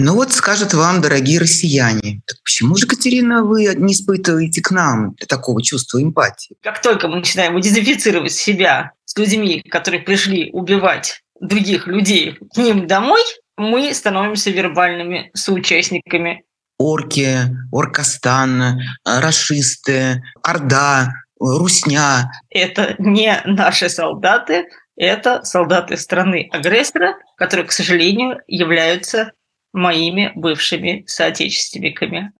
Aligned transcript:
Ну 0.00 0.14
вот 0.14 0.30
скажут 0.32 0.74
вам, 0.74 1.00
дорогие 1.00 1.40
россияне, 1.40 2.22
так 2.24 2.36
почему 2.44 2.76
же, 2.76 2.86
Катерина, 2.86 3.42
вы 3.42 3.74
не 3.74 3.94
испытываете 3.94 4.62
к 4.62 4.70
нам 4.70 5.16
такого 5.28 5.60
чувства 5.60 6.00
эмпатии? 6.00 6.54
Как 6.62 6.80
только 6.80 7.08
мы 7.08 7.16
начинаем 7.16 7.58
идентифицировать 7.58 8.30
себя 8.30 8.92
с 9.06 9.18
людьми, 9.18 9.60
которые 9.68 10.00
пришли 10.00 10.52
убивать 10.52 11.20
других 11.40 11.88
людей 11.88 12.38
к 12.54 12.56
ним 12.56 12.86
домой, 12.86 13.22
мы 13.56 13.92
становимся 13.92 14.50
вербальными 14.50 15.32
соучастниками. 15.34 16.44
Орки, 16.78 17.36
Оркостан, 17.72 18.80
расисты, 19.04 20.22
Орда, 20.44 21.12
Русня. 21.40 22.30
Это 22.50 22.94
не 22.98 23.42
наши 23.46 23.88
солдаты, 23.88 24.68
это 24.94 25.42
солдаты 25.42 25.96
страны-агрессора, 25.96 27.16
которые, 27.36 27.66
к 27.66 27.72
сожалению, 27.72 28.38
являются 28.46 29.32
моими 29.78 30.32
бывшими 30.34 31.04
соотечественниками. 31.06 32.32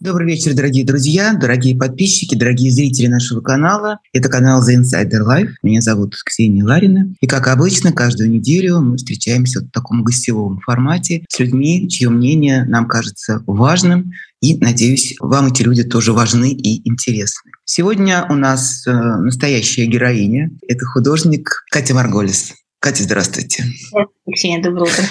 Добрый 0.00 0.26
вечер, 0.26 0.54
дорогие 0.54 0.84
друзья, 0.84 1.34
дорогие 1.34 1.76
подписчики, 1.76 2.34
дорогие 2.34 2.72
зрители 2.72 3.06
нашего 3.06 3.42
канала. 3.42 4.00
Это 4.12 4.28
канал 4.28 4.60
The 4.60 4.80
Insider 4.80 5.20
Life. 5.24 5.50
Меня 5.62 5.82
зовут 5.82 6.16
Ксения 6.24 6.64
Ларина. 6.64 7.14
И, 7.20 7.26
как 7.26 7.46
обычно, 7.46 7.92
каждую 7.92 8.30
неделю 8.30 8.80
мы 8.80 8.96
встречаемся 8.96 9.60
в 9.60 9.70
таком 9.70 10.02
гостевом 10.02 10.58
формате 10.60 11.24
с 11.28 11.38
людьми, 11.38 11.88
чье 11.88 12.08
мнение 12.08 12.64
нам 12.64 12.88
кажется 12.88 13.44
важным. 13.46 14.10
И, 14.40 14.56
надеюсь, 14.56 15.16
вам 15.20 15.48
эти 15.48 15.62
люди 15.62 15.84
тоже 15.84 16.12
важны 16.14 16.50
и 16.50 16.88
интересны. 16.88 17.52
Сегодня 17.66 18.26
у 18.30 18.34
нас 18.34 18.86
э, 18.86 18.90
настоящая 18.90 19.84
героиня. 19.84 20.50
Это 20.66 20.86
художник 20.86 21.64
Катя 21.70 21.94
Марголис. 21.94 22.54
Катя, 22.78 23.02
здравствуйте. 23.02 23.64
Ксения, 24.34 24.62
доброе 24.62 24.90
утро. 24.90 25.04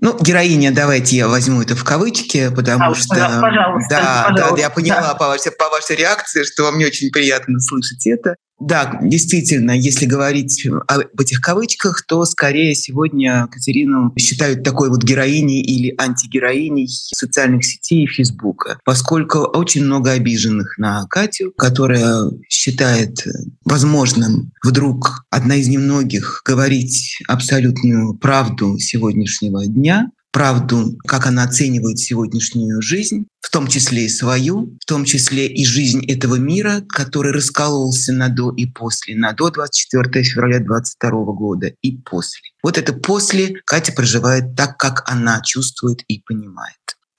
Ну, 0.00 0.18
героиня, 0.20 0.72
давайте 0.72 1.16
я 1.16 1.28
возьму 1.28 1.62
это 1.62 1.76
в 1.76 1.84
кавычки, 1.84 2.50
потому 2.54 2.90
а, 2.90 2.94
что... 2.96 3.14
Пожалуйста, 3.40 3.88
да, 3.88 4.26
пожалуйста. 4.28 4.56
да, 4.56 4.60
я 4.62 4.70
поняла 4.70 5.00
да. 5.00 5.14
по, 5.14 5.28
вашей, 5.28 5.52
по 5.52 5.68
вашей 5.68 5.94
реакции, 5.94 6.42
что 6.42 6.64
вам 6.64 6.76
не 6.76 6.84
очень 6.84 7.10
приятно 7.10 7.60
слышать 7.60 8.04
это. 8.08 8.34
Да, 8.66 8.98
действительно, 9.02 9.72
если 9.72 10.06
говорить 10.06 10.66
об 10.88 11.20
этих 11.20 11.42
кавычках, 11.42 12.02
то 12.06 12.24
скорее 12.24 12.74
сегодня 12.74 13.46
Катерину 13.48 14.14
считают 14.18 14.62
такой 14.62 14.88
вот 14.88 15.02
героиней 15.02 15.60
или 15.60 15.94
антигероиней 15.98 16.88
социальных 16.88 17.62
сетей 17.66 18.04
и 18.04 18.06
Фейсбука, 18.06 18.78
поскольку 18.86 19.40
очень 19.40 19.84
много 19.84 20.12
обиженных 20.12 20.78
на 20.78 21.06
Катю, 21.08 21.52
которая 21.58 22.30
считает 22.48 23.26
возможным 23.66 24.50
вдруг 24.62 25.26
одна 25.28 25.56
из 25.56 25.68
немногих 25.68 26.40
говорить 26.46 27.18
абсолютную 27.28 28.14
правду 28.14 28.78
сегодняшнего 28.78 29.66
дня, 29.66 30.10
правду, 30.34 30.98
как 31.06 31.26
она 31.26 31.44
оценивает 31.44 32.00
сегодняшнюю 32.00 32.82
жизнь, 32.82 33.26
в 33.40 33.50
том 33.50 33.68
числе 33.68 34.06
и 34.06 34.08
свою, 34.08 34.76
в 34.80 34.84
том 34.84 35.04
числе 35.04 35.46
и 35.46 35.64
жизнь 35.64 36.04
этого 36.06 36.34
мира, 36.34 36.82
который 36.88 37.32
раскололся 37.32 38.12
на 38.12 38.28
до 38.28 38.50
и 38.50 38.66
после, 38.66 39.14
на 39.14 39.32
до 39.32 39.50
24 39.50 40.24
февраля 40.24 40.58
22 40.58 41.10
года 41.34 41.72
и 41.82 41.96
после. 41.98 42.50
Вот 42.64 42.78
это 42.78 42.92
после 42.92 43.54
Катя 43.64 43.92
проживает 43.92 44.56
так, 44.56 44.76
как 44.76 45.08
она 45.08 45.40
чувствует 45.40 46.02
и 46.08 46.20
понимает. 46.26 46.74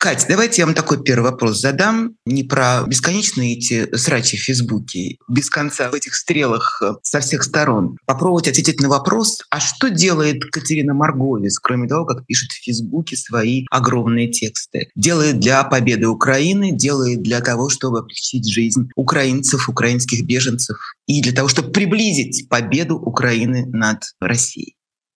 Катя, 0.06 0.28
давайте 0.30 0.62
я 0.62 0.68
вам 0.68 0.76
такой 0.76 1.02
первый 1.02 1.32
вопрос 1.32 1.60
задам. 1.60 2.16
Не 2.28 2.44
про 2.44 2.84
бесконечные 2.86 3.58
эти 3.58 3.96
срачи 3.96 4.38
в 4.38 4.42
Фейсбуке, 4.42 5.18
без 5.28 5.50
конца 5.50 5.90
в 5.90 5.96
этих 5.96 6.14
стрелах 6.14 6.80
э, 6.84 6.92
со 7.02 7.22
всех 7.22 7.42
сторон. 7.42 7.98
Попробовать 8.06 8.48
ответить 8.48 8.80
на 8.82 8.88
вопрос, 8.88 9.42
а 9.50 9.60
что 9.60 9.90
делает 9.90 10.46
Катерина 10.52 10.94
Марговис, 10.94 11.58
кроме 11.58 11.88
того, 11.88 12.06
как 12.06 12.24
пишет 12.28 12.52
в 12.52 12.64
Фейсбуке 12.64 13.18
свои 13.18 13.66
огромные 13.72 14.30
тексты? 14.30 14.90
Делает 14.94 15.40
для 15.40 15.64
победы 15.64 16.08
Украины, 16.08 16.72
делает 16.72 17.24
для 17.24 17.42
того, 17.42 17.70
чтобы 17.70 17.98
облегчить 17.98 18.48
жизнь 18.48 18.90
украинцев, 18.96 19.68
украинских 19.68 20.24
беженцев 20.24 20.78
и 21.08 21.20
для 21.24 21.32
того, 21.32 21.48
чтобы 21.48 21.72
приблизить 21.72 22.48
победу 22.48 22.96
Украины 22.96 23.66
над 23.66 24.04
Россией. 24.20 24.76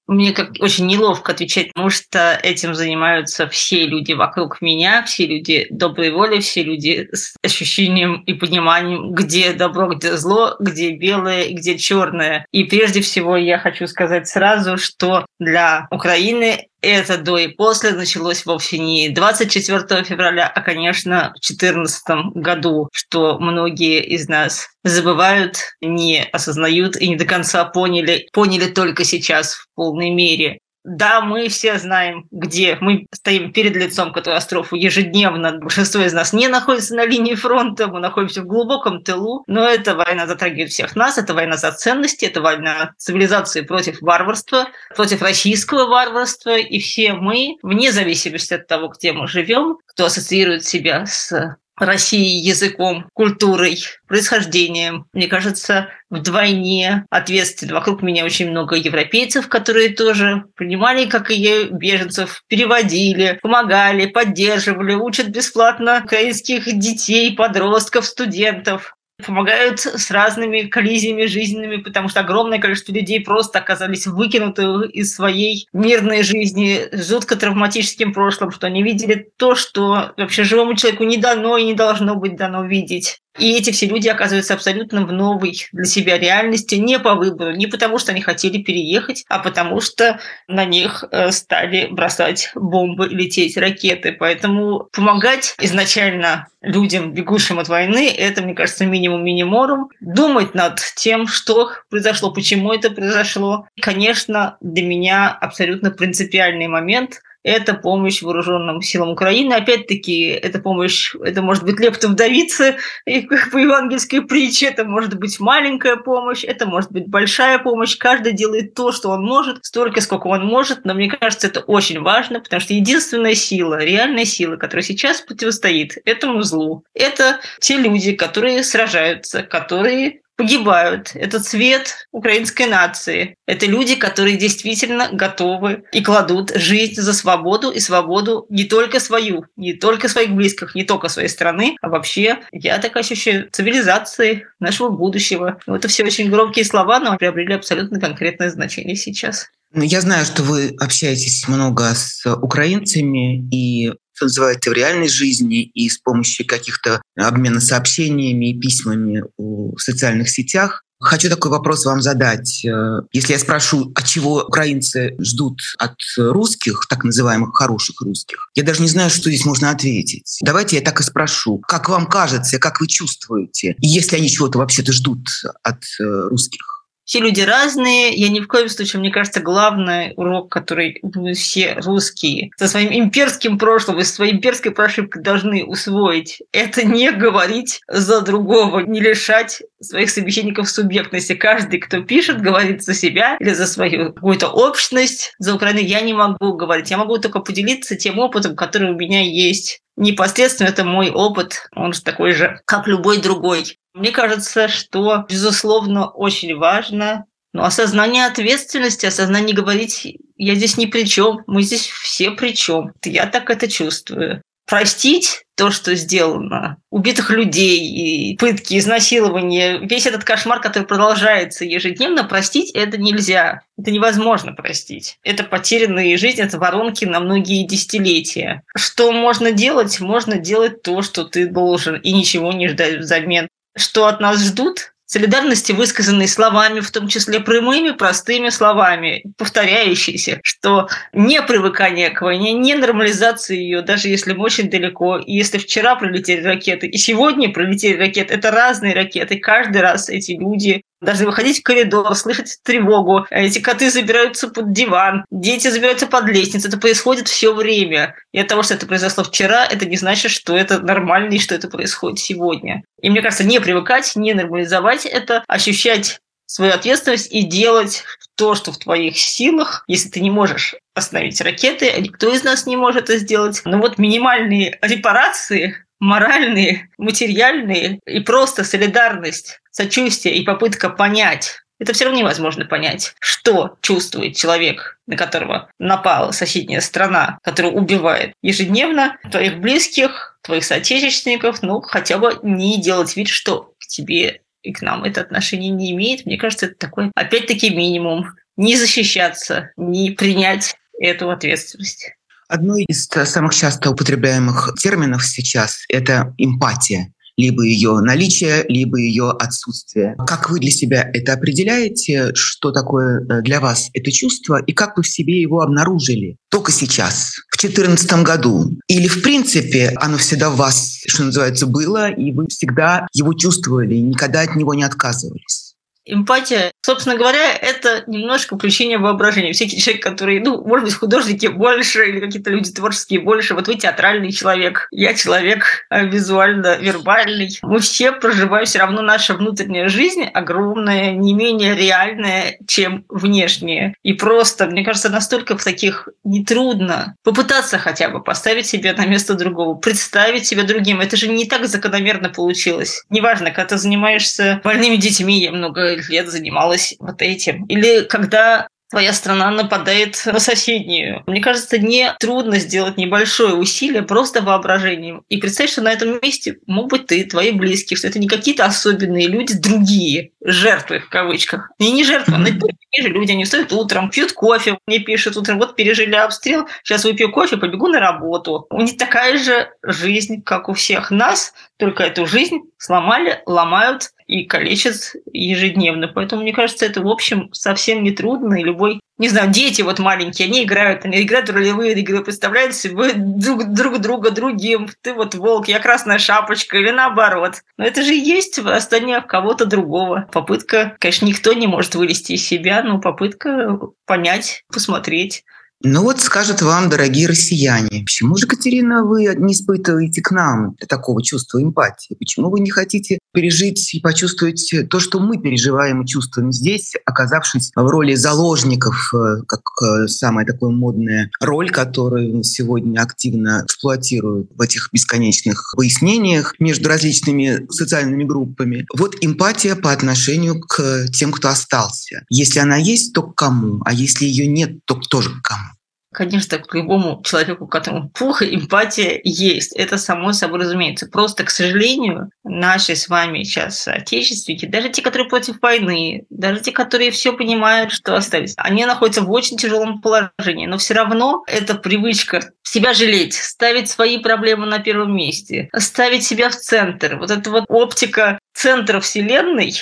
Мне 0.09 0.31
как 0.31 0.53
очень 0.59 0.88
неловко 0.88 1.34
отвечать, 1.34 1.72
потому 1.72 1.92
что 1.92 2.40
этим 2.42 2.74
занимаются 2.74 3.47
все 3.47 3.86
люди 3.86 4.14
вокруг 4.14 4.59
меня, 4.59 5.03
все 5.03 5.28
люди 5.28 5.68
доброй 5.70 6.09
воли, 6.09 6.40
все 6.40 6.64
люди 6.64 7.08
с 7.14 7.36
ощущением 7.44 8.24
и 8.24 8.34
пониманием, 8.34 9.12
где 9.12 9.53
добро, 9.53 9.94
где 9.94 10.18
зло, 10.18 10.56
где 10.59 10.96
белое, 10.96 11.53
где 11.53 11.78
черное. 11.78 12.48
И 12.52 12.64
прежде 12.64 13.02
всего 13.02 13.38
я 13.38 13.59
хочу 13.59 13.86
сказать 13.86 14.28
сразу, 14.28 14.78
что 14.78 15.28
для 15.40 15.88
Украины 15.92 16.69
это 16.81 17.17
до 17.17 17.38
и 17.38 17.47
после 17.47 17.91
началось 17.91 18.45
вовсе 18.45 18.78
не 18.78 19.09
24 19.09 20.03
февраля, 20.03 20.47
а, 20.47 20.62
конечно, 20.62 21.34
в 21.35 21.45
2014 21.45 22.34
году, 22.35 22.90
что 22.94 23.38
многие 23.40 24.03
из 24.03 24.28
нас 24.28 24.67
забывают, 24.84 25.57
не 25.81 26.23
осознают 26.31 26.95
и 26.95 27.09
не 27.09 27.16
до 27.16 27.25
конца 27.25 27.66
поняли, 27.66 28.28
поняли 28.34 28.69
только 28.69 29.03
сейчас 29.03 29.53
в 29.53 29.68
полной 29.75 30.09
мере. 30.09 30.59
Да, 30.91 31.22
мы 31.22 31.50
все 31.50 31.77
знаем, 31.77 32.25
где 32.31 32.75
мы 32.81 33.05
стоим 33.13 33.53
перед 33.53 33.75
лицом 33.75 34.11
катастрофы 34.11 34.75
ежедневно. 34.75 35.59
Большинство 35.59 36.01
из 36.01 36.13
нас 36.13 36.33
не 36.33 36.47
находится 36.47 36.95
на 36.95 37.05
линии 37.05 37.35
фронта, 37.35 37.88
мы 37.88 38.00
находимся 38.00 38.41
в 38.41 38.47
глубоком 38.47 39.03
тылу, 39.03 39.44
но 39.45 39.69
эта 39.69 39.94
война 39.94 40.25
затрагивает 40.25 40.72
всех 40.72 40.95
нас, 40.95 41.19
это 41.19 41.35
война 41.35 41.57
за 41.57 41.72
ценности, 41.73 42.25
это 42.25 42.41
война 42.41 42.95
цивилизации 42.97 43.61
против 43.61 44.01
варварства, 44.01 44.67
против 44.95 45.22
российского 45.22 45.85
варварства, 45.85 46.57
и 46.57 46.79
все 46.79 47.13
мы, 47.13 47.57
вне 47.61 47.91
зависимости 47.91 48.56
от 48.56 48.66
того, 48.66 48.88
где 48.88 49.13
мы 49.13 49.27
живем, 49.27 49.77
кто 49.85 50.06
ассоциирует 50.06 50.66
себя 50.66 51.06
с 51.06 51.56
Россией 51.79 52.40
языком, 52.40 53.09
культурой, 53.13 53.79
происхождением. 54.07 55.06
Мне 55.13 55.28
кажется, 55.28 55.90
вдвойне 56.09 57.06
ответственны. 57.09 57.73
Вокруг 57.73 58.01
меня 58.01 58.25
очень 58.25 58.50
много 58.50 58.75
европейцев, 58.75 59.47
которые 59.47 59.89
тоже 59.89 60.45
принимали, 60.56 61.06
как 61.06 61.31
и 61.31 61.35
я, 61.35 61.66
беженцев, 61.66 62.44
переводили, 62.47 63.39
помогали, 63.41 64.07
поддерживали, 64.07 64.94
учат 64.94 65.28
бесплатно 65.28 66.01
украинских 66.03 66.66
детей, 66.78 67.35
подростков, 67.35 68.06
студентов 68.06 68.95
помогают 69.25 69.80
с 69.80 70.12
разными 70.12 70.62
коллизиями 70.62 71.25
жизненными, 71.25 71.78
потому 71.78 72.09
что 72.09 72.22
огромное 72.22 72.59
количество 72.59 72.94
людей 72.94 73.19
просто 73.22 73.59
оказались 73.59 74.07
выкинуты 74.07 74.88
из 74.88 75.13
своей 75.13 75.68
мирной 75.74 76.24
жизни 76.24 76.88
жутко 76.91 77.35
травматическим 77.35 78.13
прошлым, 78.13 78.52
что 78.52 78.68
они 78.68 78.84
видели 78.84 79.31
то, 79.38 79.56
что 79.56 80.13
вообще 80.18 80.44
живому 80.44 80.75
человеку 80.75 81.03
не 81.03 81.18
дано 81.18 81.57
и 81.57 81.66
не 81.66 81.74
должно 81.74 82.16
быть 82.16 82.35
дано 82.35 82.66
видеть. 82.66 83.22
И 83.39 83.53
эти 83.53 83.72
все 83.72 83.88
люди 83.88 84.07
оказываются 84.07 84.53
абсолютно 84.53 85.05
в 85.05 85.11
новой 85.11 85.67
для 85.72 85.85
себя 85.85 86.17
реальности, 86.17 86.75
не 86.75 87.00
по 87.00 87.16
выбору, 87.16 87.55
не 87.55 87.67
потому 87.67 87.97
что 87.97 88.11
они 88.11 88.22
хотели 88.22 88.61
переехать, 88.61 89.25
а 89.29 89.39
потому 89.39 89.81
что 89.81 90.19
на 90.47 90.66
них 90.66 91.03
э, 91.11 91.31
стали 91.31 91.88
бросать 91.89 92.51
бомбы, 92.55 93.07
лететь 93.07 93.57
ракеты. 93.57 94.11
Поэтому 94.11 94.88
помогать 94.91 95.55
изначально 95.59 96.47
людям, 96.61 97.13
бегущим 97.13 97.59
от 97.59 97.69
войны, 97.69 98.09
это, 98.09 98.41
мне 98.41 98.53
кажется, 98.53 98.85
минимум 98.85 99.23
миниморум. 99.23 99.89
Думать 100.01 100.53
над 100.53 100.79
тем, 100.95 101.27
что 101.27 101.71
произошло, 101.89 102.31
почему 102.31 102.73
это 102.73 102.91
произошло. 102.91 103.66
Конечно, 103.79 104.57
для 104.59 104.83
меня 104.83 105.29
абсолютно 105.29 105.91
принципиальный 105.91 106.67
момент– 106.67 107.21
это 107.44 107.73
помощь 107.73 108.22
вооруженным 108.22 108.81
силам 108.81 109.09
Украины. 109.09 109.53
Опять-таки, 109.53 110.27
эта 110.27 110.59
помощь, 110.59 111.16
это 111.23 111.41
может 111.41 111.63
быть 111.63 111.79
лепта 111.79 112.07
вдовицы, 112.07 112.77
и 113.05 113.22
по 113.51 113.57
евангельской 113.57 114.22
притче, 114.22 114.67
это 114.67 114.83
может 114.85 115.17
быть 115.17 115.39
маленькая 115.39 115.95
помощь, 115.95 116.44
это 116.44 116.65
может 116.65 116.91
быть 116.91 117.07
большая 117.07 117.59
помощь. 117.59 117.97
Каждый 117.97 118.33
делает 118.33 118.74
то, 118.74 118.91
что 118.91 119.09
он 119.09 119.24
может, 119.24 119.65
столько, 119.65 120.01
сколько 120.01 120.27
он 120.27 120.45
может, 120.45 120.86
но 120.86 120.94
мне 120.94 121.09
кажется, 121.09 121.47
это 121.47 121.62
очень 121.62 122.01
важно, 122.01 122.39
потому 122.41 122.59
что 122.59 122.74
единственная 122.74 123.36
сила, 123.36 123.83
реальная 123.83 124.25
сила, 124.25 124.57
которая 124.57 124.83
сейчас 124.83 125.21
противостоит 125.21 125.97
этому 126.06 126.42
злу, 126.42 126.83
это 126.94 127.39
те 127.59 127.77
люди, 127.77 128.13
которые 128.13 128.63
сражаются, 128.63 129.44
которые 129.44 130.21
погибают. 130.39 131.12
Это 131.15 131.41
цвет 131.41 132.07
украинской 132.13 132.65
нации. 132.65 133.36
Это 133.45 133.65
люди, 133.65 133.95
которые 133.95 134.38
действительно 134.38 135.09
готовы 135.12 135.83
и 135.91 136.01
кладут 136.01 136.53
жизнь 136.56 137.01
за 137.01 137.13
свободу 137.13 137.71
и 137.71 137.81
свободу 137.81 138.45
не 138.50 138.63
только 138.63 139.01
свою, 139.01 139.44
не 139.57 139.74
только 139.74 140.07
своих 140.07 140.30
близких, 140.30 140.75
не 140.75 140.83
только 140.86 141.09
своей 141.09 141.27
страны, 141.27 141.75
а 141.81 141.89
вообще, 141.89 142.39
я 142.53 142.77
так 142.77 142.95
ощущаю, 142.95 143.50
цивилизации 143.51 144.45
нашего 144.62 144.88
будущего. 144.88 145.59
Ну, 145.68 145.75
это 145.75 145.89
все 145.89 146.06
очень 146.06 146.30
громкие 146.30 146.63
слова, 146.63 147.01
но 147.01 147.18
приобрели 147.18 147.56
абсолютно 147.56 148.00
конкретное 148.00 148.50
значение 148.50 148.95
сейчас. 148.95 149.50
Ну, 149.74 149.83
я 149.83 150.00
знаю, 150.00 150.24
что 150.24 150.42
вы 150.44 150.74
общаетесь 150.80 151.50
много 151.50 151.94
с 151.94 152.25
украинцами, 152.25 153.45
и 153.53 153.92
что 154.19 154.25
называется, 154.25 154.69
в 154.69 154.74
реальной 154.74 155.07
жизни 155.07 155.63
и 155.63 155.89
с 155.89 155.98
помощью 155.98 156.45
каких-то 156.45 157.01
обмена 157.16 157.62
сообщениями 157.62 158.50
и 158.50 158.60
письмами 158.60 159.24
в 159.38 159.77
социальных 159.77 160.30
сетях. 160.30 160.83
Хочу 161.00 161.30
такой 161.30 161.51
вопрос 161.51 161.86
вам 161.86 162.01
задать. 162.01 162.66
Э, 162.66 163.00
если 163.13 163.31
я 163.31 163.39
спрошу, 163.39 163.94
а 163.95 164.01
чего 164.01 164.44
украинцы 164.44 165.16
ждут 165.21 165.62
от 165.77 165.95
русских, 166.18 166.86
так 166.89 167.06
называемых 167.06 167.56
хороших 167.56 168.01
русских, 168.01 168.50
я 168.56 168.63
даже 168.63 168.81
не 168.81 168.89
знаю, 168.89 169.10
что 169.10 169.30
здесь 169.30 169.45
можно 169.45 169.69
ответить. 169.69 170.38
Давайте 170.42 170.75
я 170.75 170.81
так 170.81 171.00
и 171.00 171.04
спрошу. 171.04 171.62
Как 171.66 171.88
вам 171.88 172.07
кажется, 172.07 172.60
как 172.60 172.81
вы 172.81 172.88
чувствуете, 172.88 173.75
если 173.80 174.18
они 174.18 174.30
чего-то 174.30 174.60
вообще-то 174.60 174.92
ждут 174.92 175.25
от 175.63 175.81
э, 176.01 176.04
русских? 176.04 176.79
Все 177.09 177.21
люди 177.21 177.41
разные. 177.41 178.13
Я 178.13 178.29
ни 178.29 178.39
в 178.39 178.45
коем 178.45 178.69
случае, 178.69 179.00
мне 179.00 179.09
кажется, 179.09 179.39
главный 179.39 180.13
урок, 180.15 180.51
который 180.51 181.00
мы 181.01 181.33
все 181.33 181.73
русские 181.83 182.51
со 182.56 182.67
своим 182.67 182.94
имперским 182.94 183.57
прошлым 183.57 183.97
и 183.97 184.03
своей 184.03 184.33
имперской 184.33 184.71
прошивкой 184.71 185.23
должны 185.23 185.65
усвоить, 185.65 186.44
это 186.51 186.85
не 186.85 187.11
говорить 187.11 187.81
за 187.88 188.21
другого, 188.21 188.81
не 188.81 189.00
лишать 189.00 189.63
своих 189.81 190.11
собеседников 190.11 190.69
субъектности. 190.69 191.33
Каждый, 191.33 191.79
кто 191.79 192.03
пишет, 192.03 192.44
говорит 192.44 192.83
за 192.83 192.94
себя 192.94 193.38
или 193.39 193.53
за 193.53 193.65
свою 193.65 194.13
какую-то 194.13 194.50
общность. 194.50 195.33
За 195.39 195.56
Украину 195.56 195.79
я 195.79 196.01
не 196.01 196.13
могу 196.13 196.53
говорить. 196.53 196.91
Я 196.91 196.97
могу 196.97 197.17
только 197.17 197.39
поделиться 197.39 197.95
тем 197.95 198.19
опытом, 198.19 198.56
который 198.56 198.91
у 198.91 198.95
меня 198.95 199.23
есть 199.23 199.81
непосредственно 200.00 200.69
это 200.69 200.84
мой 200.84 201.12
опыт, 201.12 201.69
он 201.75 201.94
же 201.94 202.01
такой 202.01 202.34
же, 202.34 202.60
как 202.66 202.88
любой 202.88 203.22
другой. 203.22 203.78
Мне 203.94 204.12
кажется, 204.12 204.68
что, 204.68 205.25
безусловно, 205.30 206.10
очень 206.10 206.56
важно 206.56 207.25
но 207.54 207.66
осознание 207.66 208.28
ответственности, 208.28 209.06
осознание 209.06 209.56
говорить, 209.56 210.18
я 210.38 210.56
здесь 210.56 210.78
ни 210.78 210.86
при 210.86 211.04
чем, 211.04 211.40
мы 211.48 211.63
здесь 211.63 211.88
все 211.88 212.31
при 212.31 212.54
чем. 212.54 212.94
Я 213.04 213.25
так 213.25 213.50
это 213.50 213.68
чувствую 213.68 214.44
простить 214.68 215.46
то, 215.59 215.71
что 215.71 215.94
сделано, 215.94 216.77
убитых 216.89 217.31
людей, 217.31 217.81
и 217.81 218.38
пытки, 218.38 218.77
изнасилования, 218.77 219.79
весь 219.79 220.06
этот 220.06 220.23
кошмар, 220.23 220.61
который 220.61 220.85
продолжается 220.85 221.65
ежедневно, 221.65 222.23
простить 222.23 222.71
это 222.71 222.97
нельзя. 222.97 223.63
Это 223.77 223.91
невозможно 223.91 224.53
простить. 224.53 225.19
Это 225.21 225.44
потерянные 225.44 226.15
жизни, 226.15 226.45
это 226.45 226.57
воронки 226.57 227.03
на 227.03 227.19
многие 227.19 227.67
десятилетия. 227.67 228.63
Что 228.73 229.11
можно 229.11 229.51
делать? 229.51 230.00
Можно 230.00 230.38
делать 230.38 230.81
то, 230.81 231.01
что 231.01 231.25
ты 231.25 231.47
должен, 231.47 231.97
и 231.97 232.13
ничего 232.13 232.53
не 232.53 232.69
ждать 232.69 233.00
взамен. 233.00 233.50
Что 233.75 234.07
от 234.07 234.21
нас 234.21 234.41
ждут? 234.41 234.94
Солидарности, 235.09 235.71
высказанной 235.71 236.27
словами, 236.27 236.81
в 236.81 236.91
том 236.91 237.07
числе 237.07 237.39
прямыми, 237.39 237.91
простыми 237.91 238.50
словами, 238.50 239.23
повторяющиеся, 239.38 240.39
что 240.44 240.88
не 241.13 241.41
привыкание 241.41 242.11
к 242.11 242.21
войне, 242.21 242.53
не 242.53 242.75
нормализация 242.75 243.57
ее, 243.57 243.81
даже 243.81 244.07
если 244.07 244.33
мы 244.33 244.44
очень 244.44 244.69
далеко. 244.69 245.17
И 245.17 245.33
если 245.33 245.57
вчера 245.57 245.95
пролетели 245.95 246.44
ракеты, 246.44 246.85
и 246.85 246.97
сегодня 246.97 247.51
пролетели 247.51 247.97
ракеты, 247.97 248.35
это 248.35 248.51
разные 248.51 248.94
ракеты. 248.94 249.39
Каждый 249.39 249.81
раз 249.81 250.09
эти 250.09 250.33
люди 250.33 250.83
даже 251.01 251.25
выходить 251.25 251.60
в 251.60 251.63
коридор, 251.63 252.13
слышать 252.16 252.57
тревогу. 252.63 253.25
Эти 253.30 253.60
коты 253.60 253.90
забираются 253.90 254.48
под 254.48 254.72
диван, 254.74 255.25
дети 255.31 255.69
забираются 255.69 256.07
под 256.07 256.25
лестницу. 256.25 256.68
Это 256.68 256.78
происходит 256.78 257.28
все 257.28 257.54
время. 257.54 258.16
И 258.31 258.40
от 258.40 258.48
того, 258.48 258.63
что 258.63 258.74
это 258.74 258.86
произошло 258.86 259.24
вчера, 259.24 259.66
это 259.66 259.86
не 259.86 259.98
значит, 259.98 260.31
что 260.31 260.56
это 260.56 260.80
нормально 260.80 261.34
и 261.34 261.40
что 261.40 261.56
это 261.56 261.69
происходит 261.69 262.19
сегодня. 262.19 262.84
И 263.01 263.10
мне 263.10 263.22
кажется, 263.22 263.44
не 263.44 263.60
привыкать, 263.60 264.16
не 264.16 264.34
нормализовать 264.34 265.06
это, 265.06 265.44
ощущать 265.48 266.19
свою 266.46 266.74
ответственность 266.74 267.31
и 267.31 267.44
делать 267.44 268.04
то, 268.36 268.56
что 268.56 268.72
в 268.72 268.80
твоих 268.80 269.18
силах, 269.18 269.84
если 269.88 270.10
ты 270.10 270.19
не 270.19 270.31
можешь 270.31 270.75
остановить 270.95 271.40
ракеты, 271.42 271.94
никто 272.00 272.34
из 272.34 272.44
нас 272.44 272.66
не 272.66 272.75
может 272.75 273.04
это 273.04 273.18
сделать. 273.18 273.62
Но 273.66 273.78
вот 273.78 274.00
минимальные 274.00 274.80
репарации 274.81 275.86
моральные, 276.00 276.90
материальные 276.98 278.00
и 278.06 278.19
просто 278.22 278.63
солидарность, 278.63 279.60
сочувствие 279.72 280.36
и 280.36 280.46
попытка 280.46 280.90
понять, 280.90 281.60
это 281.80 281.94
все 281.94 282.06
равно 282.06 282.19
невозможно 282.19 282.66
понять, 282.66 283.16
что 283.22 283.78
чувствует 283.81 284.36
человек, 284.36 285.00
на 285.07 285.16
которого 285.16 285.72
напала 285.80 286.31
соседняя 286.31 286.81
страна, 286.81 287.40
которая 287.42 287.72
убивает 287.72 288.34
ежедневно 288.42 289.18
твоих 289.31 289.60
близких, 289.60 290.38
твоих 290.42 290.66
соотечественников, 290.66 291.63
ну, 291.63 291.80
хотя 291.80 292.18
бы 292.18 292.38
не 292.44 292.81
делать 292.81 293.16
вид, 293.16 293.30
что 293.30 293.74
к 293.80 293.88
тебе 293.88 294.42
и 294.62 294.74
к 294.74 294.81
нам 294.81 295.06
это 295.06 295.22
отношение 295.22 295.72
не 295.72 295.94
имеет. 295.94 296.25
Мне 296.25 296.38
кажется, 296.38 296.66
это 296.66 296.75
такой, 296.75 297.12
опять-таки, 297.16 297.69
минимум. 297.69 298.25
Не 298.57 298.75
защищаться, 298.75 299.72
не 299.78 300.12
принять 300.12 300.75
эту 301.00 301.31
ответственность. 301.31 302.12
Одной 302.50 302.84
из 302.86 303.06
самых 303.06 303.54
часто 303.54 303.92
употребляемых 303.92 304.74
терминов 304.81 305.24
сейчас— 305.24 305.84
это 305.88 306.34
эмпатия 306.38 307.13
либо 307.40 307.63
ее 307.63 308.01
наличие, 308.01 308.66
либо 308.68 308.98
ее 308.98 309.31
отсутствие. 309.31 310.16
Как 310.28 310.50
вы 310.50 310.60
для 310.60 310.72
себя 310.72 311.10
это 311.13 311.31
определяете? 311.31 312.31
Что 312.34 312.72
такое 312.72 313.22
э, 313.22 313.42
для 313.42 313.62
вас 313.62 313.90
это 313.94 314.12
чувство? 314.12 314.62
И 314.62 314.74
как 314.74 314.98
вы 314.98 315.04
в 315.04 315.07
себе 315.07 315.40
его 315.40 315.62
обнаружили? 315.62 316.36
Только 316.50 316.74
сейчас, 316.74 317.36
в 317.50 317.57
2014 317.62 318.24
году? 318.24 318.78
Или, 318.90 319.07
в 319.07 319.22
принципе, 319.22 319.94
оно 320.02 320.18
всегда 320.18 320.50
в 320.50 320.57
вас, 320.57 321.00
что 321.07 321.24
называется, 321.24 321.66
было, 321.66 322.12
и 322.12 322.34
вы 322.34 322.48
всегда 322.50 323.07
его 323.13 323.34
чувствовали, 323.34 323.95
и 323.95 324.02
никогда 324.02 324.42
от 324.42 324.57
него 324.57 324.74
не 324.74 324.84
отказывались? 324.84 325.69
Эмпатия, 326.11 326.71
собственно 326.81 327.15
говоря, 327.15 327.53
это 327.53 328.03
немножко 328.07 328.56
включение 328.56 328.97
воображения. 328.97 329.53
Всякий 329.53 329.79
человек, 329.79 330.03
который, 330.03 330.39
ну, 330.39 330.61
может 330.65 330.85
быть, 330.85 330.95
художники 330.95 331.47
больше 331.47 332.07
или 332.07 332.19
какие-то 332.19 332.50
люди 332.50 332.71
творческие 332.71 333.19
больше. 333.21 333.53
Вот 333.53 333.67
вы 333.67 333.75
театральный 333.75 334.31
человек, 334.31 334.88
я 334.91 335.13
человек 335.13 335.85
э, 335.89 336.06
визуально-вербальный. 336.06 337.59
Мы 337.61 337.79
все 337.79 338.11
проживаем 338.11 338.65
все 338.65 338.79
равно 338.79 339.01
наша 339.01 339.33
внутренняя 339.33 339.88
жизнь 339.89 340.23
огромная, 340.23 341.11
не 341.11 341.33
менее 341.33 341.75
реальная, 341.75 342.57
чем 342.67 343.06
внешняя. 343.09 343.95
И 344.03 344.13
просто, 344.13 344.65
мне 344.67 344.83
кажется, 344.83 345.09
настолько 345.09 345.57
в 345.57 345.63
таких 345.63 346.09
нетрудно 346.23 347.15
попытаться 347.23 347.77
хотя 347.77 348.09
бы 348.09 348.23
поставить 348.23 348.65
себя 348.65 348.94
на 348.94 349.06
место 349.06 349.35
другого, 349.35 349.75
представить 349.75 350.47
себя 350.47 350.63
другим. 350.63 351.01
Это 351.01 351.17
же 351.17 351.27
не 351.27 351.45
так 351.45 351.67
закономерно 351.67 352.29
получилось. 352.29 353.03
Неважно, 353.09 353.51
когда 353.51 353.69
ты 353.69 353.77
занимаешься 353.77 354.61
больными 354.63 354.95
детьми, 354.95 355.41
я 355.41 355.51
много 355.51 355.99
лет 356.07 356.30
занималась 356.30 356.96
вот 357.00 357.22
этим. 357.22 357.66
Или 357.66 358.04
когда 358.04 358.69
твоя 358.90 359.13
страна 359.13 359.51
нападает 359.51 360.22
на 360.25 360.40
соседнюю. 360.40 361.24
Мне 361.28 361.42
кажется, 361.42 361.78
не 361.78 362.13
трудно 362.19 362.60
сделать 362.60 362.98
небольшое 362.98 363.54
усилие 363.54 364.01
просто 364.01 364.42
воображением. 364.42 365.24
И 365.30 365.38
представить, 365.38 365.72
что 365.72 365.81
на 365.81 365.92
этом 365.92 366.19
месте 366.22 366.57
мог 366.66 366.90
быть 366.90 367.06
ты, 367.06 367.24
твои 367.24 367.51
близкие, 367.51 367.98
что 367.98 368.07
это 368.07 368.19
не 368.19 368.28
какие-то 368.28 368.66
особенные 368.66 369.28
люди, 369.28 369.54
другие, 369.54 370.31
жертвы 370.44 371.00
в 371.00 371.10
кавычках. 371.10 371.71
И 371.78 371.92
не 371.92 372.04
жертвы, 372.04 372.38
но 372.38 372.45
такие 372.45 373.04
же 373.04 373.09
люди, 373.09 373.31
они 373.31 373.44
встают 373.44 373.71
утром, 373.71 374.09
пьют 374.09 374.33
кофе, 374.33 374.80
мне 374.88 375.00
пишут 375.00 375.38
утром, 375.38 375.59
вот 375.59 375.76
пережили 375.76 376.16
обстрел, 376.16 376.68
сейчас 376.83 377.04
выпью 377.04 377.31
кофе, 377.31 377.57
побегу 377.57 377.88
на 377.88 378.00
работу. 378.00 378.66
У 378.71 378.81
них 378.81 378.97
такая 378.97 379.38
же 379.38 379.69
жизнь, 379.83 380.42
как 380.42 380.68
у 380.68 380.73
всех 380.73 381.12
нас, 381.12 381.54
только 381.78 382.04
эту 382.04 382.26
жизнь 382.26 382.59
сломали, 382.78 383.42
ломают 383.45 384.09
и 384.30 384.44
калечат 384.44 385.16
ежедневно. 385.33 386.07
Поэтому, 386.07 386.44
мне 386.44 386.54
кажется, 386.54 386.86
это, 386.86 387.02
в 387.02 387.07
общем, 387.07 387.52
совсем 387.52 388.04
не 388.04 388.12
трудно. 388.12 388.54
И 388.54 388.64
любой, 388.64 389.00
не 389.18 389.28
знаю, 389.28 389.50
дети 389.50 389.81
вот 389.81 389.98
маленькие, 389.98 390.48
они 390.48 390.64
играют, 390.64 391.04
они 391.04 391.24
играют 391.24 391.50
в 391.50 391.56
ролевые 391.56 391.94
игры, 391.94 392.24
представляют 392.24 392.76
себе 392.76 393.14
друг, 393.16 393.74
друг 393.74 393.98
друга 393.98 394.30
другим. 394.30 394.88
Ты 395.02 395.16
вот 395.16 395.33
волк, 395.33 395.68
я 395.68 395.80
красная 395.80 396.19
шапочка 396.19 396.78
или 396.78 396.92
наоборот. 396.92 397.64
Но 397.78 397.86
это 397.86 398.04
же 398.04 398.14
есть 398.14 398.59
восстание 398.59 399.21
кого-то 399.21 399.66
другого. 399.66 400.30
Попытка, 400.31 400.95
конечно, 401.00 401.26
никто 401.26 401.54
не 401.54 401.66
может 401.66 401.95
вылезти 401.95 402.33
из 402.33 402.45
себя, 402.45 402.83
но 402.83 403.02
попытка 403.02 403.80
понять, 404.06 404.64
посмотреть. 404.71 405.44
Ну 405.81 406.04
вот 406.04 406.19
скажут 406.19 406.62
вам, 406.62 406.90
дорогие 406.90 407.26
россияне, 407.26 408.02
почему 408.02 408.36
же, 408.36 408.48
Катерина, 408.48 409.06
вы 409.06 409.33
не 409.38 409.54
испытываете 409.54 410.21
к 410.21 410.31
нам 410.31 410.76
такого 410.90 411.24
чувства 411.24 411.64
эмпатии? 411.64 412.18
Почему 412.19 412.50
вы 412.50 412.59
не 412.59 412.69
хотите 412.69 413.18
пережить 413.33 413.94
и 413.94 414.02
почувствовать 414.02 414.74
то, 414.90 415.00
что 415.00 415.21
мы 415.21 415.38
переживаем 415.38 416.02
и 416.02 416.06
чувствуем 416.06 416.52
здесь, 416.52 416.95
оказавшись 417.06 417.71
в 417.74 417.88
роли 417.88 418.16
заложников, 418.16 419.14
э, 419.14 419.44
как 419.48 419.62
э, 419.81 420.07
самая 420.07 420.45
такая 420.45 420.69
модная 420.69 421.31
роль, 421.40 421.69
которую 421.69 422.44
сегодня 422.44 423.00
активно 423.00 423.64
эксплуатируют 423.66 424.50
в 424.54 424.62
этих 424.62 424.90
бесконечных 424.92 425.74
выяснениях 425.78 426.56
между 426.59 426.90
различными 426.90 427.66
социальными 427.71 428.26
группами. 428.26 428.86
Вот 428.98 429.16
эмпатия 429.21 429.76
по 429.76 429.94
отношению 429.94 430.59
к 430.59 431.06
тем, 431.14 431.31
кто 431.31 431.48
остался. 431.48 432.26
Если 432.30 432.59
она 432.59 432.76
есть, 432.76 433.14
то 433.14 433.24
к 433.24 433.36
кому? 433.36 433.81
А 433.86 433.94
если 433.94 434.26
ее 434.26 434.48
нет, 434.48 434.83
то 434.83 434.95
тоже 434.95 435.30
к 435.30 435.42
кому? 435.42 435.69
Конечно, 436.11 436.57
к 436.57 436.73
любому 436.73 437.21
человеку, 437.23 437.68
которому 437.68 438.09
плохо, 438.09 438.44
эмпатия 438.44 439.21
есть. 439.23 439.75
Это 439.75 439.99
само 439.99 440.33
собой 440.33 440.61
разумеется. 440.61 441.07
Просто, 441.07 441.44
к 441.44 441.51
сожалению, 441.51 442.31
наши 442.44 442.95
с 442.95 443.09
вами 443.09 443.44
сейчас 443.44 443.87
отечественники, 443.87 444.66
даже 444.66 444.89
те, 444.89 445.04
которые 445.04 445.30
против 445.30 445.61
войны, 445.61 446.25
даже 446.31 446.61
те, 446.61 446.71
которые 446.71 447.11
все 447.11 447.33
понимают, 447.33 447.92
что 447.92 448.16
остались, 448.16 448.56
они 448.57 448.85
находятся 448.85 449.21
в 449.21 449.30
очень 449.30 449.57
тяжелом 449.57 450.01
положении. 450.01 450.66
Но 450.66 450.80
все 450.80 450.95
равно 450.95 451.44
эта 451.45 451.75
привычка 451.75 452.42
себя 452.63 452.94
жалеть, 452.94 453.35
ставить 453.35 453.89
свои 453.89 454.18
проблемы 454.18 454.66
на 454.66 454.80
первом 454.80 455.16
месте, 455.16 455.69
ставить 455.78 456.23
себя 456.23 456.49
в 456.49 456.56
центр. 456.56 457.18
Вот 457.18 457.30
эта 457.30 457.51
вот 457.51 457.66
оптика 457.68 458.39
центра 458.54 458.99
Вселенной, 458.99 459.75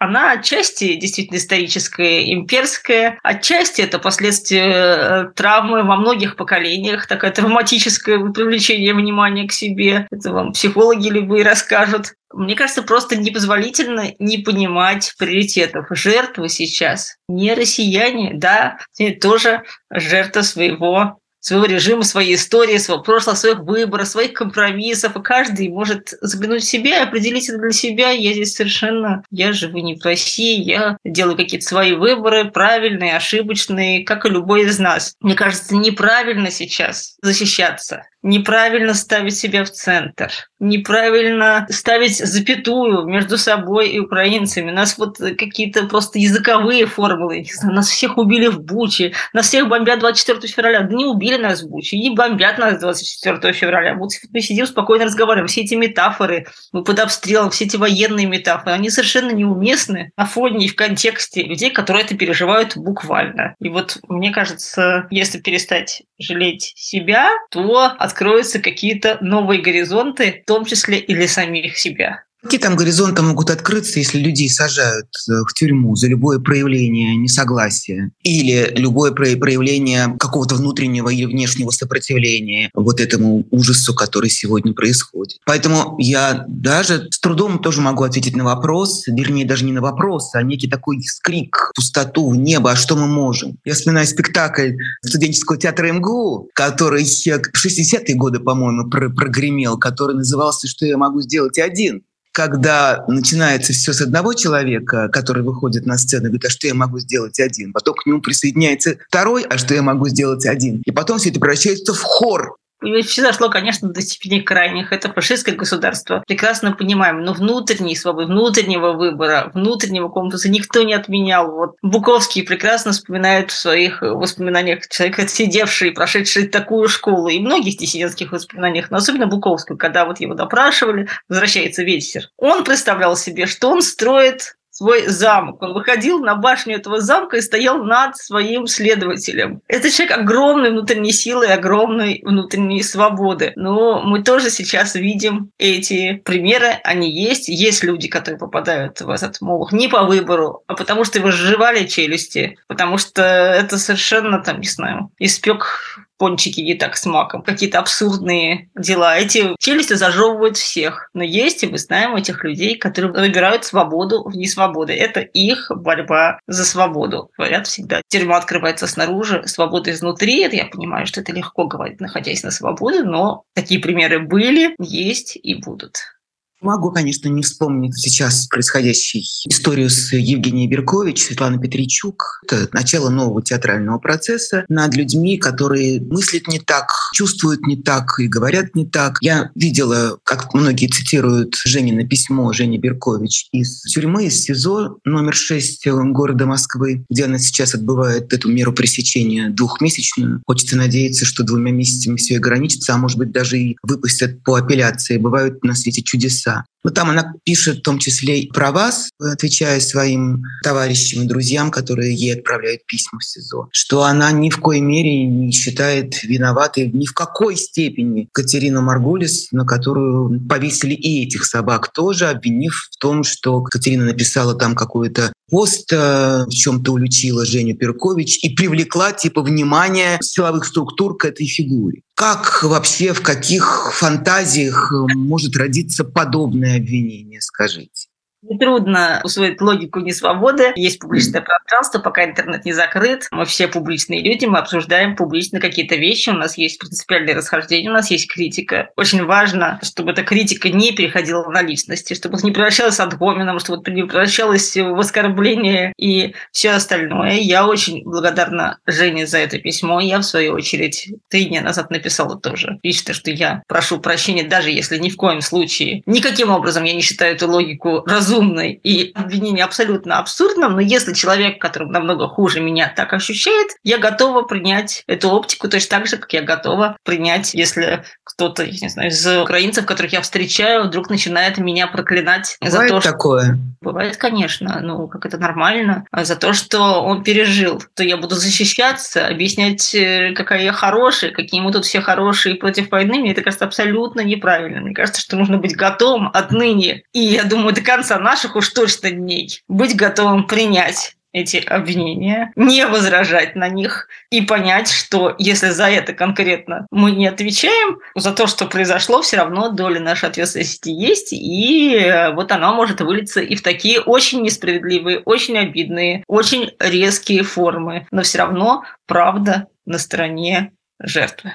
она 0.00 0.32
отчасти 0.32 0.94
действительно 0.94 1.36
историческая, 1.36 2.32
имперская, 2.32 3.18
отчасти 3.22 3.82
это 3.82 3.98
последствия 3.98 4.64
э, 4.64 5.24
травмы 5.36 5.82
во 5.82 5.96
многих 5.96 6.36
поколениях, 6.36 7.06
такое 7.06 7.30
травматическое 7.30 8.18
привлечение 8.30 8.94
внимания 8.94 9.46
к 9.46 9.52
себе. 9.52 10.06
Это 10.10 10.32
вам 10.32 10.52
психологи 10.52 11.08
любые 11.08 11.44
расскажут. 11.44 12.14
Мне 12.32 12.54
кажется, 12.54 12.82
просто 12.82 13.16
непозволительно 13.16 14.14
не 14.18 14.38
понимать 14.38 15.12
приоритетов. 15.18 15.86
Жертвы 15.90 16.48
сейчас 16.48 17.16
не 17.28 17.52
россияне, 17.52 18.32
да, 18.34 18.78
тоже 19.20 19.64
жертва 19.90 20.40
своего 20.40 21.19
своего 21.40 21.64
режима, 21.64 22.02
своей 22.02 22.36
истории, 22.36 22.76
своего 22.78 23.02
прошлого, 23.02 23.34
своих 23.34 23.60
выборов, 23.60 24.08
своих 24.08 24.34
компромиссов. 24.34 25.16
И 25.16 25.22
каждый 25.22 25.68
может 25.68 26.14
заглянуть 26.20 26.62
в 26.62 26.68
себя 26.68 26.98
и 26.98 27.02
определить 27.02 27.48
это 27.48 27.58
для 27.58 27.72
себя. 27.72 28.10
Я 28.10 28.32
здесь 28.32 28.54
совершенно... 28.54 29.24
Я 29.30 29.52
живу 29.52 29.78
не 29.78 29.96
в 29.96 30.04
России, 30.04 30.62
я 30.62 30.96
делаю 31.04 31.36
какие-то 31.36 31.66
свои 31.66 31.94
выборы, 31.94 32.50
правильные, 32.50 33.16
ошибочные, 33.16 34.04
как 34.04 34.26
и 34.26 34.28
любой 34.28 34.62
из 34.62 34.78
нас. 34.78 35.14
Мне 35.20 35.34
кажется, 35.34 35.74
неправильно 35.74 36.50
сейчас 36.50 37.16
защищаться 37.22 38.04
неправильно 38.22 38.94
ставить 38.94 39.36
себя 39.36 39.64
в 39.64 39.70
центр, 39.70 40.30
неправильно 40.58 41.66
ставить 41.70 42.18
запятую 42.18 43.06
между 43.06 43.38
собой 43.38 43.90
и 43.90 43.98
украинцами. 43.98 44.70
Нас 44.70 44.98
вот 44.98 45.18
какие-то 45.18 45.86
просто 45.86 46.18
языковые 46.18 46.86
формулы. 46.86 47.46
Нас 47.62 47.88
всех 47.88 48.18
убили 48.18 48.48
в 48.48 48.60
Буче, 48.60 49.12
нас 49.32 49.46
всех 49.46 49.68
бомбят 49.68 50.00
24 50.00 50.52
февраля. 50.52 50.80
Да 50.82 50.94
не 50.94 51.06
убили 51.06 51.36
нас 51.36 51.62
в 51.62 51.68
Буче, 51.68 51.98
не 51.98 52.10
бомбят 52.10 52.58
нас 52.58 52.78
24 52.80 53.52
февраля. 53.52 53.94
Вот 53.94 54.10
мы 54.32 54.40
сидим 54.40 54.66
спокойно 54.66 55.06
разговариваем. 55.06 55.48
Все 55.48 55.62
эти 55.62 55.74
метафоры, 55.74 56.46
мы 56.72 56.84
под 56.84 56.98
обстрелом, 56.98 57.50
все 57.50 57.64
эти 57.64 57.76
военные 57.76 58.26
метафоры, 58.26 58.72
они 58.72 58.90
совершенно 58.90 59.30
неуместны 59.30 60.12
на 60.16 60.26
фоне 60.26 60.66
и 60.66 60.68
в 60.68 60.76
контексте 60.76 61.42
людей, 61.42 61.70
которые 61.70 62.04
это 62.04 62.16
переживают 62.16 62.76
буквально. 62.76 63.54
И 63.60 63.68
вот 63.68 63.98
мне 64.08 64.30
кажется, 64.30 65.06
если 65.10 65.38
перестать 65.38 66.02
жалеть 66.18 66.72
себя, 66.76 67.30
то 67.50 67.94
откроются 68.10 68.58
какие-то 68.58 69.18
новые 69.20 69.62
горизонты, 69.62 70.42
в 70.42 70.46
том 70.46 70.64
числе 70.64 70.98
и 70.98 71.14
для 71.14 71.28
самих 71.28 71.78
себя. 71.78 72.24
Какие 72.42 72.58
там 72.58 72.74
горизонты 72.74 73.20
могут 73.20 73.50
открыться, 73.50 73.98
если 73.98 74.18
людей 74.18 74.48
сажают 74.48 75.08
э, 75.28 75.32
в 75.46 75.52
тюрьму 75.52 75.94
за 75.94 76.08
любое 76.08 76.38
проявление 76.38 77.14
несогласия 77.16 78.12
или 78.22 78.72
любое 78.76 79.12
проявление 79.12 80.16
какого-то 80.18 80.54
внутреннего 80.54 81.10
или 81.10 81.26
внешнего 81.26 81.70
сопротивления 81.70 82.70
вот 82.72 82.98
этому 82.98 83.46
ужасу, 83.50 83.94
который 83.94 84.30
сегодня 84.30 84.72
происходит. 84.72 85.38
Поэтому 85.44 85.96
я 85.98 86.44
даже 86.48 87.08
с 87.10 87.20
трудом 87.20 87.58
тоже 87.58 87.82
могу 87.82 88.04
ответить 88.04 88.36
на 88.36 88.44
вопрос, 88.44 89.06
вернее, 89.06 89.44
даже 89.44 89.66
не 89.66 89.72
на 89.72 89.82
вопрос, 89.82 90.34
а 90.34 90.42
некий 90.42 90.68
такой 90.68 91.02
скрик, 91.02 91.72
пустоту, 91.74 92.30
в 92.30 92.36
небо, 92.36 92.72
а 92.72 92.76
что 92.76 92.96
мы 92.96 93.06
можем? 93.06 93.58
Я 93.64 93.74
вспоминаю 93.74 94.06
спектакль 94.06 94.72
студенческого 95.04 95.58
театра 95.58 95.92
МГУ, 95.92 96.48
который 96.54 97.04
в 97.04 97.66
60-е 97.66 98.14
годы, 98.14 98.40
по-моему, 98.40 98.88
прогремел, 98.88 99.76
который 99.78 100.16
назывался 100.16 100.66
«Что 100.68 100.86
я 100.86 100.96
могу 100.96 101.20
сделать 101.20 101.58
один?» 101.58 102.02
Когда 102.32 103.04
начинается 103.08 103.72
все 103.72 103.92
с 103.92 104.00
одного 104.00 104.34
человека, 104.34 105.08
который 105.08 105.42
выходит 105.42 105.86
на 105.86 105.98
сцену 105.98 106.24
и 106.24 106.28
говорит, 106.28 106.44
а 106.44 106.50
что 106.50 106.66
я 106.66 106.74
могу 106.74 106.98
сделать 106.98 107.40
один? 107.40 107.72
Потом 107.72 107.94
к 107.94 108.06
нему 108.06 108.20
присоединяется 108.20 108.96
второй, 109.08 109.42
а 109.44 109.58
что 109.58 109.74
я 109.74 109.82
могу 109.82 110.08
сделать 110.08 110.46
один? 110.46 110.82
И 110.84 110.90
потом 110.90 111.18
все 111.18 111.30
это 111.30 111.40
превращается 111.40 111.92
в 111.92 112.00
хор, 112.00 112.56
все 113.02 113.22
зашло, 113.22 113.48
конечно, 113.48 113.88
до 113.88 114.00
степени 114.00 114.40
крайних. 114.40 114.92
Это 114.92 115.12
фашистское 115.12 115.54
государство. 115.54 116.22
Прекрасно 116.26 116.72
понимаем. 116.72 117.22
Но 117.22 117.32
внутренней 117.32 117.96
свободы, 117.96 118.26
внутреннего 118.26 118.92
выбора, 118.92 119.50
внутреннего 119.54 120.08
компаса 120.08 120.48
никто 120.48 120.82
не 120.82 120.94
отменял. 120.94 121.50
Вот 121.50 121.76
Буковский 121.82 122.42
прекрасно 122.42 122.92
вспоминает 122.92 123.50
в 123.50 123.58
своих 123.58 124.02
воспоминаниях 124.02 124.88
человек, 124.88 125.18
отсидевший, 125.18 125.92
прошедший 125.92 126.48
такую 126.48 126.88
школу, 126.88 127.28
и 127.28 127.38
многих 127.38 127.78
диссидентских 127.78 128.32
воспоминаниях, 128.32 128.90
но 128.90 128.98
особенно 128.98 129.26
Буковского, 129.26 129.76
когда 129.76 130.04
вот 130.04 130.20
его 130.20 130.34
допрашивали, 130.34 131.08
возвращается 131.28 131.82
вечер. 131.82 132.28
Он 132.36 132.64
представлял 132.64 133.16
себе, 133.16 133.46
что 133.46 133.70
он 133.70 133.82
строит 133.82 134.56
свой 134.80 135.08
замок. 135.08 135.60
Он 135.60 135.74
выходил 135.74 136.20
на 136.20 136.36
башню 136.36 136.76
этого 136.76 137.00
замка 137.02 137.36
и 137.36 137.42
стоял 137.42 137.84
над 137.84 138.16
своим 138.16 138.66
следователем. 138.66 139.60
Это 139.68 139.90
человек 139.90 140.16
огромной 140.16 140.70
внутренней 140.70 141.12
силы, 141.12 141.48
огромной 141.48 142.22
внутренней 142.24 142.82
свободы. 142.82 143.52
Но 143.56 144.00
мы 144.00 144.22
тоже 144.22 144.48
сейчас 144.48 144.94
видим 144.94 145.50
эти 145.58 146.14
примеры, 146.24 146.78
они 146.82 147.12
есть. 147.12 147.48
Есть 147.48 147.84
люди, 147.84 148.08
которые 148.08 148.38
попадают 148.38 149.02
в 149.02 149.10
этот 149.10 149.38
молох 149.42 149.72
не 149.72 149.88
по 149.88 150.04
выбору, 150.04 150.62
а 150.66 150.74
потому 150.74 151.04
что 151.04 151.18
его 151.18 151.30
сживали 151.30 151.86
челюсти, 151.86 152.56
потому 152.66 152.96
что 152.96 153.22
это 153.22 153.76
совершенно, 153.76 154.38
там, 154.38 154.60
не 154.60 154.68
знаю, 154.68 155.10
испек 155.18 156.00
пончики 156.20 156.60
не 156.60 156.74
так 156.74 156.96
с 156.98 157.06
маком, 157.06 157.42
какие-то 157.42 157.78
абсурдные 157.78 158.68
дела. 158.76 159.16
Эти 159.16 159.56
челюсти 159.58 159.94
зажевывают 159.94 160.58
всех. 160.58 161.08
Но 161.14 161.24
есть, 161.24 161.64
и 161.64 161.66
мы 161.66 161.78
знаем 161.78 162.14
этих 162.14 162.44
людей, 162.44 162.76
которые 162.76 163.10
выбирают 163.10 163.64
свободу 163.64 164.22
в 164.28 164.36
несвободы. 164.36 164.92
Это 164.92 165.20
их 165.20 165.70
борьба 165.74 166.38
за 166.46 166.66
свободу. 166.66 167.30
Говорят 167.38 167.66
всегда, 167.66 168.02
тюрьма 168.06 168.36
открывается 168.36 168.86
снаружи, 168.86 169.42
свобода 169.46 169.90
изнутри. 169.92 170.42
Это 170.42 170.56
я 170.56 170.66
понимаю, 170.66 171.06
что 171.06 171.22
это 171.22 171.32
легко 171.32 171.66
говорить, 171.66 172.00
находясь 172.00 172.42
на 172.42 172.50
свободе, 172.50 173.02
но 173.02 173.44
такие 173.54 173.80
примеры 173.80 174.18
были, 174.18 174.74
есть 174.78 175.38
и 175.42 175.54
будут. 175.54 176.19
Могу, 176.60 176.90
конечно, 176.90 177.28
не 177.28 177.42
вспомнить 177.42 177.98
сейчас 177.98 178.46
происходящей 178.46 179.24
историю 179.48 179.88
с 179.88 180.12
Евгенией 180.12 180.68
Беркович, 180.68 181.24
Светланой 181.24 181.58
Петричук. 181.58 182.42
Это 182.44 182.68
начало 182.72 183.08
нового 183.08 183.42
театрального 183.42 183.98
процесса 183.98 184.66
над 184.68 184.94
людьми, 184.94 185.38
которые 185.38 186.02
мыслят 186.02 186.48
не 186.48 186.58
так, 186.58 186.90
чувствуют 187.14 187.66
не 187.66 187.76
так 187.76 188.18
и 188.18 188.28
говорят 188.28 188.74
не 188.74 188.86
так. 188.86 189.16
Я 189.22 189.50
видела, 189.54 190.18
как 190.22 190.52
многие 190.52 190.88
цитируют 190.88 191.54
Женина 191.64 192.06
письмо 192.06 192.52
Жени 192.52 192.76
Беркович 192.76 193.48
из 193.52 193.80
тюрьмы, 193.82 194.26
из 194.26 194.42
СИЗО 194.42 194.98
номер 195.04 195.34
6 195.34 195.86
города 195.88 196.44
Москвы, 196.44 197.06
где 197.08 197.24
она 197.24 197.38
сейчас 197.38 197.74
отбывает 197.74 198.34
эту 198.34 198.50
меру 198.50 198.74
пресечения 198.74 199.48
двухмесячную. 199.48 200.42
Хочется 200.46 200.76
надеяться, 200.76 201.24
что 201.24 201.42
двумя 201.42 201.72
месяцами 201.72 202.16
все 202.16 202.36
ограничится, 202.36 202.92
а 202.92 202.98
может 202.98 203.16
быть 203.16 203.32
даже 203.32 203.58
и 203.58 203.76
выпустят 203.82 204.42
по 204.42 204.56
апелляции. 204.56 205.16
Бывают 205.16 205.64
на 205.64 205.74
свете 205.74 206.02
чудеса 206.02 206.49
лица. 206.50 206.64
Вот 206.82 206.94
там 206.94 207.10
она 207.10 207.34
пишет 207.44 207.78
в 207.78 207.82
том 207.82 207.98
числе 207.98 208.40
и 208.40 208.50
про 208.50 208.72
вас, 208.72 209.10
отвечая 209.18 209.80
своим 209.80 210.42
товарищам 210.62 211.22
и 211.22 211.26
друзьям, 211.26 211.70
которые 211.70 212.14
ей 212.14 212.34
отправляют 212.34 212.86
письма 212.86 213.18
в 213.18 213.24
СИЗО, 213.24 213.68
что 213.70 214.04
она 214.04 214.32
ни 214.32 214.48
в 214.48 214.58
коей 214.58 214.80
мере 214.80 215.26
не 215.26 215.52
считает 215.52 216.22
виноватой 216.22 216.90
ни 216.90 217.04
в 217.04 217.12
какой 217.12 217.56
степени 217.56 218.28
Катерину 218.32 218.80
Маргулис, 218.80 219.52
на 219.52 219.66
которую 219.66 220.40
повесили 220.48 220.94
и 220.94 221.26
этих 221.26 221.44
собак 221.44 221.92
тоже, 221.92 222.28
обвинив 222.28 222.88
в 222.90 222.96
том, 222.96 223.24
что 223.24 223.62
Катерина 223.62 224.06
написала 224.06 224.54
там 224.54 224.74
какую-то 224.74 225.32
пост, 225.50 225.92
э, 225.92 226.44
в 226.46 226.50
чем-то 226.50 226.92
уличила 226.92 227.44
Женю 227.44 227.76
Перкович 227.76 228.38
и 228.42 228.54
привлекла 228.54 229.12
типа 229.12 229.42
внимание 229.42 230.18
силовых 230.22 230.64
структур 230.64 231.16
к 231.16 231.26
этой 231.26 231.46
фигуре. 231.46 232.02
Как 232.20 232.62
вообще, 232.64 233.14
в 233.14 233.22
каких 233.22 233.94
фантазиях 233.94 234.92
может 235.14 235.56
родиться 235.56 236.04
подобное 236.04 236.76
обвинение, 236.76 237.40
скажите? 237.40 238.09
Трудно 238.58 239.20
усвоить 239.22 239.60
логику 239.60 240.00
несвободы. 240.00 240.72
Есть 240.74 240.98
публичное 240.98 241.42
пространство, 241.42 241.98
пока 241.98 242.24
интернет 242.24 242.64
не 242.64 242.72
закрыт. 242.72 243.28
Мы 243.30 243.44
все 243.44 243.68
публичные 243.68 244.22
люди, 244.22 244.46
мы 244.46 244.58
обсуждаем 244.58 245.14
публично 245.14 245.60
какие-то 245.60 245.96
вещи. 245.96 246.30
У 246.30 246.34
нас 246.34 246.56
есть 246.56 246.78
принципиальные 246.78 247.36
расхождения, 247.36 247.90
у 247.90 247.92
нас 247.92 248.10
есть 248.10 248.32
критика. 248.32 248.90
Очень 248.96 249.24
важно, 249.24 249.78
чтобы 249.82 250.12
эта 250.12 250.22
критика 250.22 250.70
не 250.70 250.92
переходила 250.92 251.50
на 251.50 251.60
личности, 251.60 252.14
чтобы 252.14 252.38
не 252.42 252.50
превращалась 252.50 252.96
в 252.96 253.00
адгомином, 253.00 253.58
чтобы 253.58 253.90
не 253.90 254.04
превращалось 254.04 254.74
в 254.74 254.98
оскорбление 254.98 255.92
и 255.98 256.34
все 256.50 256.70
остальное. 256.70 257.34
Я 257.34 257.66
очень 257.66 258.02
благодарна 258.04 258.78
Жене 258.86 259.26
за 259.26 259.38
это 259.38 259.58
письмо. 259.58 260.00
Я, 260.00 260.18
в 260.18 260.24
свою 260.24 260.54
очередь, 260.54 261.12
три 261.28 261.44
дня 261.44 261.60
назад 261.60 261.90
написала 261.90 262.40
тоже 262.40 262.78
лично, 262.82 263.12
что 263.12 263.30
я 263.30 263.62
прошу 263.68 264.00
прощения, 264.00 264.44
даже 264.44 264.70
если 264.70 264.96
ни 264.96 265.10
в 265.10 265.16
коем 265.16 265.42
случае, 265.42 266.02
никаким 266.06 266.50
образом 266.50 266.84
я 266.84 266.94
не 266.94 267.02
считаю 267.02 267.34
эту 267.34 267.46
логику 267.46 268.02
разумной, 268.06 268.29
разумной 268.30 268.72
и 268.72 269.12
обвинение 269.14 269.64
абсолютно 269.64 270.18
абсурдном, 270.18 270.74
но 270.74 270.80
если 270.80 271.12
человек, 271.12 271.60
который 271.60 271.88
намного 271.88 272.28
хуже 272.28 272.60
меня, 272.60 272.92
так 272.94 273.12
ощущает, 273.12 273.70
я 273.82 273.98
готова 273.98 274.42
принять 274.42 275.02
эту 275.06 275.30
оптику 275.30 275.68
точно 275.68 275.98
так 275.98 276.06
же, 276.06 276.16
как 276.16 276.32
я 276.32 276.42
готова 276.42 276.96
принять, 277.04 277.54
если 277.54 278.04
кто-то, 278.40 278.64
я 278.64 278.72
не 278.80 278.88
знаю, 278.88 279.10
из 279.10 279.26
украинцев, 279.26 279.84
которых 279.84 280.14
я 280.14 280.22
встречаю, 280.22 280.84
вдруг 280.84 281.10
начинает 281.10 281.58
меня 281.58 281.86
проклинать 281.86 282.56
Бывает 282.62 282.88
за 282.88 282.94
то, 282.94 283.00
что... 283.02 283.10
такое? 283.10 283.58
Бывает, 283.82 284.16
конечно, 284.16 284.80
ну, 284.80 285.08
как 285.08 285.26
это 285.26 285.36
нормально. 285.36 286.06
А 286.10 286.24
за 286.24 286.36
то, 286.36 286.54
что 286.54 287.02
он 287.02 287.22
пережил, 287.22 287.82
то 287.94 288.02
я 288.02 288.16
буду 288.16 288.36
защищаться, 288.36 289.26
объяснять, 289.26 289.94
э, 289.94 290.32
какая 290.34 290.62
я 290.62 290.72
хорошая, 290.72 291.32
какие 291.32 291.60
мы 291.60 291.70
тут 291.70 291.84
все 291.84 292.00
хорошие 292.00 292.54
против 292.54 292.90
войны, 292.90 293.18
мне 293.18 293.32
это 293.32 293.42
кажется 293.42 293.66
абсолютно 293.66 294.22
неправильно. 294.22 294.80
Мне 294.80 294.94
кажется, 294.94 295.20
что 295.20 295.36
нужно 295.36 295.58
быть 295.58 295.76
готовым 295.76 296.30
отныне, 296.32 297.02
и 297.12 297.20
я 297.20 297.44
думаю, 297.44 297.74
до 297.74 297.82
конца 297.82 298.18
наших 298.18 298.56
уж 298.56 298.70
точно 298.70 299.10
дней, 299.10 299.60
быть 299.68 299.94
готовым 299.94 300.46
принять 300.46 301.14
эти 301.32 301.58
обвинения, 301.58 302.52
не 302.56 302.86
возражать 302.86 303.56
на 303.56 303.68
них 303.68 304.08
и 304.30 304.40
понять, 304.40 304.90
что 304.90 305.34
если 305.38 305.70
за 305.70 305.88
это 305.88 306.12
конкретно 306.12 306.86
мы 306.90 307.12
не 307.12 307.26
отвечаем, 307.26 307.98
за 308.14 308.32
то, 308.32 308.46
что 308.46 308.66
произошло, 308.66 309.22
все 309.22 309.36
равно 309.36 309.70
доля 309.70 310.00
нашей 310.00 310.28
ответственности 310.28 310.90
есть, 310.90 311.32
и 311.32 311.94
э, 311.94 312.34
вот 312.34 312.52
она 312.52 312.72
может 312.72 313.00
вылиться 313.00 313.40
и 313.40 313.54
в 313.54 313.62
такие 313.62 314.00
очень 314.00 314.42
несправедливые, 314.42 315.20
очень 315.20 315.58
обидные, 315.58 316.24
очень 316.26 316.72
резкие 316.78 317.42
формы, 317.42 318.06
но 318.10 318.22
все 318.22 318.38
равно 318.38 318.84
правда 319.06 319.68
на 319.86 319.98
стороне 319.98 320.72
жертвы. 321.00 321.52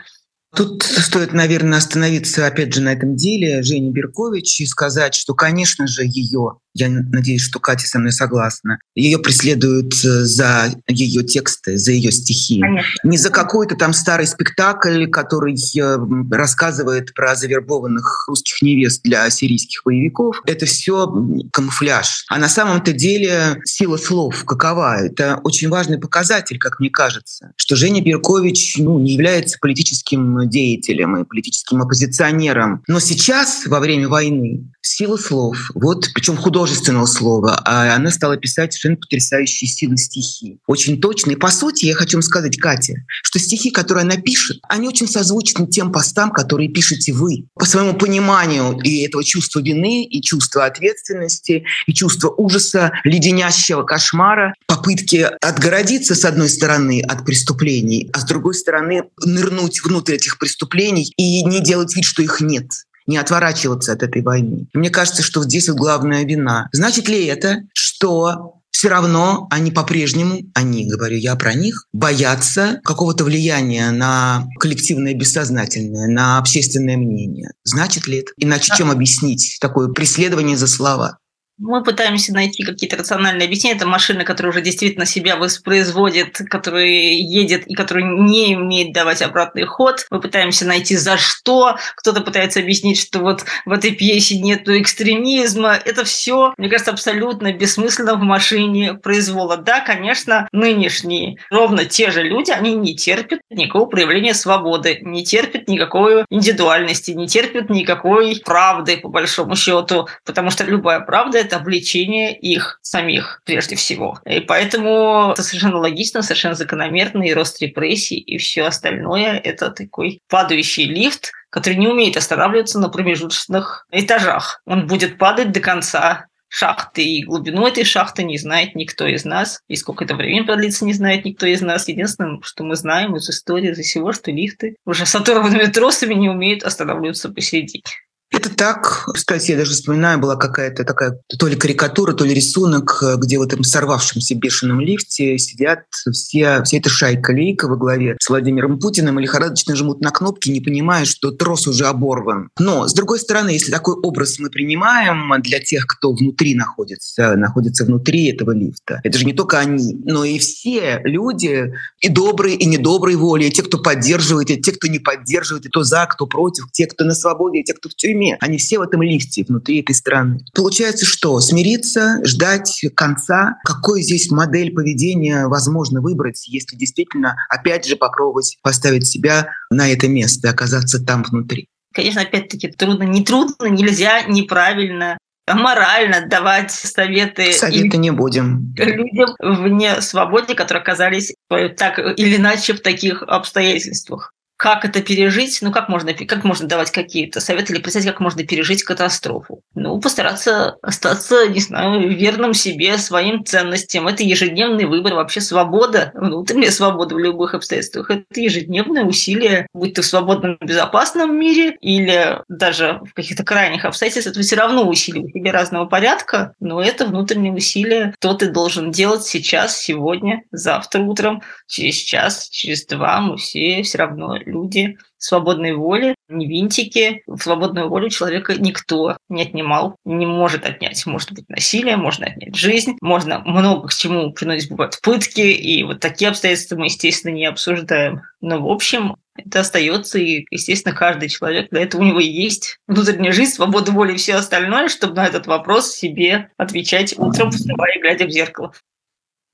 Тут 0.56 0.84
стоит, 0.84 1.34
наверное, 1.34 1.80
остановиться 1.80 2.48
опять 2.48 2.74
же 2.74 2.82
на 2.82 2.94
этом 2.94 3.16
деле 3.16 3.62
Жени 3.62 3.92
Беркович 3.92 4.62
и 4.62 4.66
сказать, 4.66 5.14
что, 5.14 5.34
конечно 5.34 5.86
же, 5.86 6.04
ее 6.06 6.60
я 6.76 6.90
надеюсь, 6.90 7.42
что 7.42 7.60
Катя 7.60 7.88
со 7.88 8.00
мной 8.00 8.12
согласна. 8.12 8.80
Ее 8.96 9.18
преследуют 9.18 9.94
э, 10.04 10.26
за 10.26 10.74
ее 10.88 11.24
тексты, 11.24 11.78
за 11.78 11.94
ее 11.94 12.12
стихи. 12.12 12.60
Конечно. 12.60 13.00
Не 13.04 13.18
за 13.18 13.30
какой-то 13.30 13.76
там 13.76 13.94
старый 13.94 14.28
спектакль, 14.28 15.08
который 15.08 15.56
э, 15.56 15.98
рассказывает 16.32 17.14
про 17.14 17.36
завербованных 17.36 18.26
русских 18.28 18.62
невест 18.62 19.02
для 19.04 19.30
сирийских 19.30 19.84
боевиков. 19.86 20.42
Это 20.46 20.66
все 20.66 21.10
камуфляж. 21.54 22.26
А 22.30 22.38
на 22.38 22.50
самом-то 22.50 22.92
деле 22.92 23.62
сила 23.64 23.96
слов 23.96 24.44
какова? 24.44 24.98
Это 24.98 25.40
очень 25.44 25.70
важный 25.70 25.98
показатель, 25.98 26.60
как 26.60 26.82
мне 26.82 26.90
кажется, 26.90 27.54
что 27.56 27.78
Женя 27.78 28.02
Беркович 28.02 28.78
ну, 28.80 29.00
не 29.00 29.14
является 29.14 29.58
политическим 29.62 30.50
деятелем 30.50 31.16
и 31.16 31.24
политическим 31.24 31.82
оппозиционером. 31.82 32.84
Но 32.90 33.00
сейчас, 33.00 33.66
во 33.66 33.80
время 33.80 34.10
войны, 34.10 34.70
сила 34.86 35.18
слов, 35.18 35.72
вот 35.74 36.10
причем 36.14 36.38
художественного 36.38 37.06
слова, 37.06 37.62
а 37.66 37.96
она 37.96 38.12
стала 38.12 38.38
писать 38.38 38.74
совершенно 38.74 38.98
потрясающие 38.98 39.68
силы 39.68 39.98
стихи. 39.98 40.60
Очень 40.68 41.02
точные. 41.02 41.38
По 41.38 41.50
сути, 41.50 41.86
я 41.86 41.96
хочу 41.96 42.18
вам 42.18 42.22
сказать, 42.22 42.58
Катя, 42.58 42.94
что 43.24 43.40
стихи, 43.40 43.72
которые 43.72 44.04
она 44.04 44.18
пишет, 44.18 44.60
они 44.70 44.88
очень 44.88 45.08
созвучны 45.08 45.68
тем 45.68 45.92
постам, 45.92 46.32
которые 46.32 46.70
пишете 46.70 47.14
вы. 47.14 47.46
По 47.56 47.66
своему 47.66 47.94
пониманию 47.94 48.80
и 48.84 49.06
этого 49.06 49.24
чувства 49.24 49.60
вины, 49.60 50.04
и 50.04 50.22
чувства 50.22 50.66
ответственности, 50.66 51.66
и 51.88 51.94
чувства 51.94 52.30
ужаса, 52.30 52.92
леденящего 53.04 53.84
кошмара, 53.84 54.54
попытки 54.68 55.28
отгородиться, 55.42 56.16
с 56.16 56.26
одной 56.26 56.50
стороны, 56.50 57.02
от 57.02 57.26
преступлений, 57.26 58.10
а 58.14 58.20
с 58.20 58.26
другой 58.26 58.54
стороны, 58.54 59.04
нырнуть 59.24 59.84
внутрь 59.84 60.16
этих 60.16 60.38
преступлений 60.38 61.12
и 61.18 61.44
не 61.44 61.60
делать 61.60 61.96
вид, 61.96 62.06
что 62.06 62.22
их 62.22 62.42
нет 62.42 62.66
не 63.08 63.18
отворачиваться 63.18 63.94
от 63.94 64.04
этой 64.04 64.22
войны. 64.22 64.68
Мне 64.74 64.90
кажется, 64.90 65.24
что 65.24 65.44
здесь 65.44 65.70
вот 65.70 65.78
главная 65.78 66.24
вина. 66.24 66.70
Значит 66.72 67.08
ли 67.08 67.26
это, 67.26 67.64
что 67.74 68.56
все 68.72 68.90
равно 68.90 69.48
они 69.52 69.72
по-прежнему, 69.72 70.40
они, 70.54 70.86
говорю 70.86 71.18
я 71.18 71.36
про 71.36 71.54
них, 71.54 71.88
боятся 71.94 72.82
какого-то 72.84 73.24
влияния 73.24 73.92
на 73.92 74.48
коллективное 74.60 75.14
бессознательное, 75.14 76.08
на 76.08 76.40
общественное 76.40 76.98
мнение. 76.98 77.52
Значит 77.64 78.06
ли 78.08 78.18
это? 78.18 78.34
Иначе 78.38 78.74
чем 78.76 78.92
объяснить 78.92 79.58
такое 79.62 79.88
преследование 79.88 80.58
за 80.58 80.68
слова? 80.68 81.20
Мы 81.58 81.84
пытаемся 81.84 82.34
найти 82.34 82.64
какие-то 82.64 82.98
рациональные 82.98 83.46
объяснения. 83.46 83.78
Это 83.78 83.88
машина, 83.88 84.26
которая 84.26 84.52
уже 84.52 84.62
действительно 84.62 85.06
себя 85.06 85.38
воспроизводит, 85.38 86.38
которая 86.50 86.86
едет 86.86 87.66
и 87.66 87.76
которая 87.76 88.04
не 88.04 88.58
умеет 88.58 88.92
давать 88.92 89.22
обратный 89.22 89.66
ход. 89.66 90.06
Мы 90.12 90.20
пытаемся 90.20 90.66
найти 90.66 90.98
за 90.98 91.16
что. 91.16 91.78
Кто-то 91.96 92.20
пытается 92.22 92.60
объяснить, 92.60 93.00
что 93.00 93.20
вот 93.20 93.46
в 93.66 93.72
этой 93.72 93.92
пьесе 93.92 94.38
нет 94.38 94.68
экстремизма. 94.68 95.80
Это 95.86 96.04
все, 96.04 96.54
мне 96.58 96.68
кажется, 96.68 96.92
абсолютно 96.92 97.54
бессмысленно 97.54 98.16
в 98.16 98.22
машине 98.22 98.96
произвола. 98.96 99.56
Да, 99.56 99.80
конечно, 99.80 100.50
нынешние 100.52 101.38
ровно 101.50 101.86
те 101.86 102.12
же 102.12 102.24
люди, 102.24 102.52
они 102.52 102.76
не 102.76 102.98
терпят 102.98 103.40
никакого 103.50 103.86
проявления 103.86 104.34
свободы, 104.34 105.00
не 105.04 105.24
терпят 105.24 105.70
никакой 105.70 106.26
индивидуальности, 106.30 107.12
не 107.12 107.30
терпят 107.30 107.70
никакой 107.70 108.42
правды, 108.44 108.98
по 108.98 109.08
большому 109.08 109.56
счету, 109.56 110.10
потому 110.26 110.50
что 110.50 110.66
любая 110.66 111.00
правда 111.00 111.45
это 111.46 111.58
обличение 111.58 112.38
их 112.38 112.80
самих 112.82 113.42
прежде 113.46 113.76
всего. 113.76 114.20
И 114.26 114.40
поэтому 114.40 115.32
это 115.32 115.44
совершенно 115.44 115.78
логично, 115.78 116.22
совершенно 116.22 116.56
закономерно, 116.56 117.24
и 117.24 117.34
рост 117.34 117.62
репрессий, 117.62 118.18
и 118.18 118.38
все 118.38 118.66
остальное– 118.66 119.38
это 119.44 119.72
такой 119.72 120.22
падающий 120.30 120.86
лифт, 120.86 121.32
который 121.50 121.78
не 121.78 121.88
умеет 121.88 122.18
останавливаться 122.18 122.80
на 122.80 122.90
промежуточных 122.90 123.88
этажах. 123.92 124.62
Он 124.66 124.88
будет 124.88 125.18
падать 125.18 125.52
до 125.52 125.60
конца 125.60 126.26
шахты, 126.48 127.04
и 127.04 127.24
глубину 127.24 127.68
этой 127.68 127.84
шахты 127.84 128.24
не 128.24 128.38
знает 128.38 128.76
никто 128.76 129.06
из 129.06 129.26
нас, 129.26 129.60
и 129.68 129.76
сколько 129.76 130.06
это 130.06 130.16
времени 130.16 130.46
продлится, 130.46 130.86
не 130.86 130.94
знает 130.94 131.26
никто 131.26 131.46
из 131.46 131.62
нас. 131.62 131.88
Единственное, 131.88 132.40
что 132.44 132.64
мы 132.64 132.76
знаем 132.76 133.16
из 133.16 133.30
истории, 133.30 133.72
из 133.72 133.80
всего, 133.80 134.14
что 134.14 134.32
лифты 134.32 134.76
уже 134.86 135.06
с 135.06 135.16
оторванными 135.16 135.66
тросами 135.66 136.14
не 136.14 136.30
умеют 136.30 136.64
останавливаться 136.64 137.30
посередине. 137.30 137.84
Это 138.32 138.50
так. 138.50 139.06
Кстати, 139.14 139.52
я 139.52 139.58
даже 139.58 139.72
вспоминаю, 139.72 140.20
была 140.20 140.36
какая-то 140.36 140.84
такая 140.84 141.20
то 141.40 141.48
ли 141.48 141.56
карикатура, 141.56 142.14
то 142.14 142.26
ли 142.26 142.34
рисунок, 142.34 143.02
где 143.18 143.38
в 143.38 143.42
этом 143.42 143.64
сорвавшемся 143.64 144.36
бешеном 144.36 144.82
лифте 144.82 145.38
сидят 145.38 145.86
все, 146.12 146.64
вся 146.64 146.78
эта 146.78 146.90
шайка 146.90 147.32
лейка 147.32 147.68
во 147.68 147.78
главе 147.78 148.18
с 148.20 148.30
Владимиром 148.30 148.80
Путиным 148.80 149.20
и 149.20 149.24
лихорадочно 149.24 149.76
жмут 149.76 150.02
на 150.02 150.10
кнопки, 150.10 150.50
не 150.50 150.60
понимая, 150.60 151.06
что 151.06 151.32
трос 151.32 151.68
уже 151.68 151.86
оборван. 151.86 152.50
Но, 152.60 152.88
с 152.88 152.94
другой 152.94 153.20
стороны, 153.20 153.50
если 153.50 153.72
такой 153.72 153.96
образ 153.96 154.40
мы 154.40 154.50
принимаем 154.50 155.42
для 155.42 155.60
тех, 155.60 155.86
кто 155.88 156.12
внутри 156.12 156.56
находится, 156.56 157.36
находится 157.36 157.86
внутри 157.86 158.32
этого 158.32 158.52
лифта, 158.52 159.02
это 159.04 159.18
же 159.18 159.26
не 159.26 159.34
только 159.34 159.60
они, 159.60 159.96
но 160.04 160.26
и 160.26 160.40
все 160.40 161.00
люди, 161.04 161.74
и 162.00 162.10
добрые, 162.10 162.56
и 162.56 162.66
недобрые 162.66 163.18
воли, 163.18 163.46
и 163.46 163.52
те, 163.52 163.64
кто 163.64 163.78
поддерживает, 163.78 164.50
и 164.50 164.60
те, 164.60 164.72
кто 164.72 164.88
не 164.88 165.00
поддерживает, 165.00 165.66
и 165.66 165.70
кто 165.70 165.84
за, 165.84 166.06
кто 166.08 166.26
против, 166.26 166.66
те, 166.72 166.88
кто 166.88 167.06
на 167.06 167.14
свободе, 167.14 167.60
и 167.60 167.64
те, 167.64 167.74
кто 167.74 167.88
в 167.90 167.96
тюрьме, 167.96 168.15
тюрьме. 168.16 168.38
Они 168.40 168.58
все 168.58 168.80
в 168.80 168.82
этом 168.82 169.02
лифте 169.02 169.44
внутри 169.48 169.82
этой 169.82 169.94
страны. 169.94 170.40
Получается 170.54 171.06
что? 171.06 171.40
Смириться, 171.40 172.22
ждать 172.24 172.86
конца? 172.96 173.58
Какой 173.64 174.02
здесь 174.02 174.32
модель 174.32 174.74
поведения 174.74 175.48
возможно 175.48 176.02
выбрать, 176.02 176.48
если 176.48 176.76
действительно, 176.76 177.36
опять 177.50 177.86
же, 177.86 177.96
попробовать 177.96 178.58
поставить 178.62 179.08
себя 179.08 179.50
на 179.70 179.90
это 179.90 180.08
место, 180.08 180.50
оказаться 180.50 181.04
там 181.04 181.24
внутри? 181.24 181.68
Конечно, 181.94 182.22
опять-таки 182.22 182.68
трудно, 182.70 183.04
не 183.04 183.24
трудно, 183.24 183.68
нельзя, 183.68 184.24
неправильно 184.24 185.18
морально 185.48 186.26
давать 186.28 186.72
советы. 186.72 187.54
Советы 187.54 187.98
не 187.98 188.12
будем. 188.12 188.74
Людям 188.76 189.36
вне 189.40 190.02
свободы, 190.02 190.56
которые 190.56 190.82
оказались 190.82 191.34
так 191.78 192.00
или 192.00 192.38
иначе 192.38 192.74
в 192.74 192.82
таких 192.82 193.22
обстоятельствах 193.22 194.34
как 194.58 194.86
это 194.86 195.02
пережить, 195.02 195.60
ну 195.62 195.72
как 195.72 195.90
можно, 195.90 196.14
как 196.14 196.44
можно 196.44 196.68
давать 196.68 196.92
какие-то 196.92 197.40
советы 197.40 197.74
или 197.74 197.82
представить, 197.82 198.08
как 198.08 198.20
можно 198.20 198.44
пережить 198.44 198.84
катастрофу? 198.84 199.62
Ну, 199.74 200.00
постараться 200.00 200.78
остаться, 200.82 201.48
не 201.48 201.60
знаю, 201.60 202.10
верным 202.10 202.54
себе, 202.54 202.98
своим 202.98 203.44
ценностям. 203.44 204.08
Это 204.08 204.24
ежедневный 204.24 204.86
выбор, 204.86 205.16
вообще 205.16 205.42
свобода, 205.42 206.12
внутренняя 206.14 206.72
свобода 206.72 207.16
в 207.16 207.20
любых 207.20 207.54
обстоятельствах. 207.54 208.12
Это 208.12 208.24
ежедневное 208.36 209.04
усилие, 209.04 209.68
будь 209.74 209.94
ты 209.94 210.02
в 210.02 210.06
свободном, 210.06 210.58
безопасном 210.62 211.38
мире 211.38 211.78
или 211.82 212.42
даже 212.48 213.02
в 213.04 213.14
каких-то 213.14 213.44
крайних 213.44 213.86
обстоятельствах, 213.86 214.34
это 214.36 214.44
все 214.44 214.56
равно 214.56 214.88
усилие 214.88 215.28
себе 215.30 215.52
разного 215.52 215.86
порядка, 215.86 216.54
но 216.60 216.82
это 216.82 217.06
внутреннее 217.06 217.54
усилие, 217.54 218.14
что 218.20 218.34
ты 218.34 218.50
должен 218.50 218.92
делать 218.92 219.24
сейчас, 219.24 219.78
сегодня, 219.78 220.44
завтра 220.52 221.02
утром, 221.02 221.42
через 221.68 221.96
час, 221.96 222.50
через 222.50 222.86
два, 222.86 223.20
мы 223.20 223.38
все 223.38 223.84
все 223.84 223.98
равно 223.98 224.38
люди 224.56 224.98
свободной 225.18 225.74
воли, 225.74 226.16
не 226.30 226.48
винтики. 226.48 227.24
Свободную 227.40 227.90
волю 227.90 228.10
человека 228.10 228.56
никто 228.56 229.18
не 229.30 229.42
отнимал, 229.42 229.98
не 230.06 230.26
может 230.26 230.66
отнять. 230.66 231.06
Может 231.06 231.34
быть 231.34 231.50
насилие, 231.50 231.98
можно 231.98 232.28
отнять 232.28 232.56
жизнь, 232.56 232.98
можно 233.02 233.40
много 233.40 233.88
к 233.88 233.94
чему 233.94 234.32
приносить 234.32 234.70
бывают 234.70 235.00
пытки, 235.02 235.42
и 235.42 235.84
вот 235.84 236.00
такие 236.00 236.30
обстоятельства 236.30 236.76
мы, 236.78 236.86
естественно, 236.86 237.34
не 237.34 237.46
обсуждаем. 237.46 238.22
Но, 238.42 238.62
в 238.62 238.70
общем, 238.70 239.16
это 239.36 239.62
остается, 239.62 240.18
и, 240.18 240.46
естественно, 240.50 240.96
каждый 240.96 241.30
человек, 241.30 241.70
для 241.70 241.82
этого 241.82 242.02
у 242.02 242.06
него 242.06 242.20
есть 242.20 242.78
внутренняя 242.88 243.34
жизнь, 243.34 243.54
свобода 243.54 243.92
воли 243.92 244.14
и 244.14 244.18
все 244.18 244.36
остальное, 244.36 244.88
чтобы 244.88 245.16
на 245.16 245.26
этот 245.26 245.48
вопрос 245.48 245.94
себе 245.94 246.50
отвечать 246.58 247.14
утром, 247.18 247.52
вставая 247.52 247.96
и 247.96 248.00
глядя 248.00 248.26
в 248.26 248.32
зеркало. 248.32 248.74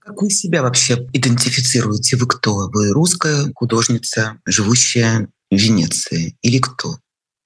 Как 0.04 0.20
вы 0.20 0.32
себя 0.32 0.64
вообще 0.64 1.08
идентифицируете? 1.14 2.18
Вы 2.18 2.26
кто? 2.28 2.70
Вы 2.74 2.90
русская 2.90 3.52
художница, 3.54 4.40
живущая 4.46 5.28
в 5.52 5.56
Венеции? 5.56 6.36
Или 6.42 6.58
кто? 6.58 6.96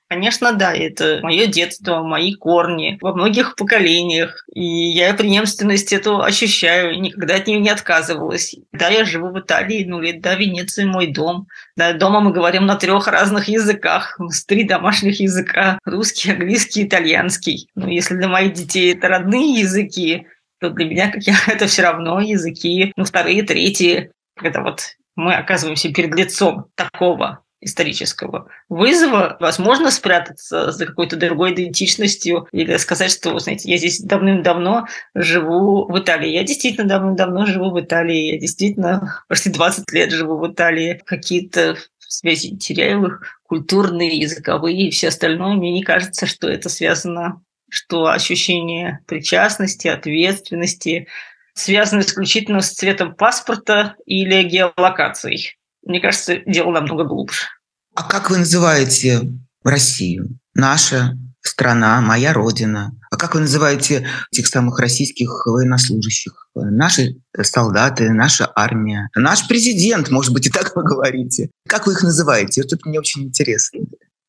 Конечно, 0.07 0.53
да, 0.53 0.73
это 0.73 1.19
мое 1.23 1.47
детство, 1.47 2.03
мои 2.03 2.33
корни 2.35 2.97
во 3.01 3.13
многих 3.13 3.55
поколениях. 3.55 4.45
И 4.53 4.63
я 4.63 5.13
преемственность 5.15 5.91
эту 5.91 6.21
ощущаю, 6.21 7.01
никогда 7.01 7.35
от 7.35 7.47
нее 7.47 7.59
не 7.59 7.69
отказывалась. 7.69 8.55
Да, 8.71 8.87
я 8.89 9.03
живу 9.03 9.31
в 9.31 9.39
Италии, 9.39 9.83
ну 9.83 9.99
лет, 9.99 10.21
да, 10.21 10.35
Венеция 10.35 10.85
мой 10.85 11.07
дом. 11.07 11.47
Да, 11.75 11.91
дома 11.91 12.21
мы 12.21 12.31
говорим 12.31 12.67
на 12.67 12.75
трех 12.75 13.07
разных 13.07 13.49
языках. 13.49 14.15
У 14.19 14.29
три 14.47 14.63
домашних 14.63 15.19
языка. 15.19 15.79
Русский, 15.83 16.31
английский, 16.31 16.83
итальянский. 16.83 17.67
Но 17.75 17.89
если 17.89 18.15
для 18.15 18.27
моих 18.27 18.53
детей 18.53 18.93
это 18.93 19.07
родные 19.07 19.59
языки, 19.59 20.27
для 20.69 20.85
меня, 20.85 21.11
как 21.11 21.23
я, 21.23 21.35
это 21.47 21.67
все 21.67 21.83
равно 21.83 22.19
языки, 22.19 22.93
ну, 22.95 23.03
вторые, 23.03 23.43
третьи. 23.43 24.11
Это 24.41 24.61
вот 24.61 24.95
мы 25.15 25.33
оказываемся 25.33 25.93
перед 25.93 26.13
лицом 26.15 26.65
такого 26.75 27.45
исторического 27.61 28.47
вызова, 28.69 29.37
возможно 29.39 29.89
спрятаться 29.89 30.71
за 30.71 30.85
какой-то 30.85 31.15
другой 31.15 31.53
идентичностью 31.53 32.47
или 32.51 32.77
сказать, 32.77 33.11
что, 33.11 33.37
знаете, 33.39 33.69
я 33.69 33.77
здесь 33.77 34.01
давным-давно 34.01 34.85
живу 35.15 35.91
в 35.91 35.97
Италии. 35.97 36.29
Я 36.29 36.43
действительно 36.43 36.87
давным-давно 36.87 37.45
живу 37.45 37.71
в 37.71 37.81
Италии, 37.81 38.33
я 38.33 38.39
действительно 38.39 39.23
почти 39.27 39.49
20 39.49 39.91
лет 39.93 40.11
живу 40.11 40.37
в 40.37 40.51
Италии. 40.51 41.01
Какие-то 41.05 41.77
связи 41.97 42.55
теряю 42.55 43.07
их, 43.07 43.21
культурные, 43.43 44.17
языковые 44.17 44.87
и 44.87 44.91
все 44.91 45.07
остальное. 45.07 45.55
Мне 45.55 45.71
не 45.71 45.83
кажется, 45.83 46.27
что 46.27 46.47
это 46.47 46.69
связано, 46.69 47.41
что 47.75 48.07
ощущение 48.07 48.99
причастности, 49.05 49.87
ответственности 49.87 51.07
связано 51.53 52.01
исключительно 52.01 52.61
с 52.61 52.71
цветом 52.71 53.15
паспорта 53.15 53.95
или 54.05 54.43
геолокацией. 54.43 55.57
Мне 55.83 55.99
кажется, 55.99 56.37
дело 56.45 56.71
намного 56.71 57.03
глубже. 57.03 57.45
А 57.93 58.03
как 58.03 58.29
вы 58.29 58.37
называете 58.37 59.21
Россию? 59.63 60.39
Наша 60.53 61.17
страна, 61.41 62.01
моя 62.01 62.33
родина. 62.33 62.91
А 63.11 63.17
как 63.17 63.35
вы 63.35 63.41
называете 63.41 64.07
тех 64.31 64.47
самых 64.47 64.79
российских 64.79 65.45
военнослужащих? 65.45 66.49
Наши 66.55 67.17
солдаты, 67.41 68.09
наша 68.11 68.51
армия, 68.55 69.09
наш 69.15 69.47
президент, 69.47 70.09
может 70.09 70.33
быть, 70.33 70.47
и 70.47 70.49
так 70.49 70.71
вы 70.75 70.83
говорите. 70.83 71.51
Как 71.67 71.87
вы 71.87 71.93
их 71.93 72.03
называете? 72.03 72.61
Это 72.61 72.77
мне 72.85 72.99
очень 72.99 73.23
интересно. 73.23 73.81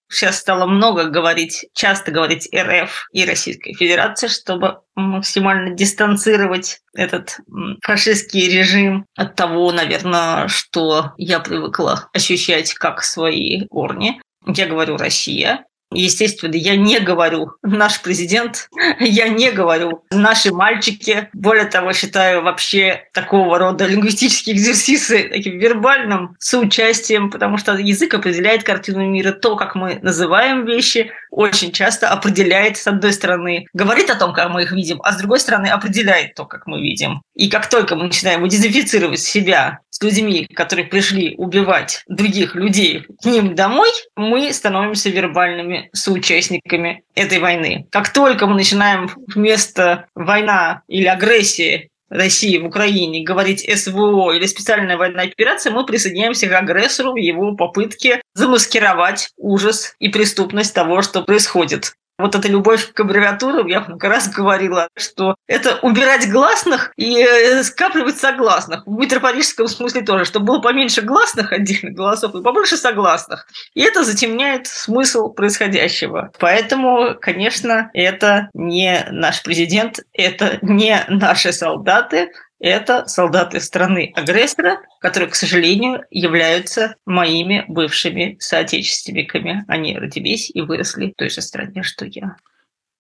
Сейчас 0.09 0.39
стало 0.39 0.67
много 0.67 1.05
говорить, 1.05 1.67
часто 1.75 2.13
говорить 2.13 2.49
РФ 2.55 3.09
и 3.13 3.25
Российской 3.25 3.75
Федерации, 3.75 4.29
чтобы 4.29 4.81
максимально 4.95 5.75
дистанцировать 5.75 6.81
этот 6.95 7.41
фашистский 7.83 8.49
режим 8.49 9.07
от 9.17 9.35
того, 9.35 9.73
наверное, 9.73 10.47
что 10.49 11.13
я 11.17 11.41
привыкла 11.41 12.09
ощущать 12.13 12.75
как 12.75 13.03
свои 13.03 13.67
корни. 13.67 14.21
Я 14.47 14.67
говорю 14.67 14.97
Россия, 14.97 15.65
Естественно, 15.93 16.55
я 16.55 16.77
не 16.77 16.99
говорю 16.99 17.53
наш 17.63 18.03
президент, 18.03 18.69
я 18.99 19.29
не 19.29 19.51
говорю 19.51 20.05
наши 20.11 20.53
мальчики. 20.53 21.29
Более 21.33 21.67
того, 21.67 21.93
считаю 21.93 22.43
вообще 22.43 23.05
такого 23.13 23.59
рода 23.59 23.87
лингвистические 23.87 24.57
экзерсисы 24.57 25.29
таким 25.29 25.59
вербальным 25.59 26.37
соучастием, 26.41 27.31
потому 27.31 27.57
что 27.57 27.77
язык 27.77 28.15
определяет 28.15 28.65
картину 28.65 29.07
мира. 29.07 29.31
То, 29.31 29.57
как 29.57 29.77
мы 29.77 30.01
называем 30.03 30.67
вещи, 30.67 31.13
очень 31.31 31.71
часто 31.71 32.09
определяет, 32.09 32.77
с 32.79 32.87
одной 32.87 33.13
стороны, 33.13 33.67
говорит 33.73 34.11
о 34.11 34.17
том, 34.17 34.33
как 34.33 34.51
мы 34.51 34.63
их 34.63 34.73
видим, 34.73 35.01
а 35.05 35.13
с 35.13 35.19
другой 35.19 35.39
стороны, 35.39 35.67
определяет 35.67 36.35
то, 36.35 36.47
как 36.47 36.67
мы 36.67 36.81
видим. 36.81 37.23
И 37.35 37.49
как 37.49 37.69
только 37.69 37.95
мы 37.95 38.05
начинаем 38.05 38.47
идентифицировать 38.47 39.21
себя 39.21 39.81
с 39.97 40.03
людьми, 40.03 40.47
которые 40.55 40.87
пришли 40.87 41.35
убивать 41.39 42.03
других 42.07 42.55
людей 42.55 43.07
к 43.23 43.25
ним 43.25 43.55
домой, 43.55 43.89
мы 44.15 44.53
становимся 44.53 45.09
вербальными 45.09 45.89
соучастниками 45.95 47.03
этой 47.15 47.39
войны. 47.39 47.87
Как 47.91 48.13
только 48.13 48.47
мы 48.47 48.57
начинаем 48.57 49.11
вместо 49.35 50.07
война 50.15 50.83
или 50.87 51.07
агрессии 51.07 51.89
России 52.11 52.59
в 52.59 52.67
Украине 52.67 53.25
говорить 53.25 53.67
СВО 53.75 54.33
или 54.33 54.45
специальная 54.45 54.99
военная 54.99 55.25
операция, 55.25 55.73
мы 55.73 55.87
присоединяемся 55.87 56.47
к 56.47 56.53
агрессору 56.53 57.13
в 57.13 57.17
его 57.17 57.57
попытке 57.57 58.21
замаскировать 58.35 59.31
ужас 59.39 59.95
и 59.99 60.11
преступность 60.11 60.75
того, 60.75 61.01
что 61.01 61.23
происходит. 61.23 61.95
Вот 62.19 62.35
эта 62.35 62.49
любовь 62.49 62.93
к 62.93 63.01
аббревиатурам, 63.01 63.67
я 63.67 63.81
много 63.81 64.09
раз 64.09 64.31
говорила, 64.31 64.89
что 64.97 65.37
это 65.47 65.79
убирать 65.83 66.31
гласных 66.31 66.93
и 66.97 67.21
э, 67.21 67.63
скапливать 67.63 68.17
согласных. 68.17 68.87
В 68.87 68.91
метрополическом 68.91 69.69
смысле 69.69 70.01
тоже, 70.01 70.25
чтобы 70.25 70.47
было 70.47 70.61
поменьше 70.61 71.03
гласных 71.03 71.53
отдельных 71.53 71.95
голосов 71.95 72.35
и 72.35 72.43
побольше 72.43 72.79
согласных. 72.79 73.47
И 73.75 73.83
это 73.83 74.03
затемняет 74.03 74.67
смысл 74.67 75.29
происходящего. 75.29 76.33
Поэтому, 76.39 77.17
конечно, 77.21 77.91
это 77.93 78.49
не 78.55 79.07
наш 79.11 79.43
президент, 79.43 80.01
это 80.15 80.59
не 80.63 81.05
наши 81.09 81.53
солдаты, 81.53 82.31
это 82.59 83.07
солдаты 83.07 83.61
страны-агрессора, 83.61 84.81
которые, 85.01 85.31
к 85.31 85.35
сожалению, 85.35 86.03
являются 86.11 86.97
моими 87.05 87.65
бывшими 87.69 88.37
соотечественниками. 88.41 89.65
Они 89.69 89.97
родились 89.97 90.51
и 90.53 90.61
выросли 90.61 91.11
в 91.11 91.15
той 91.17 91.31
же 91.31 91.43
стране, 91.43 91.83
что 91.83 92.07
я. 92.07 92.37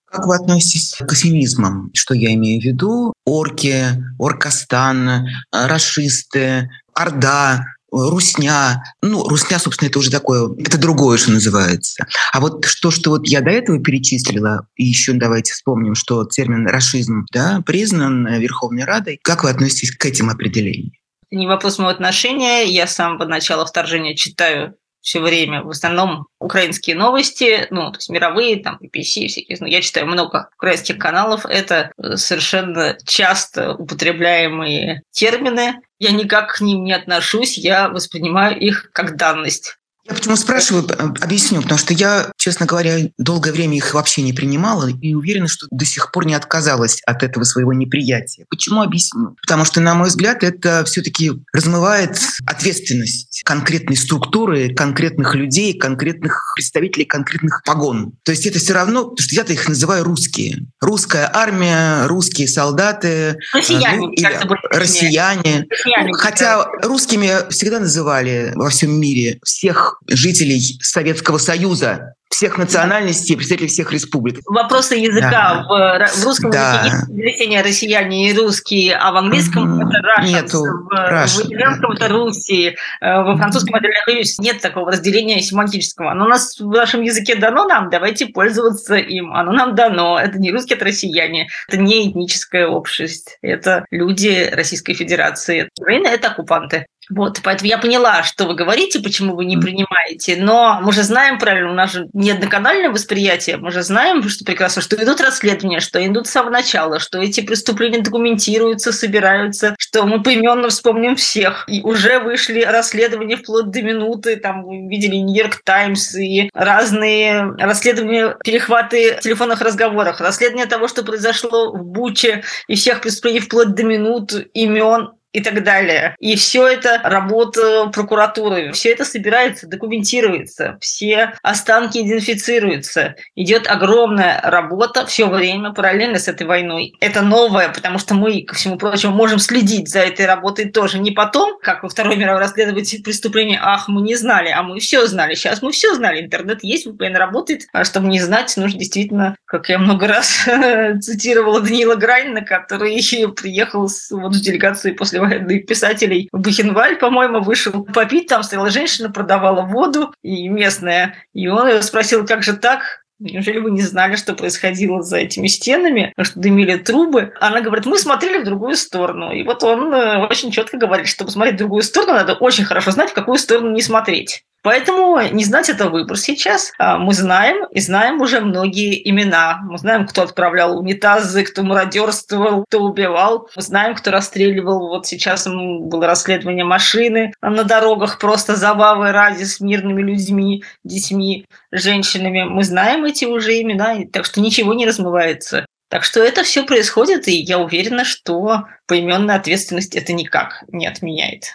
Как 0.04 0.26
вы 0.26 0.36
относитесь 0.36 0.94
к 0.98 1.12
эфемизмам? 1.12 1.90
Что 1.92 2.14
я 2.14 2.32
имею 2.34 2.60
в 2.60 2.64
виду? 2.64 3.12
Орки, 3.24 3.84
Оркостан, 4.18 5.26
расисты, 5.50 6.70
Орда, 6.94 7.64
русня. 7.90 8.82
Ну, 9.02 9.24
русня, 9.28 9.58
собственно, 9.58 9.88
это 9.88 9.98
уже 9.98 10.10
такое, 10.10 10.50
это 10.58 10.78
другое, 10.78 11.18
что 11.18 11.32
называется. 11.32 12.06
А 12.32 12.40
вот 12.40 12.64
что, 12.64 12.90
что 12.90 13.10
вот 13.10 13.26
я 13.26 13.40
до 13.40 13.50
этого 13.50 13.82
перечислила, 13.82 14.66
и 14.76 14.84
еще 14.84 15.12
давайте 15.12 15.52
вспомним, 15.52 15.94
что 15.94 16.24
термин 16.24 16.66
«расизм» 16.66 17.26
да, 17.32 17.62
признан 17.64 18.26
Верховной 18.38 18.84
Радой. 18.84 19.18
Как 19.22 19.44
вы 19.44 19.50
относитесь 19.50 19.90
к 19.92 20.04
этим 20.04 20.30
определениям? 20.30 20.92
Не 21.30 21.46
вопрос 21.46 21.78
моего 21.78 21.90
отношения. 21.90 22.64
Я 22.64 22.86
с 22.86 22.94
самого 22.94 23.24
начала 23.24 23.66
вторжения 23.66 24.14
читаю 24.14 24.74
все 25.06 25.20
время 25.20 25.62
в 25.62 25.70
основном 25.70 26.26
украинские 26.40 26.96
новости, 26.96 27.68
ну, 27.70 27.92
то 27.92 27.98
есть 27.98 28.08
мировые, 28.10 28.60
там, 28.60 28.80
BBC, 28.82 29.28
всякие. 29.28 29.56
Ну, 29.60 29.66
я 29.68 29.80
читаю 29.80 30.08
много 30.08 30.50
украинских 30.56 30.98
каналов. 30.98 31.46
Это 31.46 31.92
совершенно 32.16 32.98
часто 33.06 33.74
употребляемые 33.74 35.02
термины. 35.12 35.76
Я 36.00 36.10
никак 36.10 36.56
к 36.56 36.60
ним 36.60 36.82
не 36.82 36.92
отношусь, 36.92 37.56
я 37.56 37.88
воспринимаю 37.88 38.58
их 38.58 38.90
как 38.92 39.14
данность. 39.16 39.76
Я 40.08 40.14
почему 40.14 40.36
спрашиваю, 40.36 40.86
объясню, 41.20 41.62
потому 41.62 41.78
что 41.78 41.92
я, 41.92 42.30
честно 42.36 42.64
говоря, 42.64 43.08
долгое 43.18 43.52
время 43.52 43.76
их 43.76 43.92
вообще 43.94 44.22
не 44.22 44.32
принимала 44.32 44.88
и 44.88 45.14
уверена, 45.14 45.48
что 45.48 45.66
до 45.70 45.84
сих 45.84 46.12
пор 46.12 46.26
не 46.26 46.34
отказалась 46.34 47.02
от 47.06 47.24
этого 47.24 47.42
своего 47.42 47.72
неприятия. 47.72 48.46
Почему 48.48 48.82
объясню? 48.82 49.36
Потому 49.42 49.64
что, 49.64 49.80
на 49.80 49.94
мой 49.94 50.08
взгляд, 50.08 50.44
это 50.44 50.84
все-таки 50.84 51.32
размывает 51.52 52.18
ответственность 52.46 53.42
конкретной 53.44 53.96
структуры, 53.96 54.74
конкретных 54.74 55.34
людей, 55.34 55.76
конкретных 55.76 56.52
представителей 56.54 57.04
конкретных 57.04 57.62
погон. 57.64 58.12
То 58.22 58.30
есть 58.30 58.46
это 58.46 58.58
все 58.58 58.74
равно, 58.74 59.08
потому 59.08 59.24
что 59.24 59.34
я-то 59.34 59.52
их 59.52 59.68
называю 59.68 60.04
русские. 60.04 60.66
Русская 60.80 61.28
армия, 61.32 62.06
русские 62.06 62.46
солдаты. 62.46 63.38
Россияне. 63.52 63.98
Ну, 63.98 64.12
или 64.12 64.26
россияне. 64.70 65.66
россияне. 65.68 66.12
Хотя 66.14 66.66
русскими 66.82 67.50
всегда 67.50 67.80
называли 67.80 68.52
во 68.54 68.70
всем 68.70 68.92
мире 68.92 69.40
всех 69.42 69.95
жителей 70.06 70.60
Советского 70.80 71.38
Союза 71.38 72.14
всех 72.36 72.58
национальностей, 72.58 73.34
представителей 73.34 73.68
всех 73.68 73.92
республик. 73.92 74.40
Вопросы 74.46 74.96
языка 74.96 75.30
да. 75.30 75.64
в, 75.66 76.20
в 76.20 76.24
русском 76.24 76.50
да. 76.50 76.82
языке 76.84 77.48
есть 77.48 77.64
россияне 77.64 78.30
и 78.30 78.36
русские, 78.36 78.94
а 78.96 79.12
в 79.12 79.16
английском 79.16 79.80
mm-hmm. 79.80 79.88
это 79.88 80.20
Russians, 80.20 80.42
Нету. 80.42 80.58
в, 80.58 80.92
Russian. 80.92 81.44
в 81.44 81.46
итальянском 81.46 81.92
это 81.92 82.08
Руси, 82.08 82.76
э, 83.00 83.22
во 83.22 83.36
французском 83.36 83.74
это 83.76 83.88
Ляхаюсь. 83.88 84.38
Нет 84.38 84.60
такого 84.60 84.92
разделения 84.92 85.40
семантического. 85.40 86.10
Оно 86.10 86.26
у 86.26 86.28
нас 86.28 86.58
в 86.60 86.68
нашем 86.68 87.02
языке 87.02 87.36
дано 87.36 87.64
нам, 87.66 87.88
давайте 87.88 88.26
пользоваться 88.26 88.96
им. 88.96 89.32
Оно 89.32 89.52
нам 89.52 89.74
дано. 89.74 90.18
Это 90.18 90.38
не 90.38 90.52
русские, 90.52 90.76
это 90.76 90.84
россияне. 90.84 91.48
Это 91.68 91.78
не 91.78 92.10
этническая 92.10 92.66
общность. 92.66 93.38
Это 93.40 93.86
люди 93.90 94.50
Российской 94.52 94.92
Федерации. 94.92 95.70
Украина– 95.80 96.08
это 96.08 96.28
оккупанты. 96.28 96.86
Вот, 97.10 97.40
поэтому 97.42 97.68
я 97.68 97.78
поняла, 97.78 98.22
что 98.22 98.46
вы 98.46 98.54
говорите, 98.54 99.00
почему 99.00 99.36
вы 99.36 99.44
не 99.44 99.56
принимаете, 99.56 100.36
но 100.36 100.80
мы 100.82 100.92
же 100.92 101.02
знаем 101.02 101.38
правильно, 101.38 101.70
у 101.70 101.74
нас 101.74 101.92
же 101.92 102.08
не 102.12 102.32
одноканальное 102.32 102.90
восприятие, 102.90 103.58
мы 103.58 103.70
же 103.70 103.82
знаем, 103.82 104.28
что 104.28 104.44
прекрасно, 104.44 104.82
что 104.82 104.96
идут 104.96 105.20
расследования, 105.20 105.80
что 105.80 106.04
идут 106.04 106.26
с 106.26 106.30
самого 106.30 106.50
начала, 106.50 106.98
что 106.98 107.20
эти 107.20 107.40
преступления 107.40 108.00
документируются, 108.00 108.92
собираются, 108.92 109.74
что 109.78 110.04
мы 110.04 110.22
поименно 110.22 110.68
вспомним 110.68 111.16
всех. 111.16 111.64
И 111.68 111.82
уже 111.82 112.18
вышли 112.18 112.62
расследования 112.62 113.36
вплоть 113.36 113.70
до 113.70 113.82
минуты, 113.82 114.36
там 114.36 114.64
вы 114.64 114.88
видели 114.88 115.16
Нью-Йорк 115.16 115.62
Таймс 115.64 116.14
и 116.16 116.50
разные 116.54 117.54
расследования, 117.58 118.36
перехваты 118.44 119.18
телефонных 119.22 119.60
разговоров, 119.60 120.20
расследование 120.20 120.66
того, 120.66 120.88
что 120.88 121.04
произошло 121.04 121.72
в 121.72 121.84
Буче 121.84 122.42
и 122.68 122.74
всех 122.74 123.00
преступлений 123.00 123.40
вплоть 123.40 123.74
до 123.74 123.84
минут, 123.84 124.32
имен 124.54 125.10
и 125.36 125.42
так 125.42 125.62
далее. 125.62 126.16
И 126.18 126.34
все 126.34 126.66
это 126.66 126.98
работа 127.04 127.90
прокуратуры, 127.92 128.72
все 128.72 128.92
это 128.92 129.04
собирается, 129.04 129.66
документируется, 129.66 130.78
все 130.80 131.34
останки 131.42 131.98
идентифицируются. 131.98 133.16
Идет 133.34 133.66
огромная 133.68 134.40
работа 134.42 135.04
все 135.04 135.28
время 135.28 135.74
параллельно 135.74 136.18
с 136.18 136.26
этой 136.26 136.46
войной. 136.46 136.94
Это 137.00 137.20
новое, 137.20 137.68
потому 137.68 137.98
что 137.98 138.14
мы, 138.14 138.44
ко 138.44 138.54
всему 138.54 138.78
прочему, 138.78 139.14
можем 139.14 139.38
следить 139.38 139.90
за 139.90 140.00
этой 140.00 140.24
работой 140.24 140.70
тоже. 140.70 140.98
Не 140.98 141.10
потом, 141.10 141.58
как 141.60 141.82
во 141.82 141.90
Второй 141.90 142.16
мировой 142.16 142.40
расследовать 142.40 143.02
преступления, 143.04 143.60
ах, 143.62 143.88
мы 143.88 144.00
не 144.00 144.14
знали, 144.14 144.48
а 144.48 144.62
мы 144.62 144.80
все 144.80 145.06
знали. 145.06 145.34
Сейчас 145.34 145.60
мы 145.60 145.70
все 145.70 145.94
знали. 145.94 146.22
Интернет 146.22 146.64
есть, 146.64 146.86
VPN 146.86 147.12
работает. 147.18 147.66
А 147.74 147.84
чтобы 147.84 148.08
не 148.08 148.20
знать, 148.20 148.56
нужно 148.56 148.78
действительно, 148.78 149.36
как 149.58 149.70
я 149.70 149.78
много 149.78 150.06
раз 150.06 150.46
цитировала 151.00 151.60
Даниила 151.60 151.94
Гранина, 151.94 152.42
который 152.42 152.96
приехал 153.36 153.88
с, 153.88 154.10
вот, 154.10 154.34
в 154.34 154.40
делегации 154.40 154.92
после 154.92 155.20
писателей 155.60 156.28
Бухенваль, 156.32 156.96
по-моему, 156.96 157.40
вышел 157.40 157.84
попить, 157.84 158.28
там 158.28 158.42
стояла 158.42 158.70
женщина, 158.70 159.10
продавала 159.10 159.62
воду, 159.62 160.12
и 160.22 160.48
местная. 160.48 161.14
И 161.32 161.48
он 161.48 161.82
спросил, 161.82 162.26
как 162.26 162.42
же 162.42 162.54
так? 162.54 163.04
Неужели 163.18 163.58
вы 163.60 163.70
не 163.70 163.80
знали, 163.80 164.16
что 164.16 164.34
происходило 164.34 165.00
за 165.00 165.16
этими 165.16 165.46
стенами, 165.46 166.12
что 166.20 166.38
дымили 166.38 166.76
трубы? 166.76 167.32
Она 167.40 167.62
говорит, 167.62 167.86
мы 167.86 167.98
смотрели 167.98 168.42
в 168.42 168.44
другую 168.44 168.76
сторону. 168.76 169.32
И 169.32 169.42
вот 169.42 169.62
он 169.62 169.92
э, 169.94 170.26
очень 170.26 170.50
четко 170.50 170.76
говорит, 170.76 171.08
чтобы 171.08 171.30
смотреть 171.30 171.54
в 171.54 171.58
другую 171.60 171.82
сторону, 171.82 172.12
надо 172.12 172.34
очень 172.34 172.64
хорошо 172.64 172.90
знать, 172.90 173.10
в 173.10 173.14
какую 173.14 173.38
сторону 173.38 173.72
не 173.72 173.80
смотреть. 173.80 174.44
Поэтому 174.66 175.20
не 175.30 175.44
знать 175.44 175.68
это 175.68 175.88
выбор 175.88 176.18
сейчас. 176.18 176.72
А, 176.76 176.98
мы 176.98 177.14
знаем 177.14 177.66
и 177.70 177.78
знаем 177.78 178.20
уже 178.20 178.40
многие 178.40 179.08
имена. 179.08 179.60
Мы 179.62 179.78
знаем, 179.78 180.08
кто 180.08 180.22
отправлял 180.22 180.76
унитазы, 180.76 181.44
кто 181.44 181.62
мародерствовал, 181.62 182.64
кто 182.64 182.80
убивал. 182.80 183.48
Мы 183.54 183.62
знаем, 183.62 183.94
кто 183.94 184.10
расстреливал. 184.10 184.88
Вот 184.88 185.06
сейчас 185.06 185.46
было 185.46 186.08
расследование 186.08 186.64
машины 186.64 187.32
на 187.40 187.62
дорогах, 187.62 188.18
просто 188.18 188.56
забавы 188.56 189.12
ради 189.12 189.44
с 189.44 189.60
мирными 189.60 190.02
людьми, 190.02 190.64
детьми, 190.82 191.46
женщинами. 191.70 192.42
Мы 192.42 192.64
знаем 192.64 193.04
эти 193.04 193.24
уже 193.24 193.62
имена, 193.62 193.98
так 194.12 194.24
что 194.24 194.40
ничего 194.40 194.74
не 194.74 194.84
размывается. 194.84 195.64
Так 195.90 196.02
что 196.02 196.20
это 196.20 196.42
все 196.42 196.64
происходит, 196.64 197.28
и 197.28 197.36
я 197.36 197.60
уверена, 197.60 198.04
что 198.04 198.64
поименная 198.88 199.36
ответственность 199.36 199.94
это 199.94 200.12
никак 200.12 200.64
не 200.72 200.88
отменяет. 200.88 201.52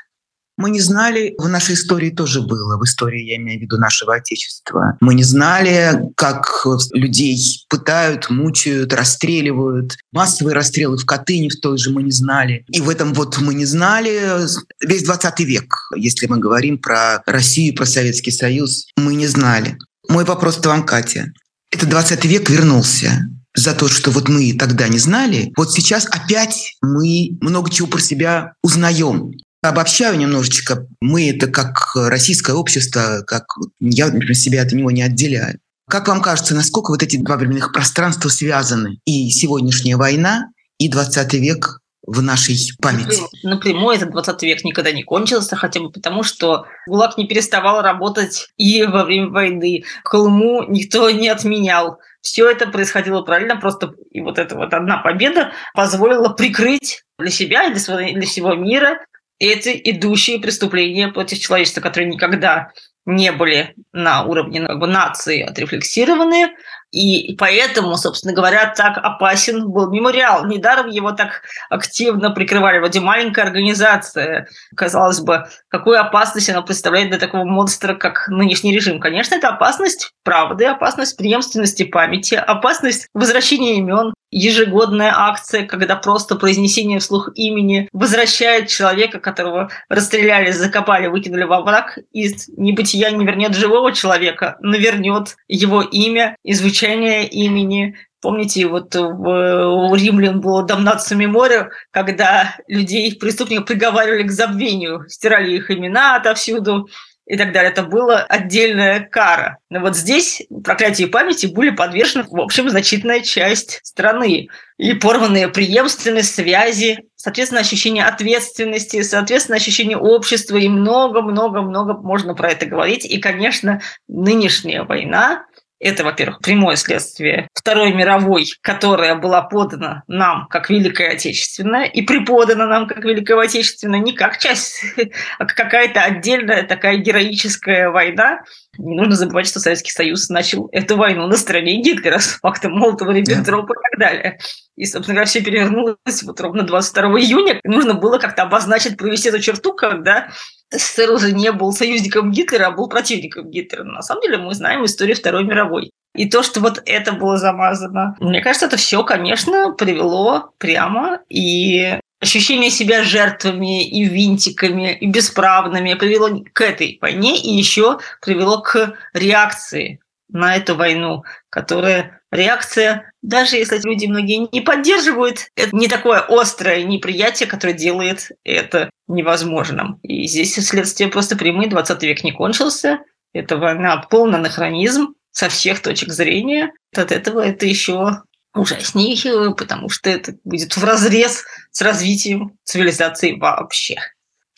Мы 0.61 0.69
не 0.69 0.79
знали, 0.79 1.33
в 1.39 1.47
нашей 1.47 1.73
истории 1.73 2.11
тоже 2.11 2.41
было, 2.41 2.77
в 2.77 2.83
истории, 2.83 3.23
я 3.23 3.37
имею 3.37 3.57
в 3.57 3.63
виду 3.63 3.77
нашего 3.77 4.13
Отечества. 4.13 4.95
Мы 5.01 5.15
не 5.15 5.23
знали, 5.23 5.99
как 6.15 6.67
людей 6.93 7.35
пытают, 7.67 8.29
мучают, 8.29 8.93
расстреливают. 8.93 9.97
Массовые 10.11 10.53
расстрелы 10.53 10.99
в 10.99 11.05
Катыни 11.07 11.49
в 11.49 11.59
той 11.59 11.79
же 11.79 11.89
мы 11.89 12.03
не 12.03 12.11
знали. 12.11 12.63
И 12.69 12.79
в 12.79 12.91
этом 12.91 13.15
вот 13.15 13.39
мы 13.39 13.55
не 13.55 13.65
знали 13.65 14.37
весь 14.85 15.01
20 15.01 15.39
век, 15.39 15.73
если 15.95 16.27
мы 16.27 16.37
говорим 16.37 16.77
про 16.77 17.23
Россию, 17.25 17.73
про 17.73 17.87
Советский 17.87 18.29
Союз, 18.29 18.85
мы 18.95 19.15
не 19.15 19.25
знали. 19.25 19.79
Мой 20.09 20.25
вопрос 20.25 20.57
к 20.57 20.65
вам, 20.67 20.85
Катя. 20.85 21.33
Это 21.71 21.87
20 21.87 22.23
век 22.25 22.51
вернулся 22.51 23.27
за 23.55 23.73
то, 23.73 23.87
что 23.87 24.11
вот 24.11 24.29
мы 24.29 24.53
тогда 24.53 24.87
не 24.87 24.99
знали, 24.99 25.51
вот 25.57 25.71
сейчас 25.71 26.05
опять 26.05 26.75
мы 26.83 27.37
много 27.41 27.71
чего 27.71 27.87
про 27.87 27.99
себя 27.99 28.53
узнаем. 28.61 29.31
Обобщаю 29.63 30.17
немножечко. 30.17 30.87
Мы 31.01 31.29
это 31.29 31.47
как 31.47 31.91
российское 31.95 32.53
общество, 32.53 33.23
как 33.27 33.45
я, 33.79 34.07
например, 34.07 34.35
себя 34.35 34.63
от 34.63 34.71
него 34.71 34.89
не 34.89 35.03
отделяю. 35.03 35.59
Как 35.87 36.07
вам 36.07 36.21
кажется, 36.21 36.55
насколько 36.55 36.91
вот 36.91 37.03
эти 37.03 37.17
два 37.17 37.37
временных 37.37 37.71
пространства 37.71 38.29
связаны? 38.29 38.99
И 39.05 39.29
сегодняшняя 39.29 39.97
война, 39.97 40.47
и 40.79 40.89
20 40.89 41.33
век 41.35 41.81
в 42.07 42.23
нашей 42.23 42.57
памяти. 42.81 43.21
Напрямую 43.43 43.95
этот 43.95 44.11
20 44.11 44.41
век 44.43 44.63
никогда 44.63 44.91
не 44.91 45.03
кончился, 45.03 45.55
хотя 45.55 45.79
бы 45.79 45.91
потому, 45.91 46.23
что 46.23 46.65
ГУЛАГ 46.87 47.17
не 47.17 47.27
переставал 47.27 47.83
работать 47.83 48.47
и 48.57 48.83
во 48.83 49.03
время 49.03 49.29
войны. 49.29 49.83
Колыму 50.03 50.63
никто 50.67 51.11
не 51.11 51.29
отменял. 51.29 51.99
Все 52.21 52.49
это 52.49 52.67
происходило 52.67 53.21
параллельно, 53.21 53.57
просто 53.57 53.93
и 54.09 54.21
вот 54.21 54.39
эта 54.39 54.55
вот 54.55 54.73
одна 54.73 54.97
победа 54.97 55.51
позволила 55.75 56.29
прикрыть 56.29 57.03
для 57.19 57.29
себя 57.29 57.65
и 57.65 57.71
для, 57.71 57.79
своего, 57.79 58.11
для 58.11 58.27
всего 58.27 58.55
мира 58.55 58.97
эти 59.41 59.79
идущие 59.91 60.39
преступления 60.39 61.07
против 61.07 61.39
человечества, 61.39 61.81
которые 61.81 62.09
никогда 62.09 62.71
не 63.05 63.31
были 63.31 63.73
на 63.91 64.23
уровне 64.23 64.61
как 64.61 64.79
бы, 64.79 64.87
нации 64.87 65.41
отрефлексированы, 65.41 66.51
и 66.91 67.35
поэтому, 67.37 67.95
собственно 67.95 68.33
говоря, 68.33 68.67
так 68.75 68.97
опасен 68.97 69.69
был 69.71 69.89
мемориал. 69.89 70.45
Недаром 70.45 70.89
его 70.89 71.13
так 71.13 71.41
активно 71.69 72.31
прикрывали. 72.31 72.79
Вроде 72.79 72.99
маленькая 72.99 73.43
организация. 73.43 74.47
Казалось 74.75 75.21
бы, 75.21 75.45
какую 75.69 75.99
опасность 75.99 76.49
она 76.49 76.61
представляет 76.61 77.09
для 77.09 77.17
такого 77.17 77.45
монстра, 77.45 77.95
как 77.95 78.27
нынешний 78.27 78.75
режим? 78.75 78.99
Конечно, 78.99 79.35
это 79.35 79.47
опасность 79.47 80.11
правды, 80.23 80.65
опасность 80.65 81.17
преемственности 81.17 81.83
памяти, 81.83 82.35
опасность 82.35 83.07
возвращения 83.13 83.77
имен, 83.77 84.13
ежегодная 84.31 85.13
акция, 85.15 85.65
когда 85.65 85.95
просто 85.95 86.35
произнесение 86.35 86.99
вслух 86.99 87.29
имени 87.35 87.89
возвращает 87.91 88.69
человека, 88.69 89.19
которого 89.19 89.69
расстреляли, 89.89 90.51
закопали, 90.51 91.07
выкинули 91.07 91.43
во 91.43 91.61
враг, 91.61 91.99
из 92.11 92.47
небытия 92.49 93.11
не 93.11 93.25
вернет 93.25 93.55
живого 93.55 93.91
человека, 93.91 94.57
но 94.61 94.77
вернет 94.77 95.35
его 95.47 95.81
имя 95.81 96.35
и 96.43 96.53
звучание 96.53 97.27
имени. 97.27 97.95
Помните, 98.21 98.67
вот 98.67 98.93
в, 98.93 98.99
у 99.01 99.95
римлян 99.95 100.41
было 100.41 100.63
«Дамнацию 100.63 101.17
меморио», 101.17 101.69
когда 101.89 102.55
людей, 102.67 103.15
преступников 103.15 103.65
приговаривали 103.65 104.23
к 104.23 104.31
забвению, 104.31 105.05
стирали 105.09 105.55
их 105.55 105.71
имена 105.71 106.15
отовсюду, 106.15 106.87
и 107.25 107.37
так 107.37 107.51
далее. 107.51 107.71
Это 107.71 107.83
была 107.83 108.23
отдельная 108.23 108.99
кара. 108.99 109.57
Но 109.69 109.79
вот 109.79 109.95
здесь 109.95 110.43
проклятие 110.63 111.07
памяти 111.07 111.45
были 111.45 111.69
подвержены, 111.69 112.25
в 112.29 112.39
общем, 112.39 112.69
значительная 112.69 113.21
часть 113.21 113.79
страны. 113.83 114.49
И 114.77 114.93
порванные 114.93 115.47
преемственные 115.47 116.23
связи, 116.23 117.05
соответственно, 117.15 117.61
ощущение 117.61 118.03
ответственности, 118.05 119.01
соответственно, 119.03 119.57
ощущение 119.57 119.97
общества 119.97 120.57
и 120.57 120.67
много-много-много 120.67 121.93
можно 121.93 122.33
про 122.33 122.51
это 122.51 122.65
говорить. 122.65 123.05
И, 123.05 123.19
конечно, 123.19 123.81
нынешняя 124.07 124.83
война 124.83 125.45
это, 125.81 126.03
во-первых, 126.03 126.39
прямое 126.41 126.75
следствие 126.75 127.47
Второй 127.53 127.91
мировой, 127.91 128.45
которая 128.61 129.15
была 129.15 129.41
подана 129.41 130.03
нам 130.07 130.47
как 130.47 130.69
Великая 130.69 131.13
Отечественная 131.13 131.85
и 131.85 132.01
преподана 132.03 132.67
нам 132.67 132.87
как 132.87 133.03
Великая 133.03 133.39
Отечественная 133.39 133.99
не 133.99 134.13
как 134.13 134.37
часть, 134.37 134.83
а 135.39 135.45
как 135.45 135.55
какая-то 135.71 136.01
отдельная 136.01 136.63
такая 136.63 136.97
героическая 136.97 137.89
война. 137.89 138.41
Не 138.77 138.95
нужно 138.95 139.15
забывать, 139.15 139.47
что 139.47 139.59
Советский 139.59 139.91
Союз 139.91 140.29
начал 140.29 140.69
эту 140.71 140.95
войну 140.95 141.27
на 141.27 141.35
стороне 141.35 141.81
Гитлера 141.81 142.19
с 142.19 142.39
фактом 142.39 142.81
Молотова-Риббентропа 142.81 143.73
и 143.73 143.91
так 143.91 143.99
далее. 143.99 144.39
И, 144.77 144.85
собственно 144.85 145.15
говоря, 145.15 145.27
все 145.27 145.41
перевернулось 145.41 146.23
вот 146.23 146.39
ровно 146.39 146.63
22 146.63 147.03
июня. 147.19 147.59
Нужно 147.63 147.93
было 147.93 148.17
как-то 148.17 148.43
обозначить, 148.43 148.97
провести 148.97 149.29
эту 149.29 149.39
черту, 149.39 149.73
когда 149.73 150.29
СССР 150.71 151.11
уже 151.11 151.33
не 151.33 151.51
был 151.51 151.73
союзником 151.73 152.31
Гитлера, 152.31 152.67
а 152.67 152.71
был 152.71 152.87
противником 152.87 153.49
Гитлера. 153.49 153.83
На 153.83 154.01
самом 154.01 154.21
деле 154.21 154.37
мы 154.37 154.53
знаем 154.53 154.85
историю 154.85 155.17
Второй 155.17 155.43
мировой. 155.43 155.91
И 156.15 156.29
то, 156.29 156.43
что 156.43 156.61
вот 156.61 156.81
это 156.85 157.13
было 157.13 157.37
замазано, 157.37 158.15
мне 158.19 158.41
кажется, 158.41 158.67
это 158.67 158.77
все, 158.77 159.03
конечно, 159.03 159.73
привело 159.73 160.53
прямо 160.57 161.19
и 161.29 161.99
ощущение 162.21 162.69
себя 162.69 163.03
жертвами 163.03 163.87
и 163.87 164.05
винтиками, 164.05 164.93
и 164.93 165.07
бесправными 165.07 165.95
привело 165.95 166.43
к 166.53 166.61
этой 166.61 166.97
войне 167.01 167.37
и 167.37 167.51
еще 167.53 167.99
привело 168.21 168.61
к 168.61 168.95
реакции 169.13 169.99
на 170.29 170.55
эту 170.55 170.75
войну, 170.75 171.23
которая 171.49 172.21
реакция, 172.31 173.11
даже 173.21 173.57
если 173.57 173.79
люди 173.83 174.05
многие 174.05 174.47
не 174.51 174.61
поддерживают, 174.61 175.47
это 175.55 175.75
не 175.75 175.87
такое 175.87 176.19
острое 176.19 176.83
неприятие, 176.83 177.49
которое 177.49 177.73
делает 177.73 178.29
это 178.45 178.89
невозможным. 179.07 179.99
И 180.03 180.25
здесь 180.27 180.55
следствие 180.55 181.09
просто 181.09 181.35
прямые. 181.35 181.69
20 181.69 182.03
век 182.03 182.23
не 182.23 182.31
кончился. 182.31 182.99
Это 183.33 183.57
война 183.57 183.97
полный 184.09 184.39
анахронизм 184.39 185.15
со 185.31 185.49
всех 185.49 185.81
точек 185.81 186.09
зрения. 186.09 186.71
От 186.95 187.11
этого 187.11 187.41
это 187.41 187.65
еще 187.65 188.21
ужаснее, 188.53 189.55
потому 189.55 189.89
что 189.89 190.09
это 190.09 190.35
будет 190.43 190.75
в 190.75 190.83
разрез 190.83 191.43
с 191.71 191.81
развитием 191.81 192.57
цивилизации 192.63 193.37
вообще. 193.37 193.97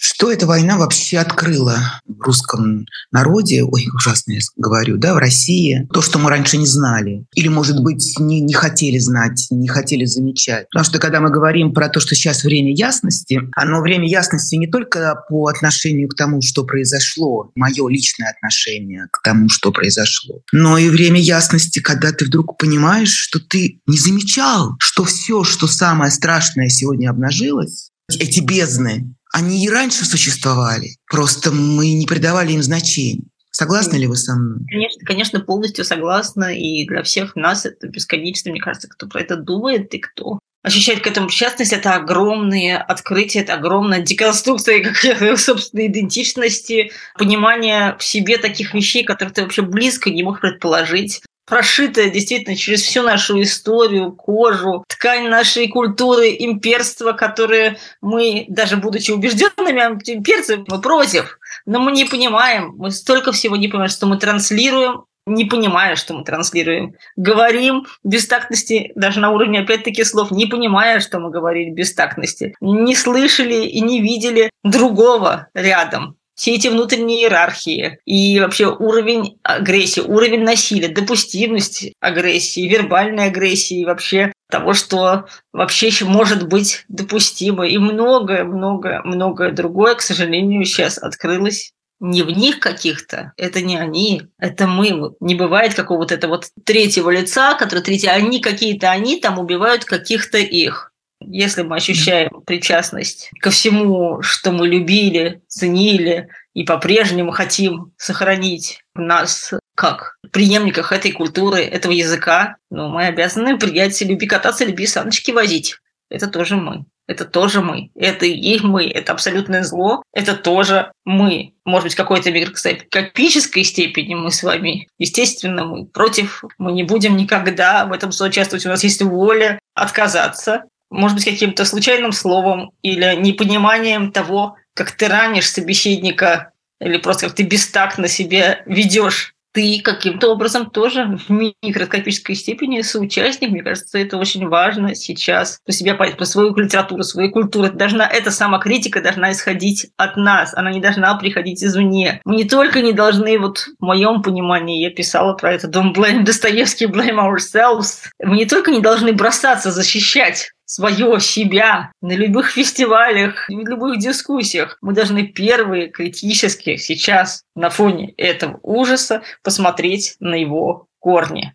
Что 0.05 0.29
эта 0.29 0.45
война 0.45 0.77
вообще 0.77 1.19
открыла 1.19 1.77
в 2.05 2.21
русском 2.21 2.85
народе, 3.13 3.63
ой, 3.63 3.87
ужасно 3.93 4.33
я 4.33 4.39
говорю, 4.57 4.97
да, 4.97 5.13
в 5.13 5.17
России, 5.17 5.87
то, 5.93 6.01
что 6.01 6.19
мы 6.19 6.29
раньше 6.29 6.57
не 6.57 6.65
знали, 6.65 7.25
или, 7.35 7.47
может 7.47 7.81
быть, 7.81 8.15
не, 8.19 8.41
не 8.41 8.53
хотели 8.53 8.97
знать, 8.97 9.47
не 9.49 9.69
хотели 9.69 10.03
замечать. 10.03 10.67
Потому 10.71 10.83
что 10.83 10.99
когда 10.99 11.21
мы 11.21 11.29
говорим 11.29 11.73
про 11.73 11.87
то, 11.87 12.01
что 12.01 12.15
сейчас 12.15 12.43
время 12.43 12.75
ясности, 12.75 13.39
оно 13.55 13.79
время 13.81 14.05
ясности 14.05 14.55
не 14.55 14.67
только 14.67 15.23
по 15.29 15.47
отношению 15.47 16.09
к 16.09 16.15
тому, 16.15 16.41
что 16.41 16.65
произошло, 16.65 17.51
мое 17.55 17.87
личное 17.87 18.29
отношение 18.29 19.07
к 19.09 19.21
тому, 19.23 19.47
что 19.47 19.71
произошло, 19.71 20.41
но 20.51 20.77
и 20.77 20.89
время 20.89 21.21
ясности, 21.21 21.79
когда 21.79 22.11
ты 22.11 22.25
вдруг 22.25 22.57
понимаешь, 22.57 23.13
что 23.13 23.39
ты 23.39 23.79
не 23.87 23.97
замечал, 23.97 24.75
что 24.79 25.05
все, 25.05 25.45
что 25.45 25.65
самое 25.67 26.11
страшное 26.11 26.67
сегодня 26.67 27.09
обнажилось, 27.09 27.91
эти 28.09 28.41
бездны, 28.41 29.15
они 29.33 29.65
и 29.65 29.69
раньше 29.69 30.05
существовали, 30.05 30.95
просто 31.09 31.51
мы 31.51 31.93
не 31.93 32.05
придавали 32.05 32.53
им 32.53 32.61
значения. 32.61 33.23
Согласны 33.49 33.97
ли 33.97 34.07
вы 34.07 34.15
со 34.15 34.33
мной? 34.35 34.59
Конечно, 34.67 35.05
конечно, 35.05 35.39
полностью 35.39 35.85
согласна. 35.85 36.55
И 36.55 36.87
для 36.87 37.03
всех 37.03 37.35
нас 37.35 37.65
это 37.67 37.87
бесконечно, 37.87 38.49
мне 38.49 38.59
кажется, 38.59 38.87
кто 38.87 39.07
про 39.07 39.21
это 39.21 39.35
думает 39.35 39.93
и 39.93 39.99
кто 39.99 40.39
ощущает 40.63 41.01
к 41.01 41.07
этому 41.07 41.27
причастность, 41.27 41.73
это 41.73 41.93
огромные 41.93 42.77
открытия, 42.77 43.41
это 43.41 43.55
огромная 43.55 44.01
деконструкция 44.01 44.83
как 44.83 45.37
собственной 45.39 45.87
идентичности, 45.87 46.91
понимание 47.17 47.95
в 47.99 48.03
себе 48.03 48.37
таких 48.37 48.73
вещей, 48.73 49.03
которые 49.03 49.33
ты 49.33 49.43
вообще 49.43 49.61
близко 49.61 50.09
не 50.09 50.23
мог 50.23 50.41
предположить 50.41 51.21
прошитая 51.45 52.09
действительно 52.09 52.55
через 52.55 52.81
всю 52.81 53.03
нашу 53.03 53.41
историю, 53.41 54.11
кожу, 54.11 54.83
ткань 54.87 55.27
нашей 55.27 55.67
культуры, 55.67 56.35
имперства, 56.39 57.13
которые 57.13 57.77
мы, 58.01 58.45
даже 58.47 58.77
будучи 58.77 59.11
убежденными 59.11 59.99
имперцами, 60.05 60.65
мы 60.67 60.81
против. 60.81 61.39
Но 61.65 61.79
мы 61.79 61.91
не 61.91 62.05
понимаем, 62.05 62.73
мы 62.77 62.91
столько 62.91 63.31
всего 63.31 63.55
не 63.55 63.67
понимаем, 63.67 63.89
что 63.89 64.05
мы 64.05 64.17
транслируем, 64.17 65.05
не 65.25 65.45
понимая, 65.45 65.95
что 65.95 66.13
мы 66.13 66.23
транслируем. 66.23 66.95
Говорим 67.15 67.85
без 68.03 68.27
тактности, 68.27 68.91
даже 68.95 69.19
на 69.19 69.31
уровне, 69.31 69.61
опять-таки, 69.61 70.03
слов, 70.03 70.31
не 70.31 70.45
понимая, 70.45 70.99
что 70.99 71.19
мы 71.19 71.29
говорили 71.29 71.69
без 71.69 71.93
тактности. 71.93 72.55
Не 72.59 72.95
слышали 72.95 73.65
и 73.65 73.81
не 73.81 74.01
видели 74.01 74.49
другого 74.63 75.47
рядом 75.53 76.17
все 76.35 76.55
эти 76.55 76.67
внутренние 76.67 77.21
иерархии 77.21 77.99
и 78.05 78.39
вообще 78.39 78.67
уровень 78.67 79.39
агрессии, 79.43 80.01
уровень 80.01 80.43
насилия, 80.43 80.87
допустимость 80.87 81.93
агрессии, 81.99 82.67
вербальной 82.67 83.25
агрессии, 83.25 83.85
вообще 83.85 84.33
того, 84.49 84.73
что 84.73 85.25
вообще 85.51 85.87
еще 85.87 86.05
может 86.05 86.47
быть 86.47 86.85
допустимо. 86.87 87.67
И 87.67 87.77
многое-многое-многое 87.77 89.51
другое, 89.51 89.95
к 89.95 90.01
сожалению, 90.01 90.65
сейчас 90.65 90.97
открылось 90.97 91.73
не 91.99 92.21
в 92.21 92.29
них 92.31 92.59
каких-то, 92.59 93.31
это 93.37 93.61
не 93.61 93.77
они, 93.77 94.23
это 94.37 94.67
мы. 94.67 95.13
Не 95.21 95.35
бывает 95.35 95.73
какого-то 95.73 96.15
этого 96.15 96.31
вот 96.31 96.49
третьего 96.65 97.09
лица, 97.09 97.53
который 97.55 97.79
третий, 97.79 98.07
они 98.07 98.41
какие-то 98.41 98.91
они 98.91 99.19
там 99.19 99.39
убивают 99.39 99.85
каких-то 99.85 100.37
их. 100.37 100.92
Если 101.27 101.63
мы 101.63 101.77
ощущаем 101.77 102.41
причастность 102.45 103.31
ко 103.39 103.49
всему, 103.49 104.21
что 104.21 104.51
мы 104.51 104.67
любили, 104.67 105.41
ценили 105.47 106.27
и 106.53 106.63
по-прежнему 106.63 107.31
хотим 107.31 107.93
сохранить 107.97 108.81
нас 108.95 109.53
как 109.75 110.17
преемниках 110.31 110.91
этой 110.91 111.11
культуры, 111.11 111.61
этого 111.61 111.91
языка, 111.91 112.57
ну, 112.69 112.89
мы 112.89 113.05
обязаны 113.05 113.57
принять 113.57 113.99
«люби 114.01 114.27
кататься, 114.27 114.65
люби 114.65 114.85
саночки 114.85 115.31
возить». 115.31 115.77
Это 116.09 116.27
тоже 116.27 116.55
мы. 116.55 116.85
Это 117.07 117.25
тоже 117.25 117.61
мы. 117.61 117.89
Это 117.95 118.25
и 118.25 118.59
мы. 118.59 118.87
Это 118.87 119.11
абсолютное 119.11 119.63
зло. 119.63 120.03
Это 120.13 120.35
тоже 120.35 120.91
мы. 121.03 121.53
Может 121.65 121.85
быть, 121.85 121.93
в 121.93 121.97
какой-то 121.97 122.31
микроскопической 122.31 123.63
степени 123.63 124.15
мы 124.15 124.31
с 124.31 124.41
вами. 124.41 124.87
Естественно, 124.99 125.65
мы 125.65 125.85
против. 125.85 126.43
Мы 126.57 126.71
не 126.71 126.83
будем 126.83 127.17
никогда 127.17 127.85
в 127.85 127.91
этом 127.91 128.11
соучаствовать. 128.11 128.65
У 128.65 128.69
нас 128.69 128.83
есть 128.83 129.01
воля 129.01 129.59
отказаться 129.73 130.63
может 130.93 131.15
быть, 131.15 131.25
каким-то 131.25 131.65
случайным 131.65 132.11
словом 132.11 132.71
или 132.81 133.15
непониманием 133.15 134.11
того, 134.11 134.55
как 134.73 134.91
ты 134.91 135.07
ранишь 135.07 135.49
собеседника 135.49 136.51
или 136.79 136.97
просто 136.97 137.27
как 137.27 137.35
ты 137.35 137.43
бестактно 137.43 138.07
себя 138.07 138.61
ведешь 138.65 139.33
ты 139.53 139.81
каким-то 139.83 140.31
образом 140.31 140.69
тоже 140.69 141.17
в 141.27 141.29
микроскопической 141.29 142.35
степени 142.35 142.81
соучастник. 142.81 143.51
Мне 143.51 143.61
кажется, 143.61 143.99
это 143.99 144.17
очень 144.17 144.47
важно 144.47 144.95
сейчас 144.95 145.59
про 145.63 145.71
себя 145.71 145.93
понять, 145.93 146.17
про 146.17 146.25
свою 146.25 146.55
литературу, 146.55 147.03
свою 147.03 147.31
культуру. 147.31 147.71
Должна, 147.71 148.07
эта 148.07 148.31
самокритика 148.31 148.99
должна 148.99 149.31
исходить 149.31 149.91
от 149.95 150.17
нас, 150.17 150.53
она 150.55 150.71
не 150.71 150.81
должна 150.81 151.15
приходить 151.15 151.63
извне. 151.63 152.19
Мы 152.25 152.35
не 152.35 152.45
только 152.45 152.81
не 152.81 152.93
должны, 152.93 153.37
вот 153.37 153.67
в 153.79 153.85
моем 153.85 154.23
понимании, 154.23 154.81
я 154.81 154.89
писала 154.89 155.33
про 155.33 155.53
это, 155.53 155.67
don't 155.67 155.93
blame 155.93 156.23
Достоевский, 156.23 156.87
blame 156.87 157.19
ourselves. 157.19 158.07
Мы 158.23 158.37
не 158.37 158.45
только 158.45 158.71
не 158.71 158.81
должны 158.81 159.13
бросаться 159.13 159.71
защищать 159.71 160.52
свое 160.65 161.19
себя 161.19 161.91
на 162.01 162.13
любых 162.13 162.49
фестивалях, 162.51 163.47
в 163.49 163.67
любых 163.67 163.99
дискуссиях. 163.99 164.77
Мы 164.81 164.93
должны 164.93 165.27
первые 165.27 165.89
критически 165.89 166.77
сейчас 166.77 167.43
на 167.55 167.69
фоне 167.69 168.13
этого 168.17 168.59
ужаса 168.63 169.23
посмотреть 169.43 170.15
на 170.19 170.35
его 170.35 170.87
корни. 170.99 171.53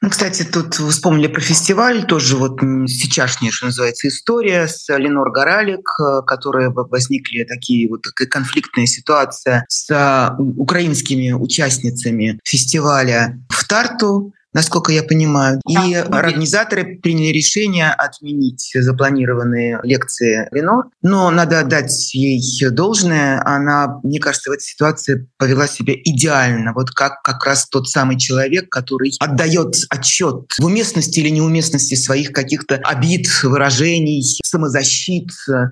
Ну, 0.00 0.10
кстати, 0.10 0.44
тут 0.44 0.74
вспомнили 0.74 1.26
про 1.26 1.40
фестиваль, 1.40 2.06
тоже 2.06 2.36
вот 2.36 2.60
сейчасшняя, 2.60 3.50
что 3.50 3.66
называется, 3.66 4.06
история 4.06 4.68
с 4.68 4.88
Ленор 4.96 5.32
Горалик, 5.32 5.88
э, 6.00 6.22
которые 6.24 6.70
возникли 6.70 7.42
такие 7.42 7.88
вот 7.88 8.04
конфликтная 8.30 8.86
ситуация 8.86 9.64
с 9.68 9.90
э, 9.90 10.40
украинскими 10.56 11.32
участницами 11.32 12.38
фестиваля 12.44 13.40
в 13.48 13.66
Тарту, 13.66 14.32
насколько 14.58 14.90
я 14.90 15.04
понимаю. 15.04 15.60
Да, 15.64 15.84
и 15.84 15.94
организаторы 15.94 16.96
приняли 16.96 17.32
решение 17.32 17.90
отменить 17.90 18.72
запланированные 18.74 19.78
лекции 19.84 20.48
Ленор. 20.50 20.86
Но 21.00 21.30
надо 21.30 21.60
отдать 21.60 22.12
ей 22.12 22.42
должное. 22.70 23.40
Она, 23.46 24.00
мне 24.02 24.18
кажется, 24.18 24.50
в 24.50 24.54
этой 24.54 24.64
ситуации 24.64 25.28
повела 25.36 25.68
себя 25.68 25.94
идеально. 25.94 26.72
Вот 26.74 26.90
как 26.90 27.22
как 27.22 27.44
раз 27.46 27.68
тот 27.68 27.88
самый 27.88 28.18
человек, 28.18 28.68
который 28.68 29.12
отдает 29.20 29.76
отчет 29.90 30.50
в 30.58 30.64
уместности 30.64 31.20
или 31.20 31.28
неуместности 31.28 31.94
своих 31.94 32.32
каких-то 32.32 32.76
обид, 32.76 33.28
выражений, 33.44 34.40
самозащит. 34.48 35.28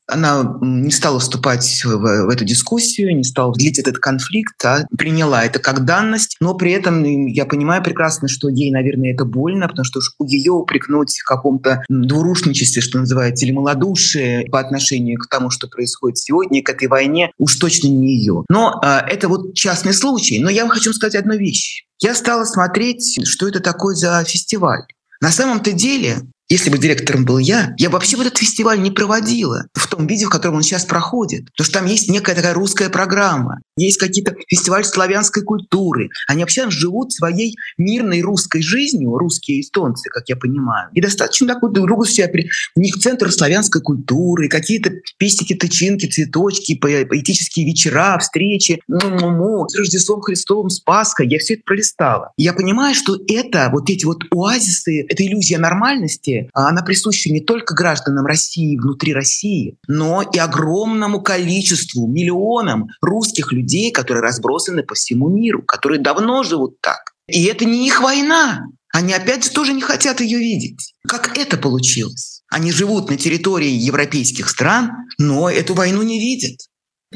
Она 0.06 0.58
не 0.60 0.90
стала 0.90 1.18
вступать 1.18 1.82
в, 1.84 1.96
в 1.96 2.28
эту 2.28 2.44
дискуссию, 2.44 3.16
не 3.16 3.24
стала 3.24 3.52
длить 3.52 3.78
этот 3.78 3.98
конфликт, 3.98 4.64
а 4.64 4.86
приняла 4.96 5.44
это 5.44 5.58
как 5.58 5.84
данность. 5.84 6.36
Но 6.40 6.54
при 6.54 6.72
этом 6.72 7.26
я 7.26 7.46
понимаю 7.46 7.82
прекрасно, 7.82 8.28
что 8.28 8.48
ей 8.48 8.70
наверное, 8.70 9.12
это 9.12 9.24
больно, 9.24 9.68
потому 9.68 9.84
что 9.84 10.00
уж 10.00 10.14
ее 10.20 10.52
упрекнуть 10.52 11.18
в 11.18 11.24
каком-то 11.24 11.84
двурушничестве, 11.88 12.82
что 12.82 12.98
называется, 12.98 13.44
или 13.44 13.52
малодушие 13.52 14.46
по 14.50 14.60
отношению 14.60 15.18
к 15.18 15.28
тому, 15.28 15.50
что 15.50 15.68
происходит 15.68 16.18
сегодня, 16.18 16.62
к 16.62 16.68
этой 16.68 16.88
войне, 16.88 17.30
уж 17.38 17.56
точно 17.56 17.88
не 17.88 18.16
ее. 18.16 18.44
Но 18.48 18.80
э, 18.82 18.98
это 19.08 19.28
вот 19.28 19.54
частный 19.54 19.94
случай. 19.94 20.40
Но 20.40 20.50
я 20.50 20.62
вам 20.62 20.70
хочу 20.70 20.92
сказать 20.92 21.14
одну 21.14 21.36
вещь. 21.36 21.84
Я 22.00 22.14
стала 22.14 22.44
смотреть, 22.44 23.20
что 23.24 23.48
это 23.48 23.60
такое 23.60 23.94
за 23.94 24.22
фестиваль. 24.24 24.82
На 25.20 25.30
самом-то 25.30 25.72
деле 25.72 26.18
если 26.48 26.70
бы 26.70 26.78
директором 26.78 27.24
был 27.24 27.38
я, 27.38 27.74
я 27.78 27.88
бы 27.88 27.94
вообще 27.94 28.16
бы 28.16 28.22
этот 28.22 28.38
фестиваль 28.38 28.80
не 28.80 28.90
проводила 28.90 29.66
в 29.74 29.86
том 29.88 30.06
виде, 30.06 30.26
в 30.26 30.30
котором 30.30 30.56
он 30.56 30.62
сейчас 30.62 30.84
проходит. 30.84 31.46
Потому 31.46 31.64
что 31.64 31.78
там 31.80 31.86
есть 31.86 32.08
некая 32.08 32.36
такая 32.36 32.54
русская 32.54 32.88
программа, 32.88 33.60
есть 33.76 33.98
какие-то 33.98 34.34
фестиваль 34.48 34.84
славянской 34.84 35.42
культуры. 35.42 36.08
Они 36.28 36.42
вообще 36.42 36.70
живут 36.70 37.12
своей 37.12 37.56
мирной 37.78 38.20
русской 38.22 38.62
жизнью, 38.62 39.16
русские 39.18 39.60
эстонцы, 39.60 40.08
как 40.08 40.28
я 40.28 40.36
понимаю. 40.36 40.88
И 40.94 41.00
достаточно 41.00 41.48
так 41.48 41.62
вот 41.62 41.72
друг 41.72 41.86
другу 41.86 42.04
себя... 42.06 42.30
У 42.74 42.80
них 42.80 42.96
центр 42.96 43.30
славянской 43.32 43.82
культуры, 43.82 44.48
какие-то 44.48 44.90
пестики, 45.18 45.54
тычинки, 45.54 46.06
цветочки, 46.06 46.74
поэтические 46.76 47.66
вечера, 47.66 48.18
встречи, 48.18 48.80
му-му-му, 48.88 49.68
с 49.68 49.76
Рождеством 49.76 50.20
Христовым, 50.20 50.70
с 50.70 50.80
Пасхой. 50.80 51.28
Я 51.28 51.38
все 51.38 51.54
это 51.54 51.62
пролистала. 51.64 52.32
Я 52.36 52.52
понимаю, 52.52 52.94
что 52.94 53.18
это, 53.28 53.70
вот 53.72 53.90
эти 53.90 54.04
вот 54.04 54.22
оазисы, 54.30 55.06
это 55.08 55.24
иллюзия 55.24 55.58
нормальности, 55.58 56.35
а 56.52 56.68
она 56.68 56.82
присуща 56.82 57.30
не 57.30 57.40
только 57.40 57.74
гражданам 57.74 58.26
России 58.26 58.76
внутри 58.76 59.14
России, 59.14 59.76
но 59.88 60.22
и 60.22 60.38
огромному 60.38 61.20
количеству, 61.20 62.06
миллионам 62.06 62.88
русских 63.00 63.52
людей, 63.52 63.92
которые 63.92 64.22
разбросаны 64.22 64.82
по 64.82 64.94
всему 64.94 65.28
миру, 65.28 65.62
которые 65.62 66.00
давно 66.00 66.42
живут 66.42 66.80
так. 66.80 67.12
И 67.28 67.44
это 67.44 67.64
не 67.64 67.86
их 67.86 68.00
война. 68.00 68.66
Они 68.92 69.12
опять 69.12 69.44
же 69.44 69.50
тоже 69.50 69.72
не 69.72 69.82
хотят 69.82 70.20
ее 70.20 70.38
видеть. 70.38 70.94
Как 71.06 71.36
это 71.36 71.56
получилось? 71.56 72.42
Они 72.48 72.70
живут 72.72 73.10
на 73.10 73.16
территории 73.16 73.68
европейских 73.68 74.48
стран, 74.48 74.92
но 75.18 75.50
эту 75.50 75.74
войну 75.74 76.02
не 76.02 76.18
видят 76.18 76.60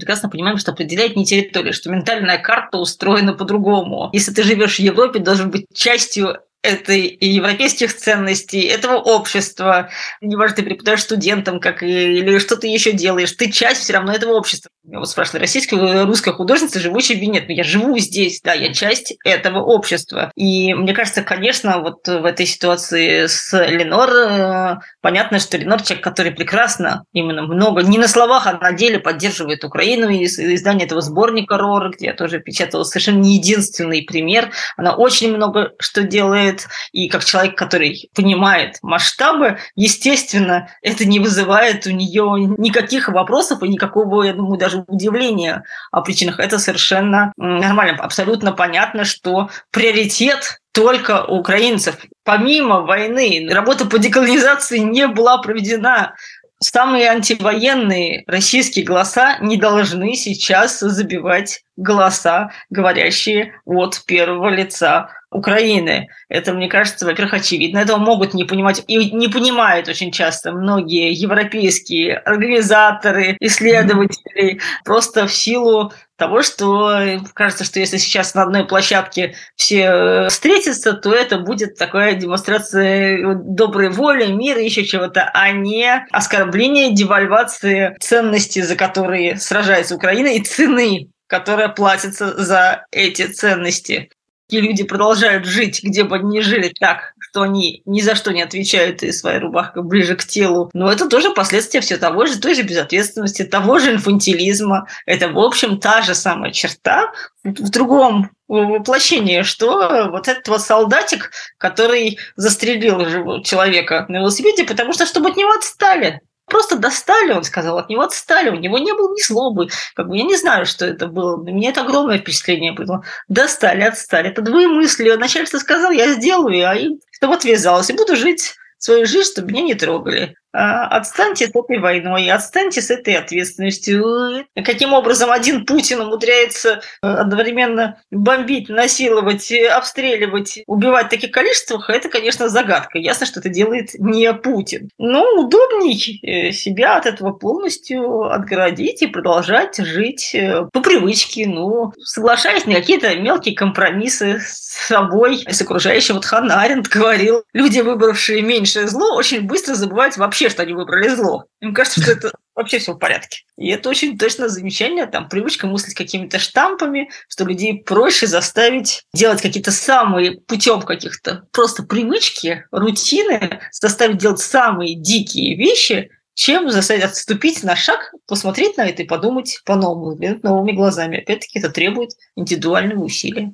прекрасно 0.00 0.28
понимаем, 0.28 0.56
что 0.56 0.72
определяет 0.72 1.16
не 1.16 1.24
территория, 1.24 1.72
что 1.72 1.90
ментальная 1.90 2.38
карта 2.38 2.78
устроена 2.78 3.34
по-другому. 3.34 4.10
Если 4.12 4.32
ты 4.32 4.42
живешь 4.42 4.76
в 4.76 4.80
Европе, 4.80 5.20
должен 5.20 5.50
быть 5.50 5.66
частью 5.72 6.38
этой 6.62 7.16
европейских 7.20 7.96
ценностей, 7.96 8.60
этого 8.62 8.96
общества. 8.96 9.88
Неважно, 10.20 10.56
ты 10.56 10.62
преподаешь 10.62 11.02
студентам 11.02 11.58
как, 11.58 11.82
или 11.82 12.38
что 12.38 12.56
ты 12.56 12.66
еще 12.66 12.92
делаешь, 12.92 13.32
ты 13.32 13.50
часть 13.50 13.82
все 13.82 13.94
равно 13.94 14.12
этого 14.12 14.32
общества. 14.32 14.70
вот 14.84 15.08
спрашивали, 15.08 15.42
российская 15.42 16.04
русская 16.04 16.32
художница, 16.32 16.78
живущая 16.78 17.16
в 17.16 17.20
Венет. 17.20 17.48
Но 17.48 17.54
я 17.54 17.64
живу 17.64 17.96
здесь, 17.98 18.40
да, 18.42 18.52
я 18.52 18.72
часть 18.74 19.14
этого 19.24 19.60
общества. 19.60 20.32
И 20.36 20.74
мне 20.74 20.92
кажется, 20.92 21.22
конечно, 21.22 21.78
вот 21.80 22.06
в 22.06 22.24
этой 22.26 22.44
ситуации 22.44 23.26
с 23.26 23.52
Ленор 23.52 24.10
э, 24.10 24.78
понятно, 25.00 25.38
что 25.38 25.56
Ленор 25.56 25.82
человек, 25.82 26.04
который 26.04 26.32
прекрасно, 26.32 27.04
именно 27.12 27.42
много, 27.42 27.82
не 27.82 27.98
на 27.98 28.08
словах, 28.08 28.46
а 28.46 28.52
на 28.58 28.72
деле 28.72 28.98
поддерживает 28.98 29.64
Украину. 29.64 30.10
И 30.10 30.24
издание 30.24 30.86
этого 30.86 31.00
сборника 31.00 31.56
Рор, 31.56 31.90
где 31.90 32.06
я 32.06 32.12
тоже 32.12 32.40
печатала 32.40 32.84
совершенно 32.84 33.20
не 33.20 33.36
единственный 33.36 34.02
пример. 34.02 34.50
Она 34.76 34.94
очень 34.94 35.34
много 35.34 35.72
что 35.78 36.02
делает. 36.02 36.49
И 36.92 37.08
как 37.08 37.24
человек, 37.24 37.56
который 37.56 38.10
понимает 38.14 38.78
масштабы, 38.82 39.58
естественно, 39.76 40.68
это 40.82 41.04
не 41.04 41.18
вызывает 41.18 41.86
у 41.86 41.90
нее 41.90 42.54
никаких 42.58 43.08
вопросов 43.08 43.62
и 43.62 43.68
никакого, 43.68 44.22
я 44.22 44.32
думаю, 44.32 44.58
даже 44.58 44.84
удивления 44.86 45.64
о 45.90 46.02
причинах. 46.02 46.38
Это 46.38 46.58
совершенно 46.58 47.32
нормально. 47.36 48.02
Абсолютно 48.02 48.52
понятно, 48.52 49.04
что 49.04 49.50
приоритет 49.70 50.60
только 50.72 51.24
украинцев. 51.24 51.96
Помимо 52.24 52.82
войны, 52.82 53.48
работа 53.50 53.86
по 53.86 53.98
деколонизации 53.98 54.78
не 54.78 55.08
была 55.08 55.38
проведена. 55.38 56.14
Самые 56.62 57.08
антивоенные 57.08 58.22
российские 58.26 58.84
голоса 58.84 59.38
не 59.40 59.56
должны 59.56 60.14
сейчас 60.14 60.78
забивать 60.80 61.62
голоса, 61.76 62.50
говорящие 62.68 63.54
от 63.64 64.04
первого 64.04 64.50
лица 64.50 65.08
Украины. 65.30 66.08
Это, 66.28 66.52
мне 66.52 66.68
кажется, 66.68 67.06
во-первых, 67.06 67.34
очевидно. 67.34 67.78
Этого 67.78 67.96
могут 67.96 68.34
не 68.34 68.44
понимать 68.44 68.84
и 68.88 69.10
не 69.10 69.28
понимают 69.28 69.88
очень 69.88 70.12
часто 70.12 70.52
многие 70.52 71.12
европейские 71.12 72.16
организаторы, 72.18 73.36
исследователи, 73.40 74.54
mm-hmm. 74.54 74.60
просто 74.84 75.26
в 75.26 75.32
силу 75.32 75.92
того, 76.20 76.42
что 76.42 77.18
кажется, 77.32 77.64
что 77.64 77.80
если 77.80 77.96
сейчас 77.96 78.34
на 78.34 78.42
одной 78.42 78.66
площадке 78.66 79.34
все 79.56 79.80
э, 79.80 80.28
встретятся, 80.28 80.92
то 80.92 81.12
это 81.14 81.38
будет 81.38 81.76
такая 81.76 82.14
демонстрация 82.14 83.34
доброй 83.34 83.88
воли, 83.88 84.30
мира, 84.30 84.60
еще 84.60 84.84
чего-то, 84.84 85.30
а 85.32 85.50
не 85.50 86.06
оскорбление, 86.10 86.94
девальвации 86.94 87.96
ценностей, 88.00 88.60
за 88.60 88.76
которые 88.76 89.38
сражается 89.38 89.96
Украина, 89.96 90.28
и 90.28 90.40
цены 90.40 91.08
которая 91.26 91.68
платится 91.68 92.42
за 92.42 92.86
эти 92.90 93.28
ценности 93.28 94.10
и 94.52 94.60
люди 94.60 94.84
продолжают 94.84 95.44
жить, 95.44 95.82
где 95.82 96.04
бы 96.04 96.16
они 96.16 96.38
ни 96.38 96.40
жили, 96.40 96.72
так, 96.78 97.14
что 97.18 97.42
они 97.42 97.82
ни 97.84 98.00
за 98.00 98.14
что 98.14 98.32
не 98.32 98.42
отвечают, 98.42 99.02
и 99.02 99.12
своя 99.12 99.40
рубашка 99.40 99.82
ближе 99.82 100.16
к 100.16 100.24
телу. 100.24 100.70
Но 100.72 100.90
это 100.90 101.08
тоже 101.08 101.30
последствия 101.30 101.80
все 101.80 101.96
того 101.96 102.26
же, 102.26 102.40
той 102.40 102.54
же 102.54 102.62
безответственности, 102.62 103.44
того 103.44 103.78
же 103.78 103.92
инфантилизма. 103.92 104.86
Это, 105.06 105.28
в 105.28 105.38
общем, 105.38 105.78
та 105.78 106.02
же 106.02 106.14
самая 106.14 106.52
черта 106.52 107.12
в 107.44 107.70
другом 107.70 108.30
воплощении, 108.48 109.42
что 109.42 110.08
вот 110.10 110.28
этот 110.28 110.48
вот 110.48 110.60
солдатик, 110.60 111.30
который 111.56 112.18
застрелил 112.36 113.42
человека 113.42 114.06
на 114.08 114.18
велосипеде, 114.18 114.64
потому 114.64 114.92
что 114.92 115.06
чтобы 115.06 115.30
от 115.30 115.36
него 115.36 115.50
отстали 115.50 116.20
просто 116.50 116.76
достали, 116.76 117.32
он 117.32 117.44
сказал, 117.44 117.78
от 117.78 117.88
него 117.88 118.02
отстали, 118.02 118.50
у 118.50 118.56
него 118.56 118.78
не 118.78 118.92
было 118.92 119.14
ни 119.14 119.22
злобы. 119.22 119.68
Как 119.94 120.08
бы 120.08 120.18
я 120.18 120.24
не 120.24 120.36
знаю, 120.36 120.66
что 120.66 120.84
это 120.84 121.06
было. 121.06 121.42
Меня 121.42 121.70
это 121.70 121.80
огромное 121.80 122.18
впечатление 122.18 122.72
было. 122.72 123.02
Достали, 123.28 123.82
отстали. 123.82 124.28
Это 124.28 124.42
двое 124.42 124.68
мысли. 124.68 125.10
Начальство 125.12 125.58
сказал, 125.58 125.90
я 125.90 126.12
сделаю, 126.12 126.68
а 126.68 126.74
им 126.74 127.00
чтобы 127.20 127.34
отвязалась 127.34 127.90
и 127.90 127.94
буду 127.94 128.16
жить 128.16 128.54
свою 128.78 129.04
жизнь, 129.04 129.30
чтобы 129.32 129.52
меня 129.52 129.62
не 129.62 129.74
трогали. 129.74 130.36
А, 130.52 130.86
отстаньте 130.86 131.46
с 131.46 131.50
этой 131.50 131.78
войной, 131.78 132.28
отстаньте 132.28 132.82
с 132.82 132.90
этой 132.90 133.14
ответственностью. 133.14 134.46
Каким 134.64 134.92
образом 134.92 135.30
один 135.30 135.64
Путин 135.64 136.00
умудряется 136.00 136.80
э, 137.02 137.06
одновременно 137.06 138.02
бомбить, 138.10 138.68
насиловать, 138.68 139.52
э, 139.52 139.68
обстреливать, 139.68 140.58
убивать 140.66 141.06
в 141.06 141.10
таких 141.10 141.30
количествах, 141.30 141.88
это, 141.88 142.08
конечно, 142.08 142.48
загадка. 142.48 142.98
Ясно, 142.98 143.26
что 143.26 143.38
это 143.38 143.48
делает 143.48 143.94
не 143.94 144.32
Путин. 144.32 144.90
Но 144.98 145.24
удобней 145.36 146.20
э, 146.22 146.50
себя 146.50 146.96
от 146.96 147.06
этого 147.06 147.30
полностью 147.30 148.24
отгородить 148.24 149.02
и 149.02 149.06
продолжать 149.06 149.76
жить 149.78 150.36
по 150.72 150.80
привычке, 150.80 151.46
ну, 151.46 151.92
соглашаясь 152.02 152.66
на 152.66 152.74
какие-то 152.74 153.14
мелкие 153.14 153.54
компромиссы 153.54 154.40
с 154.40 154.88
собой, 154.88 155.44
с 155.48 155.62
окружающим. 155.62 156.16
Вот 156.16 156.24
Ханна 156.24 156.60
Аренд 156.60 156.88
говорил, 156.88 157.44
люди, 157.52 157.80
выбравшие 157.80 158.42
меньшее 158.42 158.88
зло, 158.88 159.14
очень 159.14 159.42
быстро 159.42 159.74
забывают 159.74 160.16
вообще 160.16 160.39
вообще, 160.40 160.54
что 160.54 160.62
они 160.62 160.72
выбрали 160.72 161.08
зло. 161.08 161.44
Им 161.60 161.74
кажется, 161.74 162.00
что 162.00 162.12
это 162.12 162.32
вообще 162.54 162.78
все 162.78 162.94
в 162.94 162.98
порядке. 162.98 163.42
И 163.58 163.68
это 163.68 163.88
очень 163.88 164.16
точно 164.16 164.48
замечание, 164.48 165.06
там, 165.06 165.28
привычка 165.28 165.66
мыслить 165.66 165.94
какими-то 165.94 166.38
штампами, 166.38 167.10
что 167.28 167.44
людей 167.44 167.82
проще 167.84 168.26
заставить 168.26 169.04
делать 169.12 169.42
какие-то 169.42 169.70
самые 169.70 170.40
путем 170.40 170.80
каких-то 170.82 171.46
просто 171.52 171.82
привычки, 171.82 172.64
рутины, 172.70 173.60
заставить 173.72 174.18
делать 174.18 174.40
самые 174.40 174.94
дикие 174.94 175.56
вещи, 175.56 176.10
чем 176.34 176.70
заставить 176.70 177.02
отступить 177.02 177.62
на 177.62 177.76
шаг, 177.76 178.14
посмотреть 178.26 178.78
на 178.78 178.86
это 178.86 179.02
и 179.02 179.06
подумать 179.06 179.60
по-новому, 179.66 180.16
новыми 180.42 180.72
глазами. 180.72 181.18
Опять-таки 181.18 181.58
это 181.58 181.68
требует 181.68 182.12
индивидуального 182.34 183.04
усилия. 183.04 183.52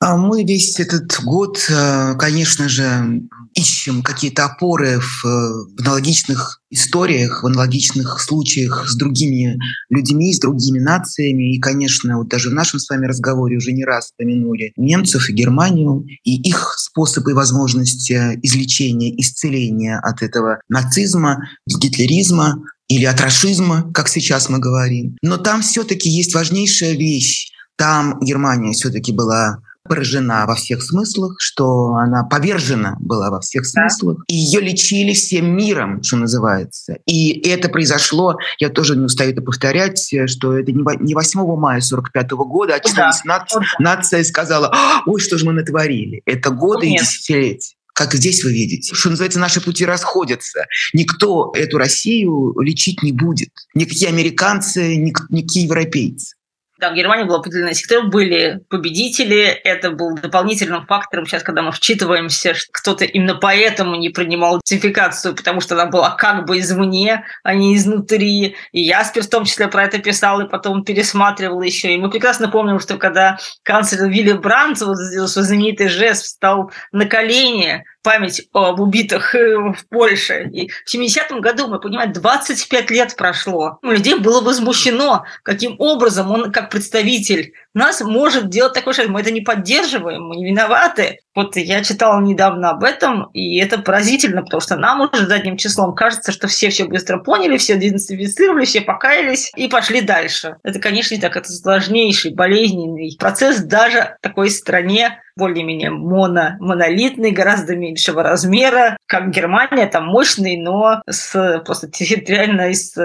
А 0.00 0.16
мы 0.16 0.44
весь 0.44 0.78
этот 0.78 1.20
год, 1.24 1.58
э, 1.68 2.14
конечно 2.16 2.68
же, 2.68 3.22
ищем 3.54 4.02
какие-то 4.02 4.44
опоры 4.44 5.00
в, 5.00 5.24
э, 5.26 5.28
в 5.76 5.80
аналогичных 5.80 6.60
историях, 6.70 7.42
в 7.42 7.46
аналогичных 7.46 8.20
случаях 8.20 8.88
с 8.88 8.94
другими 8.94 9.58
людьми, 9.90 10.32
с 10.32 10.38
другими 10.38 10.78
нациями. 10.78 11.56
И, 11.56 11.58
конечно, 11.58 12.18
вот 12.18 12.28
даже 12.28 12.50
в 12.50 12.52
нашем 12.52 12.78
с 12.78 12.88
вами 12.88 13.06
разговоре 13.06 13.56
уже 13.56 13.72
не 13.72 13.84
раз 13.84 14.06
вспомянули 14.06 14.72
немцев 14.76 15.28
и 15.30 15.32
Германию, 15.32 16.06
и 16.22 16.40
их 16.48 16.76
способы 16.78 17.32
и 17.32 17.34
возможности 17.34 18.38
излечения, 18.42 19.12
исцеления 19.16 19.98
от 19.98 20.22
этого 20.22 20.60
нацизма, 20.68 21.38
гитлеризма 21.66 22.62
или 22.86 23.04
от 23.04 23.20
рашизма, 23.20 23.90
как 23.92 24.08
сейчас 24.08 24.48
мы 24.48 24.60
говорим. 24.60 25.16
Но 25.22 25.38
там 25.38 25.62
все-таки 25.62 26.08
есть 26.08 26.34
важнейшая 26.34 26.92
вещь. 26.92 27.50
Там 27.76 28.20
Германия 28.20 28.72
все-таки 28.72 29.12
была 29.12 29.58
поражена 29.88 30.44
во 30.46 30.54
всех 30.54 30.82
смыслах, 30.82 31.36
что 31.38 31.94
она 31.94 32.24
повержена 32.24 32.96
была 33.00 33.30
во 33.30 33.40
всех 33.40 33.66
смыслах. 33.66 34.24
И 34.28 34.34
ее 34.34 34.60
лечили 34.60 35.12
всем 35.12 35.56
миром, 35.56 36.02
что 36.02 36.16
называется. 36.16 36.98
И 37.06 37.48
это 37.48 37.68
произошло, 37.68 38.36
я 38.58 38.68
тоже 38.68 38.96
не 38.96 39.04
устаю 39.04 39.32
это 39.32 39.42
повторять, 39.42 40.14
что 40.26 40.56
это 40.56 40.72
не 40.72 41.14
8 41.14 41.56
мая 41.56 41.80
45 41.80 42.30
года 42.30 42.74
очнулась 42.74 43.22
да. 43.24 43.38
нация, 43.38 43.62
нация 43.78 44.24
сказала, 44.24 44.72
ой, 45.06 45.20
что 45.20 45.38
же 45.38 45.46
мы 45.46 45.52
натворили. 45.52 46.22
Это 46.26 46.50
годы 46.50 46.88
Нет. 46.88 47.02
и 47.02 47.04
десятилетия 47.04 47.74
как 47.98 48.14
здесь 48.14 48.44
вы 48.44 48.52
видите. 48.52 48.94
Что 48.94 49.10
называется, 49.10 49.40
наши 49.40 49.60
пути 49.60 49.84
расходятся. 49.84 50.66
Никто 50.92 51.52
эту 51.56 51.78
Россию 51.78 52.54
лечить 52.60 53.02
не 53.02 53.10
будет. 53.10 53.48
Никакие 53.74 54.08
американцы, 54.08 54.94
никакие 54.94 55.64
европейцы. 55.64 56.36
Да, 56.78 56.90
в 56.90 56.94
Германии 56.94 57.24
был 57.24 57.34
определенный 57.34 57.74
сектор, 57.74 58.04
были 58.06 58.60
победители, 58.68 59.46
это 59.46 59.90
был 59.90 60.14
дополнительным 60.14 60.86
фактором. 60.86 61.26
Сейчас, 61.26 61.42
когда 61.42 61.62
мы 61.62 61.72
вчитываемся, 61.72 62.54
что 62.54 62.70
кто-то 62.70 63.04
именно 63.04 63.34
поэтому 63.34 63.96
не 63.96 64.10
принимал 64.10 64.58
ратификацию, 64.58 65.34
потому 65.34 65.60
что 65.60 65.74
она 65.74 65.86
была 65.86 66.10
как 66.10 66.46
бы 66.46 66.60
извне, 66.60 67.24
а 67.42 67.54
не 67.54 67.74
изнутри. 67.74 68.54
И 68.70 68.80
Яспер 68.80 69.24
в 69.24 69.28
том 69.28 69.44
числе 69.44 69.66
про 69.66 69.86
это 69.86 69.98
писал 69.98 70.40
и 70.40 70.48
потом 70.48 70.84
пересматривал 70.84 71.62
еще. 71.62 71.92
И 71.92 71.98
мы 71.98 72.10
прекрасно 72.10 72.48
помним, 72.48 72.78
что 72.78 72.96
когда 72.96 73.38
канцлер 73.64 74.08
Вилли 74.08 74.34
Брандт 74.34 74.80
вот 74.80 74.98
сделал 74.98 75.26
свой 75.26 75.46
знаменитый 75.46 75.88
жест, 75.88 76.26
встал 76.26 76.70
на 76.92 77.06
колени, 77.06 77.82
память 78.02 78.48
об 78.52 78.80
убитых 78.80 79.34
э, 79.34 79.56
в 79.56 79.86
Польше. 79.88 80.48
И 80.52 80.68
в 80.68 80.94
70-м 80.94 81.40
году, 81.40 81.68
мы 81.68 81.80
понимаем, 81.80 82.12
25 82.12 82.90
лет 82.90 83.16
прошло. 83.16 83.78
У 83.82 83.90
людей 83.90 84.18
было 84.18 84.40
возмущено, 84.40 85.24
каким 85.42 85.76
образом 85.78 86.30
он, 86.30 86.52
как 86.52 86.70
представитель 86.70 87.52
нас, 87.74 88.00
может 88.00 88.48
делать 88.48 88.72
такой 88.72 88.94
шаг. 88.94 89.08
Мы 89.08 89.20
это 89.20 89.30
не 89.30 89.40
поддерживаем, 89.40 90.24
мы 90.24 90.36
не 90.36 90.46
виноваты. 90.46 91.20
Вот 91.38 91.54
я 91.54 91.84
читала 91.84 92.20
недавно 92.20 92.70
об 92.70 92.82
этом, 92.82 93.30
и 93.32 93.58
это 93.58 93.78
поразительно, 93.78 94.42
потому 94.42 94.60
что 94.60 94.74
нам 94.74 95.02
уже 95.02 95.24
задним 95.24 95.56
числом 95.56 95.94
кажется, 95.94 96.32
что 96.32 96.48
все 96.48 96.68
все 96.68 96.86
быстро 96.86 97.18
поняли, 97.18 97.58
все 97.58 97.74
идентифицировали, 97.74 98.64
все 98.64 98.80
покаялись 98.80 99.52
и 99.54 99.68
пошли 99.68 100.00
дальше. 100.00 100.56
Это, 100.64 100.80
конечно, 100.80 101.14
не 101.14 101.20
так. 101.20 101.36
Это 101.36 101.48
сложнейший, 101.52 102.34
болезненный 102.34 103.16
процесс 103.20 103.58
даже 103.58 104.16
в 104.18 104.20
такой 104.20 104.50
стране, 104.50 105.22
более-менее 105.36 105.90
моно, 105.90 106.56
монолитный, 106.58 107.30
гораздо 107.30 107.76
меньшего 107.76 108.24
размера, 108.24 108.96
как 109.06 109.30
Германия, 109.30 109.86
там 109.86 110.06
мощный, 110.06 110.56
но 110.56 111.02
с, 111.08 111.62
просто 111.64 111.88
территориально 111.88 112.74
с, 112.74 112.96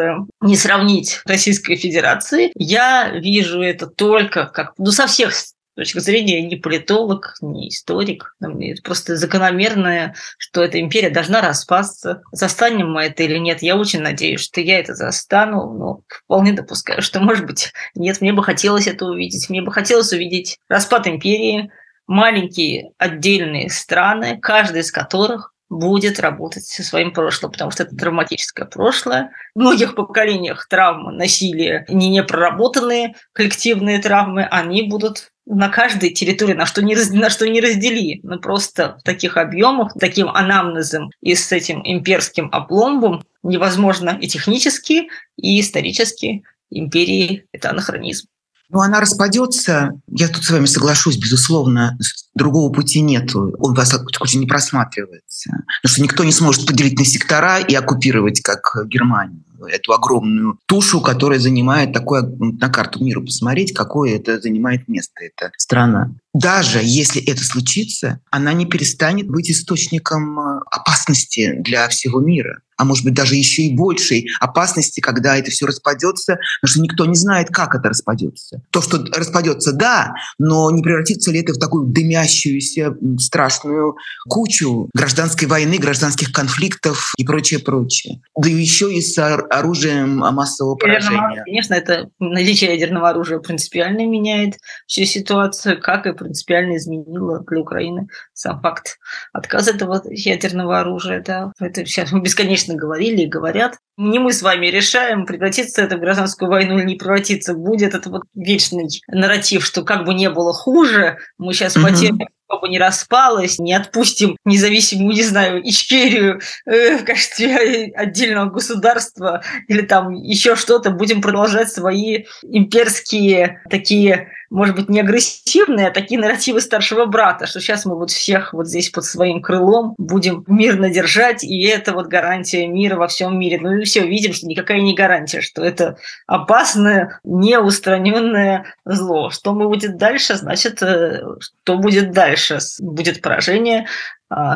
не 0.41 0.57
сравнить 0.57 1.21
Российской 1.27 1.75
Федерации. 1.75 2.51
Я 2.55 3.11
вижу 3.11 3.61
это 3.61 3.85
только 3.85 4.47
как, 4.47 4.73
ну, 4.79 4.87
со 4.87 5.05
всех 5.05 5.33
точки 5.75 5.99
зрения 5.99 6.41
не 6.41 6.55
политолог, 6.55 7.35
не 7.41 7.69
историк. 7.69 8.35
Это 8.41 8.81
просто 8.83 9.15
закономерное, 9.15 10.15
что 10.37 10.63
эта 10.63 10.79
империя 10.79 11.09
должна 11.09 11.41
распасться. 11.41 12.21
Застанем 12.31 12.91
мы 12.91 13.03
это 13.03 13.23
или 13.23 13.37
нет? 13.37 13.61
Я 13.61 13.77
очень 13.77 14.01
надеюсь, 14.01 14.41
что 14.41 14.61
я 14.61 14.79
это 14.79 14.93
застану, 14.95 15.73
но 15.73 16.01
вполне 16.07 16.53
допускаю, 16.53 17.01
что, 17.01 17.19
может 17.19 17.45
быть, 17.45 17.71
нет. 17.95 18.21
Мне 18.21 18.33
бы 18.33 18.43
хотелось 18.43 18.87
это 18.87 19.05
увидеть. 19.05 19.49
Мне 19.49 19.61
бы 19.61 19.71
хотелось 19.71 20.11
увидеть 20.13 20.59
распад 20.67 21.07
империи, 21.07 21.71
маленькие 22.07 22.91
отдельные 22.97 23.69
страны, 23.69 24.37
каждая 24.41 24.81
из 24.81 24.91
которых 24.91 25.52
будет 25.69 26.19
работать 26.19 26.65
со 26.65 26.83
своим 26.83 27.11
прошлым, 27.11 27.51
потому 27.51 27.71
что 27.71 27.83
это 27.83 27.95
травматическое 27.95 28.67
прошлое. 28.67 29.31
В 29.55 29.59
многих 29.59 29.95
поколениях 29.95 30.67
травмы, 30.67 31.11
насилие, 31.13 31.85
не 31.89 32.09
непроработанные 32.09 33.15
коллективные 33.33 33.99
травмы, 33.99 34.43
они 34.43 34.83
будут 34.83 35.31
на 35.45 35.69
каждой 35.69 36.11
территории, 36.11 36.53
на 36.53 36.65
что 36.65 36.81
не, 36.81 36.95
на 36.95 37.29
что 37.29 37.49
не 37.49 37.59
раздели, 37.59 38.21
но 38.23 38.39
просто 38.39 38.97
в 38.99 39.03
таких 39.03 39.37
объемах, 39.37 39.93
таким 39.99 40.29
анамнезом 40.29 41.09
и 41.21 41.35
с 41.35 41.51
этим 41.51 41.81
имперским 41.83 42.49
опломбом 42.51 43.23
невозможно 43.41 44.17
и 44.21 44.27
технически, 44.27 45.09
и 45.37 45.59
исторически 45.59 46.43
империи 46.69 47.45
это 47.51 47.71
анахронизм. 47.71 48.27
Ну, 48.73 48.79
она 48.79 48.99
распадется, 48.99 49.91
я 50.09 50.27
тут 50.27 50.43
с 50.43 50.49
вами 50.49 50.65
соглашусь, 50.65 51.17
безусловно, 51.17 51.95
другого 52.33 52.73
пути 52.73 53.01
нет. 53.01 53.35
Он 53.35 53.75
вас 53.75 53.93
очень 54.19 54.39
не 54.39 54.47
просматривается. 54.47 55.51
Потому 55.81 55.93
что 55.93 56.01
никто 56.01 56.23
не 56.23 56.31
сможет 56.31 56.65
поделить 56.65 56.97
на 56.97 57.05
сектора 57.05 57.59
и 57.59 57.75
оккупировать, 57.75 58.41
как 58.41 58.75
Германию 58.87 59.43
эту 59.71 59.93
огромную 59.93 60.59
тушу, 60.65 61.01
которая 61.01 61.39
занимает 61.39 61.93
такое, 61.93 62.23
на 62.23 62.67
карту 62.69 63.01
мира 63.03 63.21
посмотреть, 63.21 63.73
какое 63.73 64.15
это 64.15 64.41
занимает 64.41 64.87
место, 64.87 65.13
эта 65.21 65.51
страна. 65.57 66.11
Даже 66.33 66.79
если 66.81 67.23
это 67.23 67.43
случится, 67.43 68.19
она 68.31 68.53
не 68.53 68.65
перестанет 68.65 69.27
быть 69.27 69.49
источником 69.49 70.39
э, 70.39 70.59
опасности 70.69 71.53
для 71.59 71.87
всего 71.87 72.19
мира 72.19 72.59
а 72.83 72.85
может 72.85 73.05
быть 73.05 73.13
даже 73.13 73.35
еще 73.35 73.61
и 73.61 73.75
большей 73.75 74.27
опасности, 74.41 74.99
когда 74.99 75.37
это 75.37 75.49
все 75.51 75.65
распадется, 75.65 76.37
потому 76.59 76.69
что 76.69 76.81
никто 76.81 77.05
не 77.05 77.15
знает, 77.15 77.47
как 77.49 77.75
это 77.75 77.87
распадется. 77.87 78.61
То, 78.71 78.81
что 78.81 79.05
распадется, 79.15 79.71
да, 79.71 80.13
но 80.37 80.69
не 80.69 80.83
превратится 80.83 81.31
ли 81.31 81.39
это 81.39 81.53
в 81.53 81.57
такую 81.59 81.87
дымящуюся 81.87 82.93
страшную 83.19 83.95
кучу 84.27 84.89
гражданской 84.93 85.47
войны, 85.47 85.77
гражданских 85.77 86.33
конфликтов 86.33 87.13
и 87.17 87.23
прочее, 87.23 87.61
прочее. 87.61 88.19
Да 88.35 88.49
еще 88.49 88.93
и 88.93 89.01
с 89.01 89.17
оружием 89.17 90.17
массового 90.17 90.75
поражения. 90.75 91.43
Конечно, 91.45 91.73
это 91.75 92.09
наличие 92.19 92.73
ядерного 92.73 93.11
оружия 93.11 93.39
принципиально 93.39 94.05
меняет 94.05 94.55
всю 94.87 95.05
ситуацию, 95.05 95.79
как 95.79 96.05
и 96.05 96.11
принципиально 96.11 96.75
изменило 96.75 97.45
для 97.47 97.61
Украины 97.61 98.07
сам 98.33 98.59
факт 98.59 98.97
отказа 99.31 99.71
этого 99.71 100.01
ядерного 100.09 100.81
оружия. 100.81 101.23
Да. 101.25 101.53
Это 101.61 101.85
сейчас 101.85 102.11
мы 102.11 102.21
бесконечно 102.21 102.72
бесконечно 102.73 102.77
говорили 102.77 103.23
и 103.23 103.27
говорят. 103.27 103.77
Не 103.97 104.19
мы 104.19 104.33
с 104.33 104.41
вами 104.41 104.67
решаем, 104.67 105.25
превратиться 105.25 105.81
это 105.81 105.97
в 105.97 105.99
гражданскую 105.99 106.49
войну 106.49 106.77
или 106.77 106.85
не 106.85 106.95
превратиться. 106.95 107.53
Будет 107.53 107.93
это 107.93 108.09
вот 108.09 108.23
вечный 108.33 108.87
нарратив, 109.07 109.63
что 109.65 109.83
как 109.83 110.05
бы 110.05 110.13
не 110.13 110.29
было 110.29 110.53
хуже, 110.53 111.17
мы 111.37 111.53
сейчас 111.53 111.75
угу. 111.75 111.87
потерпим 111.87 112.27
бы 112.61 112.69
не 112.69 112.77
распалась, 112.77 113.57
не 113.59 113.73
отпустим 113.73 114.37
независимую, 114.45 115.15
не 115.15 115.23
знаю, 115.23 115.67
Ичкерию 115.67 116.39
э, 116.65 116.97
в 116.97 117.03
качестве 117.03 117.91
отдельного 117.95 118.49
государства 118.51 119.41
или 119.67 119.81
там 119.81 120.11
еще 120.11 120.55
что-то, 120.55 120.91
будем 120.91 121.21
продолжать 121.21 121.71
свои 121.71 122.25
имперские 122.43 123.63
такие 123.69 124.29
может 124.53 124.75
быть, 124.75 124.87
не 124.87 124.99
агрессивные, 124.99 125.87
а 125.87 125.91
такие 125.91 126.21
нарративы 126.21 126.61
старшего 126.61 127.05
брата, 127.05 127.47
что 127.47 127.59
сейчас 127.59 127.85
мы 127.85 127.95
вот 127.95 128.11
всех 128.11 128.53
вот 128.53 128.67
здесь 128.67 128.91
под 128.91 129.03
своим 129.03 129.41
крылом 129.41 129.95
будем 129.97 130.43
мирно 130.45 130.91
держать, 130.91 131.43
и 131.43 131.65
это 131.65 131.91
вот 131.93 132.05
гарантия 132.05 132.67
мира 132.67 132.95
во 132.95 133.07
всем 133.07 133.39
мире. 133.39 133.59
Ну 133.59 133.77
и 133.77 133.83
все, 133.83 134.05
видим, 134.05 134.31
что 134.31 134.45
никакая 134.45 134.79
не 134.81 134.93
гарантия, 134.93 135.41
что 135.41 135.63
это 135.63 135.97
опасное, 136.27 137.19
неустраненное 137.23 138.65
зло. 138.85 139.31
Что 139.31 139.53
будет 139.53 139.97
дальше, 139.97 140.35
значит, 140.35 140.83
э, 140.83 141.23
что 141.39 141.77
будет 141.79 142.11
дальше? 142.11 142.59
Будет 142.79 143.23
поражение, 143.23 143.87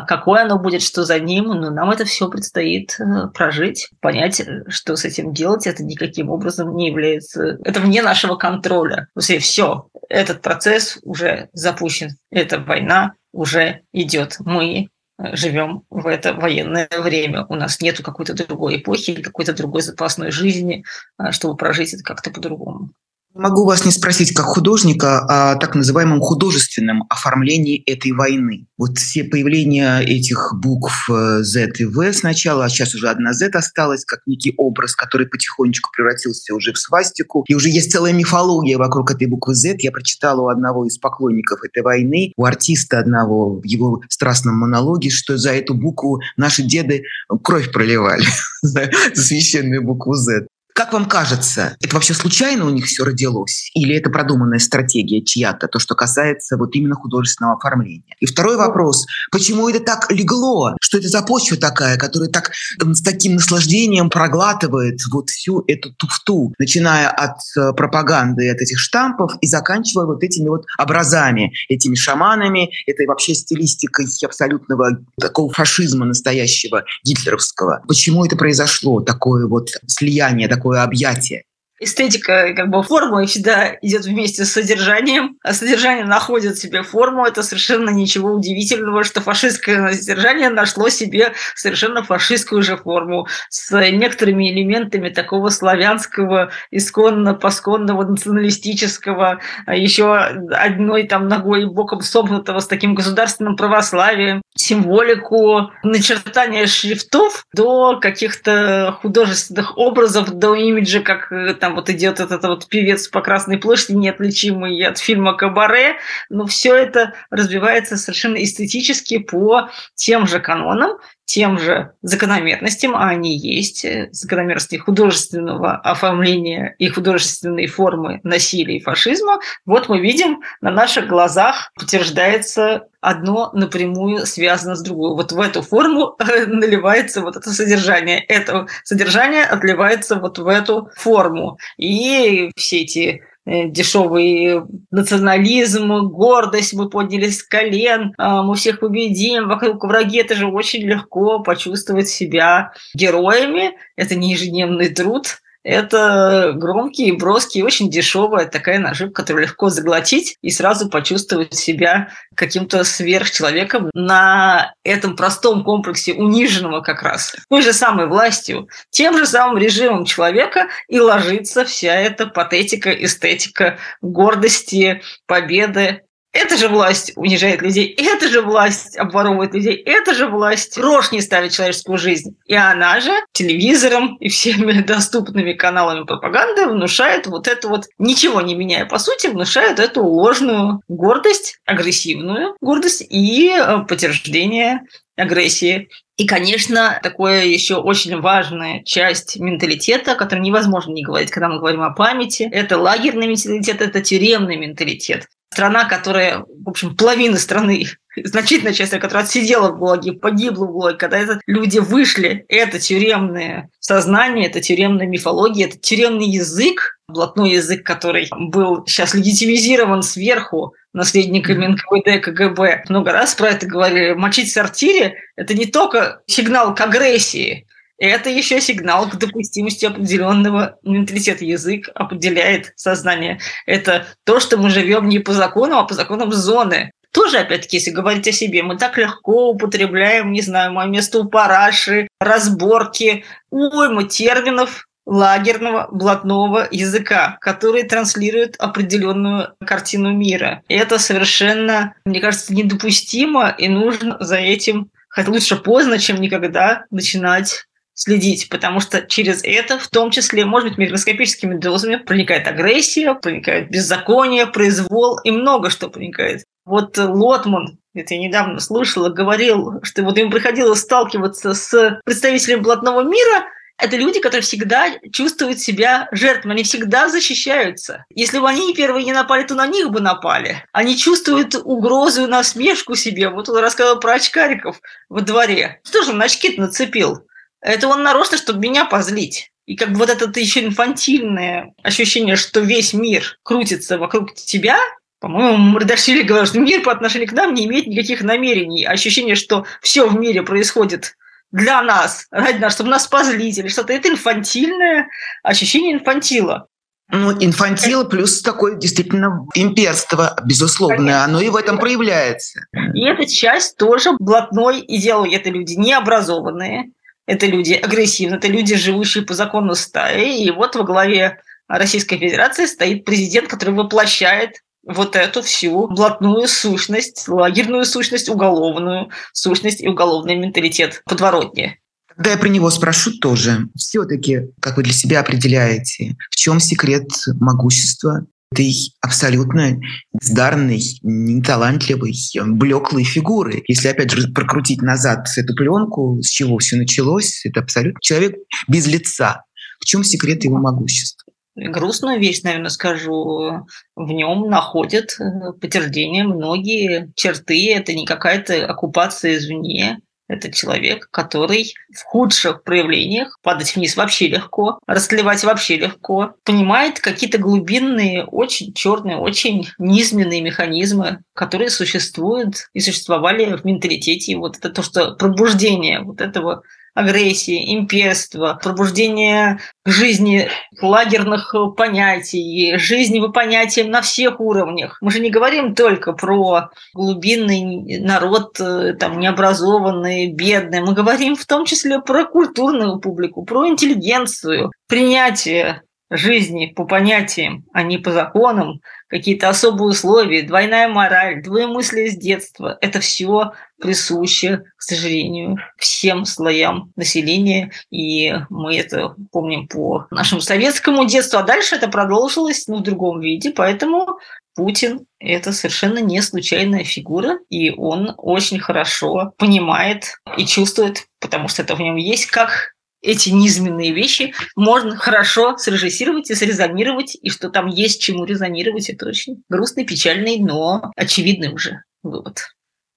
какое 0.06 0.42
оно 0.42 0.58
будет, 0.58 0.82
что 0.82 1.04
за 1.04 1.18
ним, 1.20 1.44
но 1.44 1.70
нам 1.70 1.90
это 1.90 2.04
все 2.04 2.28
предстоит 2.28 2.98
э, 2.98 3.28
прожить, 3.32 3.90
понять, 4.00 4.40
э, 4.40 4.64
что 4.68 4.96
с 4.96 5.04
этим 5.04 5.32
делать. 5.32 5.66
Это 5.66 5.84
никаким 5.84 6.30
образом 6.30 6.74
не 6.74 6.88
является... 6.88 7.58
Это 7.64 7.80
вне 7.80 8.02
нашего 8.02 8.36
контроля. 8.36 9.08
Все, 9.16 9.88
этот 10.08 10.42
процесс 10.42 10.98
уже 11.02 11.48
запущен. 11.52 12.16
Эта 12.30 12.58
война 12.58 13.12
уже 13.32 13.82
идет. 13.92 14.36
Мы 14.40 14.88
э, 15.18 15.36
живем 15.36 15.82
в 15.90 16.06
это 16.06 16.34
военное 16.34 16.88
время. 16.98 17.46
У 17.48 17.54
нас 17.54 17.80
нет 17.80 18.00
какой-то 18.02 18.34
другой 18.34 18.78
эпохи 18.78 19.10
или 19.10 19.22
какой-то 19.22 19.52
другой 19.52 19.82
запасной 19.82 20.30
жизни, 20.30 20.84
чтобы 21.30 21.56
прожить 21.56 21.94
это 21.94 22.02
как-то 22.02 22.30
по-другому. 22.30 22.90
Могу 23.38 23.64
вас 23.64 23.84
не 23.84 23.92
спросить 23.92 24.34
как 24.34 24.46
художника 24.46 25.20
о 25.20 25.54
так 25.54 25.76
называемом 25.76 26.20
художественном 26.20 27.04
оформлении 27.08 27.80
этой 27.86 28.10
войны. 28.10 28.66
Вот 28.76 28.98
все 28.98 29.22
появления 29.22 30.00
этих 30.00 30.54
букв 30.60 31.08
э, 31.08 31.44
Z 31.44 31.70
и 31.78 31.84
V 31.84 32.12
сначала, 32.14 32.64
а 32.64 32.68
сейчас 32.68 32.96
уже 32.96 33.08
одна 33.08 33.32
Z 33.32 33.50
осталась, 33.50 34.04
как 34.04 34.22
некий 34.26 34.54
образ, 34.56 34.96
который 34.96 35.28
потихонечку 35.28 35.88
превратился 35.96 36.52
уже 36.52 36.72
в 36.72 36.78
свастику. 36.78 37.44
И 37.46 37.54
уже 37.54 37.68
есть 37.68 37.92
целая 37.92 38.12
мифология 38.12 38.76
вокруг 38.76 39.12
этой 39.12 39.28
буквы 39.28 39.54
Z. 39.54 39.76
Я 39.78 39.92
прочитала 39.92 40.40
у 40.40 40.48
одного 40.48 40.84
из 40.84 40.98
поклонников 40.98 41.60
этой 41.62 41.84
войны, 41.84 42.32
у 42.36 42.44
артиста 42.44 42.98
одного 42.98 43.60
в 43.60 43.64
его 43.64 44.02
страстном 44.08 44.56
монологе, 44.56 45.10
что 45.10 45.38
за 45.38 45.52
эту 45.52 45.74
букву 45.74 46.20
наши 46.36 46.64
деды 46.64 47.04
кровь 47.44 47.70
проливали, 47.70 48.26
за 48.62 48.90
священную 49.14 49.84
букву 49.84 50.14
Z. 50.14 50.48
Как 50.78 50.92
вам 50.92 51.06
кажется, 51.06 51.76
это 51.80 51.96
вообще 51.96 52.14
случайно 52.14 52.64
у 52.64 52.70
них 52.70 52.84
все 52.84 53.02
родилось? 53.02 53.68
Или 53.74 53.96
это 53.96 54.10
продуманная 54.10 54.60
стратегия 54.60 55.24
чья-то, 55.24 55.66
то, 55.66 55.80
что 55.80 55.96
касается 55.96 56.56
вот 56.56 56.72
именно 56.76 56.94
художественного 56.94 57.56
оформления? 57.56 58.14
И 58.20 58.26
второй 58.26 58.56
вопрос, 58.56 59.04
почему 59.32 59.68
это 59.68 59.80
так 59.80 60.06
легло? 60.12 60.76
Что 60.80 60.98
это 60.98 61.08
за 61.08 61.22
почва 61.22 61.56
такая, 61.56 61.96
которая 61.96 62.28
так 62.28 62.52
с 62.78 63.02
таким 63.02 63.34
наслаждением 63.34 64.08
проглатывает 64.08 65.00
вот 65.10 65.30
всю 65.30 65.64
эту 65.66 65.92
туфту, 65.94 66.54
начиная 66.60 67.08
от 67.08 67.38
э, 67.56 67.72
пропаганды, 67.72 68.48
от 68.48 68.58
этих 68.58 68.78
штампов 68.78 69.32
и 69.40 69.48
заканчивая 69.48 70.06
вот 70.06 70.22
этими 70.22 70.48
вот 70.48 70.64
образами, 70.78 71.52
этими 71.68 71.96
шаманами, 71.96 72.70
этой 72.86 73.08
вообще 73.08 73.34
стилистикой 73.34 74.06
абсолютного 74.24 74.90
такого 75.20 75.52
фашизма 75.52 76.06
настоящего, 76.06 76.84
гитлеровского. 77.02 77.82
Почему 77.88 78.24
это 78.24 78.36
произошло, 78.36 79.00
такое 79.00 79.48
вот 79.48 79.70
слияние, 79.88 80.46
такое 80.46 80.67
такое 80.68 80.82
объятие 80.82 81.44
эстетика, 81.80 82.54
как 82.54 82.70
бы 82.70 82.82
форма 82.82 83.24
всегда 83.26 83.76
идет 83.82 84.04
вместе 84.04 84.44
с 84.44 84.52
содержанием, 84.52 85.38
а 85.42 85.52
содержание 85.52 86.04
находит 86.04 86.58
себе 86.58 86.82
форму. 86.82 87.24
Это 87.24 87.42
совершенно 87.42 87.90
ничего 87.90 88.32
удивительного, 88.32 89.04
что 89.04 89.20
фашистское 89.20 89.92
содержание 89.92 90.50
нашло 90.50 90.88
себе 90.88 91.34
совершенно 91.54 92.02
фашистскую 92.02 92.62
же 92.62 92.76
форму 92.76 93.28
с 93.48 93.70
некоторыми 93.92 94.50
элементами 94.50 95.08
такого 95.08 95.50
славянского, 95.50 96.50
исконно, 96.70 97.34
посконного, 97.34 98.02
националистического, 98.04 99.40
а 99.66 99.76
еще 99.76 100.16
одной 100.16 101.04
там 101.04 101.28
ногой 101.28 101.66
боком 101.66 102.00
сомкнутого 102.00 102.60
с 102.60 102.66
таким 102.66 102.94
государственным 102.94 103.56
православием, 103.56 104.42
символику, 104.58 105.70
начертания 105.84 106.66
шрифтов 106.66 107.46
до 107.54 107.98
каких-то 108.00 108.98
художественных 109.00 109.78
образов, 109.78 110.30
до 110.30 110.54
имиджа, 110.54 111.00
как 111.00 111.32
там 111.60 111.68
там 111.68 111.74
вот 111.74 111.90
идет 111.90 112.18
этот 112.18 112.42
вот 112.44 112.66
певец 112.68 113.08
по 113.08 113.20
Красной 113.20 113.58
площади, 113.58 113.92
неотличимый 113.92 114.82
от 114.86 114.96
фильма 114.96 115.34
«Кабаре», 115.34 115.96
но 116.30 116.46
все 116.46 116.74
это 116.74 117.12
развивается 117.30 117.98
совершенно 117.98 118.42
эстетически 118.42 119.18
по 119.18 119.68
тем 119.94 120.26
же 120.26 120.40
канонам, 120.40 120.96
тем 121.28 121.58
же 121.58 121.92
закономерностям, 122.00 122.96
а 122.96 123.10
они 123.10 123.36
есть, 123.36 123.84
э, 123.84 124.08
закономерности 124.12 124.76
художественного 124.76 125.76
оформления 125.76 126.74
и 126.78 126.88
художественной 126.88 127.66
формы 127.66 128.20
насилия 128.22 128.78
и 128.78 128.82
фашизма, 128.82 129.38
вот 129.66 129.90
мы 129.90 130.00
видим 130.00 130.40
на 130.62 130.70
наших 130.70 131.06
глазах 131.06 131.70
подтверждается 131.74 132.88
одно 133.02 133.50
напрямую 133.52 134.24
связано 134.24 134.74
с 134.74 134.80
другой. 134.80 135.16
Вот 135.16 135.32
в 135.32 135.38
эту 135.38 135.60
форму 135.60 136.16
э, 136.18 136.46
наливается 136.46 137.20
вот 137.20 137.36
это 137.36 137.50
содержание. 137.50 138.20
Это 138.20 138.66
содержание 138.82 139.44
отливается 139.44 140.16
вот 140.16 140.38
в 140.38 140.48
эту 140.48 140.90
форму. 140.96 141.58
И 141.76 142.50
все 142.56 142.80
эти 142.80 143.22
дешевый 143.48 144.62
национализм, 144.90 146.08
гордость, 146.08 146.74
мы 146.74 146.88
подняли 146.90 147.28
с 147.30 147.42
колен, 147.42 148.14
а, 148.18 148.42
мы 148.42 148.54
всех 148.54 148.80
победим, 148.80 149.48
вокруг 149.48 149.84
враги, 149.84 150.18
это 150.18 150.34
же 150.34 150.46
очень 150.46 150.82
легко 150.82 151.40
почувствовать 151.40 152.08
себя 152.08 152.72
героями, 152.94 153.72
это 153.96 154.14
не 154.14 154.32
ежедневный 154.32 154.88
труд, 154.88 155.40
это 155.64 156.52
громкий, 156.54 157.12
броский, 157.12 157.62
очень 157.62 157.90
дешевая 157.90 158.46
такая 158.46 158.78
наживка, 158.78 159.22
которую 159.22 159.44
легко 159.44 159.68
заглотить 159.70 160.36
и 160.40 160.50
сразу 160.50 160.88
почувствовать 160.88 161.54
себя 161.54 162.10
каким-то 162.34 162.84
сверхчеловеком 162.84 163.90
на 163.94 164.72
этом 164.84 165.16
простом 165.16 165.64
комплексе 165.64 166.14
униженного 166.14 166.80
как 166.80 167.02
раз 167.02 167.34
той 167.50 167.62
же 167.62 167.72
самой 167.72 168.06
властью, 168.06 168.68
тем 168.90 169.18
же 169.18 169.26
самым 169.26 169.58
режимом 169.58 170.04
человека 170.04 170.68
и 170.88 171.00
ложится 171.00 171.64
вся 171.64 171.94
эта 171.94 172.26
патетика, 172.26 172.90
эстетика 172.90 173.78
гордости, 174.00 175.02
победы, 175.26 176.02
эта 176.38 176.56
же 176.56 176.68
власть 176.68 177.12
унижает 177.16 177.62
людей, 177.62 177.92
эта 177.98 178.28
же 178.28 178.42
власть 178.42 178.96
обворовывает 178.96 179.54
людей, 179.54 179.74
эта 179.74 180.14
же 180.14 180.28
власть 180.28 180.78
рожь 180.78 181.10
не 181.10 181.20
ставит 181.20 181.52
человеческую 181.52 181.98
жизнь. 181.98 182.36
И 182.46 182.54
она 182.54 183.00
же 183.00 183.10
телевизором 183.32 184.16
и 184.16 184.28
всеми 184.28 184.80
доступными 184.82 185.52
каналами 185.54 186.04
пропаганды 186.04 186.66
внушает 186.66 187.26
вот 187.26 187.48
это 187.48 187.68
вот, 187.68 187.86
ничего 187.98 188.40
не 188.40 188.54
меняя 188.54 188.86
по 188.86 188.98
сути, 188.98 189.26
внушает 189.26 189.80
эту 189.80 190.04
ложную 190.04 190.80
гордость, 190.86 191.58
агрессивную 191.66 192.54
гордость 192.60 193.04
и 193.08 193.50
э, 193.50 193.78
подтверждение 193.88 194.82
агрессии. 195.16 195.88
И, 196.16 196.26
конечно, 196.26 197.00
такое 197.02 197.44
еще 197.44 197.76
очень 197.76 198.20
важная 198.20 198.82
часть 198.84 199.38
менталитета, 199.38 200.12
о 200.12 200.14
которой 200.14 200.40
невозможно 200.40 200.92
не 200.92 201.02
говорить, 201.02 201.30
когда 201.30 201.48
мы 201.48 201.58
говорим 201.58 201.82
о 201.82 201.90
памяти, 201.90 202.48
это 202.52 202.78
лагерный 202.78 203.26
менталитет, 203.26 203.80
это 203.80 204.00
тюремный 204.00 204.56
менталитет 204.56 205.26
страна, 205.58 205.86
которая, 205.86 206.44
в 206.64 206.68
общем, 206.68 206.94
половина 206.94 207.36
страны, 207.36 207.86
значительная 208.24 208.72
часть, 208.72 208.92
которая 208.92 209.24
отсидела 209.24 209.72
в 209.72 209.78
ГУЛАГе, 209.78 210.12
погибла 210.12 210.66
в 210.66 210.72
ГУЛАГе, 210.72 210.98
когда 210.98 211.18
это 211.18 211.40
люди 211.48 211.78
вышли, 211.78 212.44
это 212.48 212.78
тюремное 212.78 213.68
сознание, 213.80 214.46
это 214.46 214.60
тюремная 214.60 215.08
мифология, 215.08 215.66
это 215.66 215.76
тюремный 215.76 216.28
язык, 216.28 217.00
блатной 217.08 217.54
язык, 217.54 217.84
который 217.84 218.28
был 218.30 218.86
сейчас 218.86 219.14
легитимизирован 219.14 220.04
сверху 220.04 220.74
наследниками 220.92 221.66
НКВД, 221.66 222.22
КГБ. 222.22 222.84
Много 222.88 223.10
раз 223.10 223.34
про 223.34 223.48
это 223.48 223.66
говорили. 223.66 224.12
Мочить 224.12 224.50
в 224.50 224.52
сортире– 224.52 225.16
это 225.36 225.54
не 225.54 225.66
только 225.66 226.20
сигнал 226.26 226.72
к 226.74 226.80
агрессии, 226.80 227.66
это 227.98 228.30
еще 228.30 228.60
сигнал 228.60 229.08
к 229.08 229.16
допустимости 229.16 229.86
определенного 229.86 230.78
менталитета. 230.82 231.44
Язык 231.44 231.88
определяет 231.94 232.72
сознание. 232.76 233.40
Это 233.66 234.06
то, 234.24 234.40
что 234.40 234.56
мы 234.56 234.70
живем 234.70 235.08
не 235.08 235.18
по 235.18 235.32
закону, 235.32 235.78
а 235.78 235.84
по 235.84 235.94
законам 235.94 236.32
зоны. 236.32 236.92
Тоже, 237.12 237.38
опять-таки, 237.38 237.78
если 237.78 237.90
говорить 237.90 238.28
о 238.28 238.32
себе, 238.32 238.62
мы 238.62 238.76
так 238.76 238.98
легко 238.98 239.50
употребляем, 239.50 240.30
не 240.30 240.42
знаю, 240.42 240.72
мое 240.72 240.86
место 240.86 241.20
у 241.20 241.24
параши, 241.28 242.06
разборки, 242.20 243.24
уйму 243.50 244.02
терминов 244.02 244.86
лагерного 245.06 245.88
блатного 245.90 246.68
языка, 246.70 247.38
который 247.40 247.84
транслирует 247.84 248.56
определенную 248.58 249.54
картину 249.64 250.12
мира. 250.12 250.62
И 250.68 250.74
это 250.74 250.98
совершенно, 250.98 251.94
мне 252.04 252.20
кажется, 252.20 252.54
недопустимо, 252.54 253.48
и 253.56 253.68
нужно 253.68 254.18
за 254.20 254.36
этим 254.36 254.90
хоть 255.08 255.28
лучше 255.28 255.56
поздно, 255.56 255.98
чем 255.98 256.20
никогда 256.20 256.84
начинать 256.90 257.64
следить, 257.98 258.48
потому 258.48 258.78
что 258.78 259.02
через 259.02 259.42
это, 259.42 259.78
в 259.78 259.88
том 259.88 260.10
числе, 260.12 260.44
может 260.44 260.68
быть, 260.68 260.78
микроскопическими 260.78 261.56
дозами 261.58 261.96
проникает 261.96 262.46
агрессия, 262.46 263.12
проникает 263.14 263.70
беззаконие, 263.70 264.46
произвол 264.46 265.18
и 265.24 265.32
много 265.32 265.68
что 265.68 265.88
проникает. 265.88 266.44
Вот 266.64 266.96
Лотман, 266.96 267.78
это 267.94 268.14
я 268.14 268.20
недавно 268.20 268.60
слышала, 268.60 269.08
говорил, 269.08 269.80
что 269.82 270.04
вот 270.04 270.16
ему 270.16 270.30
приходилось 270.30 270.80
сталкиваться 270.80 271.54
с 271.54 272.00
представителями 272.04 272.60
блатного 272.60 273.02
мира, 273.02 273.46
это 273.78 273.96
люди, 273.96 274.20
которые 274.20 274.42
всегда 274.42 274.92
чувствуют 275.12 275.60
себя 275.60 276.08
жертвами, 276.12 276.54
они 276.54 276.62
всегда 276.64 277.08
защищаются. 277.08 278.04
Если 278.10 278.38
бы 278.38 278.48
они 278.48 278.74
первые 278.74 279.04
не 279.04 279.12
напали, 279.12 279.44
то 279.44 279.54
на 279.54 279.68
них 279.68 279.90
бы 279.90 280.00
напали. 280.00 280.64
Они 280.72 280.96
чувствуют 280.96 281.54
угрозу 281.54 282.24
и 282.24 282.26
насмешку 282.26 282.96
себе. 282.96 283.28
Вот 283.28 283.48
он 283.48 283.58
рассказывал 283.58 284.00
про 284.00 284.14
очкариков 284.14 284.80
во 285.08 285.20
дворе. 285.20 285.80
Что 285.84 286.02
же 286.02 286.10
он 286.10 286.20
очки 286.20 286.60
нацепил? 286.60 287.24
Это 287.60 287.88
он 287.88 288.02
нарочно, 288.02 288.38
чтобы 288.38 288.60
меня 288.60 288.84
позлить. 288.84 289.50
И 289.66 289.76
как 289.76 289.92
бы 289.92 289.98
вот 289.98 290.08
это 290.08 290.40
еще 290.40 290.64
инфантильное 290.64 291.74
ощущение, 291.82 292.36
что 292.36 292.60
весь 292.60 292.92
мир 292.94 293.38
крутится 293.42 293.98
вокруг 293.98 294.34
тебя, 294.34 294.78
по-моему, 295.20 295.56
Мардашвили 295.56 296.22
говорил, 296.22 296.46
что 296.46 296.60
мир 296.60 296.82
по 296.82 296.92
отношению 296.92 297.28
к 297.28 297.32
нам 297.32 297.52
не 297.52 297.66
имеет 297.66 297.86
никаких 297.86 298.22
намерений. 298.22 298.84
Ощущение, 298.84 299.34
что 299.34 299.66
все 299.82 300.08
в 300.08 300.18
мире 300.18 300.42
происходит 300.42 301.16
для 301.50 301.82
нас, 301.82 302.26
ради 302.30 302.58
нас, 302.58 302.74
чтобы 302.74 302.90
нас 302.90 303.06
позлить 303.06 303.58
или 303.58 303.68
что-то. 303.68 303.92
Это 303.92 304.08
инфантильное 304.08 305.08
ощущение 305.42 305.94
инфантила. 305.94 306.68
Ну, 307.10 307.32
инфантил 307.32 308.06
плюс 308.06 308.42
такое 308.42 308.76
действительно 308.76 309.46
имперство, 309.54 310.36
безусловно, 310.44 311.24
оно 311.24 311.40
и 311.40 311.48
в 311.48 311.56
этом 311.56 311.78
проявляется. 311.78 312.66
И 312.94 313.02
эта 313.02 313.26
часть 313.26 313.78
тоже 313.78 314.12
блатной 314.18 314.84
идеологии. 314.86 315.36
Это 315.36 315.48
люди 315.48 315.72
необразованные, 315.72 316.90
это 317.28 317.46
люди 317.46 317.74
агрессивные, 317.74 318.38
это 318.38 318.48
люди, 318.48 318.74
живущие 318.74 319.22
по 319.22 319.34
закону 319.34 319.74
стаи. 319.74 320.42
И 320.42 320.50
вот 320.50 320.74
во 320.74 320.82
главе 320.82 321.42
Российской 321.68 322.16
Федерации 322.16 322.64
стоит 322.64 323.04
президент, 323.04 323.48
который 323.48 323.74
воплощает 323.74 324.62
вот 324.82 325.14
эту 325.14 325.42
всю 325.42 325.88
блатную 325.88 326.48
сущность, 326.48 327.28
лагерную 327.28 327.84
сущность, 327.84 328.30
уголовную 328.30 329.10
сущность 329.34 329.82
и 329.82 329.88
уголовный 329.88 330.36
менталитет 330.36 331.02
подворотни. 331.04 331.78
Да, 332.16 332.30
я 332.30 332.38
про 332.38 332.48
него 332.48 332.70
спрошу 332.70 333.12
тоже. 333.18 333.68
Все-таки, 333.76 334.48
как 334.60 334.78
вы 334.78 334.82
для 334.82 334.94
себя 334.94 335.20
определяете, 335.20 336.16
в 336.30 336.36
чем 336.36 336.60
секрет 336.60 337.08
могущества 337.38 338.26
этой 338.52 338.94
абсолютно 339.00 339.78
бездарной, 340.12 340.80
неталантливой, 341.02 342.14
блеклой 342.46 343.04
фигуры. 343.04 343.62
Если, 343.68 343.88
опять 343.88 344.10
же, 344.10 344.28
прокрутить 344.28 344.82
назад 344.82 345.26
эту 345.36 345.54
пленку, 345.54 346.20
с 346.22 346.28
чего 346.28 346.58
все 346.58 346.76
началось, 346.76 347.44
это 347.44 347.60
абсолютно 347.60 348.00
человек 348.00 348.36
без 348.68 348.86
лица. 348.86 349.44
В 349.80 349.84
чем 349.84 350.04
секрет 350.04 350.44
его 350.44 350.58
могущества? 350.58 351.24
грустную 351.58 352.20
вещь, 352.20 352.42
наверное, 352.42 352.70
скажу, 352.70 353.66
в 353.96 354.12
нем 354.12 354.48
находят 354.48 355.16
э, 355.18 355.52
подтверждение 355.60 356.24
многие 356.24 357.12
черты. 357.16 357.72
Это 357.74 357.94
не 357.94 358.06
какая-то 358.06 358.64
оккупация 358.66 359.36
извне, 359.36 359.98
это 360.28 360.52
человек, 360.52 361.08
который 361.10 361.74
в 361.92 362.04
худших 362.04 362.62
проявлениях, 362.62 363.38
падать 363.42 363.74
вниз 363.74 363.96
вообще 363.96 364.28
легко, 364.28 364.78
расклевать 364.86 365.42
вообще 365.42 365.76
легко, 365.76 366.34
понимает 366.44 367.00
какие-то 367.00 367.38
глубинные, 367.38 368.24
очень 368.24 368.72
черные, 368.74 369.16
очень 369.16 369.68
низменные 369.78 370.42
механизмы, 370.42 371.20
которые 371.34 371.70
существуют 371.70 372.68
и 372.74 372.80
существовали 372.80 373.56
в 373.56 373.64
менталитете. 373.64 374.32
И 374.32 374.36
вот 374.36 374.58
это 374.58 374.70
то, 374.70 374.82
что 374.82 375.14
пробуждение 375.14 376.00
вот 376.00 376.20
этого 376.20 376.62
агрессии, 376.98 377.74
имперства, 377.76 378.58
пробуждение 378.62 379.60
жизни 379.84 380.48
лагерных 380.82 381.54
понятий, 381.76 382.76
жизни 382.76 383.20
по 383.20 383.28
понятиям 383.28 383.90
на 383.90 384.02
всех 384.02 384.40
уровнях. 384.40 384.98
Мы 385.00 385.12
же 385.12 385.20
не 385.20 385.30
говорим 385.30 385.74
только 385.74 386.12
про 386.12 386.70
глубинный 386.94 388.00
народ, 388.00 388.58
э, 388.60 388.94
там, 388.98 389.20
необразованный, 389.20 390.32
бедный. 390.32 390.80
Мы 390.80 390.92
говорим 390.92 391.36
в 391.36 391.46
том 391.46 391.64
числе 391.64 392.00
про 392.00 392.24
культурную 392.24 392.98
публику, 392.98 393.44
про 393.44 393.68
интеллигенцию, 393.68 394.72
принятие 394.88 395.82
жизни 396.10 396.66
по 396.66 396.84
понятиям, 396.84 397.64
а 397.72 397.82
не 397.82 397.98
по 397.98 398.12
законам, 398.12 398.80
какие-то 399.08 399.48
особые 399.48 399.90
условия, 399.90 400.42
двойная 400.42 400.88
мораль, 400.88 401.42
двоемыслие 401.42 402.10
с 402.10 402.16
детства. 402.16 402.78
Это 402.80 403.00
все 403.00 403.52
присуще, 403.80 404.64
к 404.76 404.82
сожалению, 404.82 405.56
всем 405.76 406.24
слоям 406.24 406.92
населения. 406.96 407.72
И 407.90 408.34
мы 408.50 408.76
это 408.76 409.14
помним 409.32 409.68
по 409.68 410.06
нашему 410.10 410.40
советскому 410.40 411.04
детству. 411.06 411.38
А 411.38 411.42
дальше 411.42 411.76
это 411.76 411.88
продолжилось 411.88 412.66
ну, 412.68 412.78
в 412.78 412.82
другом 412.82 413.20
виде. 413.20 413.50
Поэтому 413.50 414.18
Путин– 414.54 415.06
это 415.20 415.52
совершенно 415.52 415.98
не 415.98 416.20
случайная 416.20 416.84
фигура, 416.84 417.38
и 417.48 417.70
он 417.70 418.14
очень 418.16 418.58
хорошо 418.58 419.32
понимает 419.38 420.16
и 420.36 420.44
чувствует, 420.46 421.06
потому 421.20 421.46
что 421.46 421.62
это 421.62 421.76
в 421.76 421.80
нем 421.80 421.94
есть, 421.94 422.26
как 422.26 422.74
эти 423.00 423.30
низменные 423.30 423.92
вещи 423.92 424.34
можно 424.56 424.96
хорошо 424.96 425.56
срежиссировать 425.56 426.30
и 426.30 426.34
срезонировать, 426.34 427.16
и 427.20 427.30
что 427.30 427.50
там 427.50 427.66
есть 427.66 428.00
чему 428.00 428.24
резонировать, 428.24 428.88
это 428.88 429.06
очень 429.06 429.42
грустный, 429.48 429.84
печальный, 429.84 430.38
но 430.38 430.90
очевидный 430.96 431.52
уже 431.52 431.82
вывод. 432.02 432.40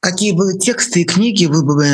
Какие 0.02 0.32
бы 0.32 0.58
тексты 0.58 1.02
и 1.02 1.06
книги 1.06 1.46
вы 1.46 1.64
бы 1.64 1.86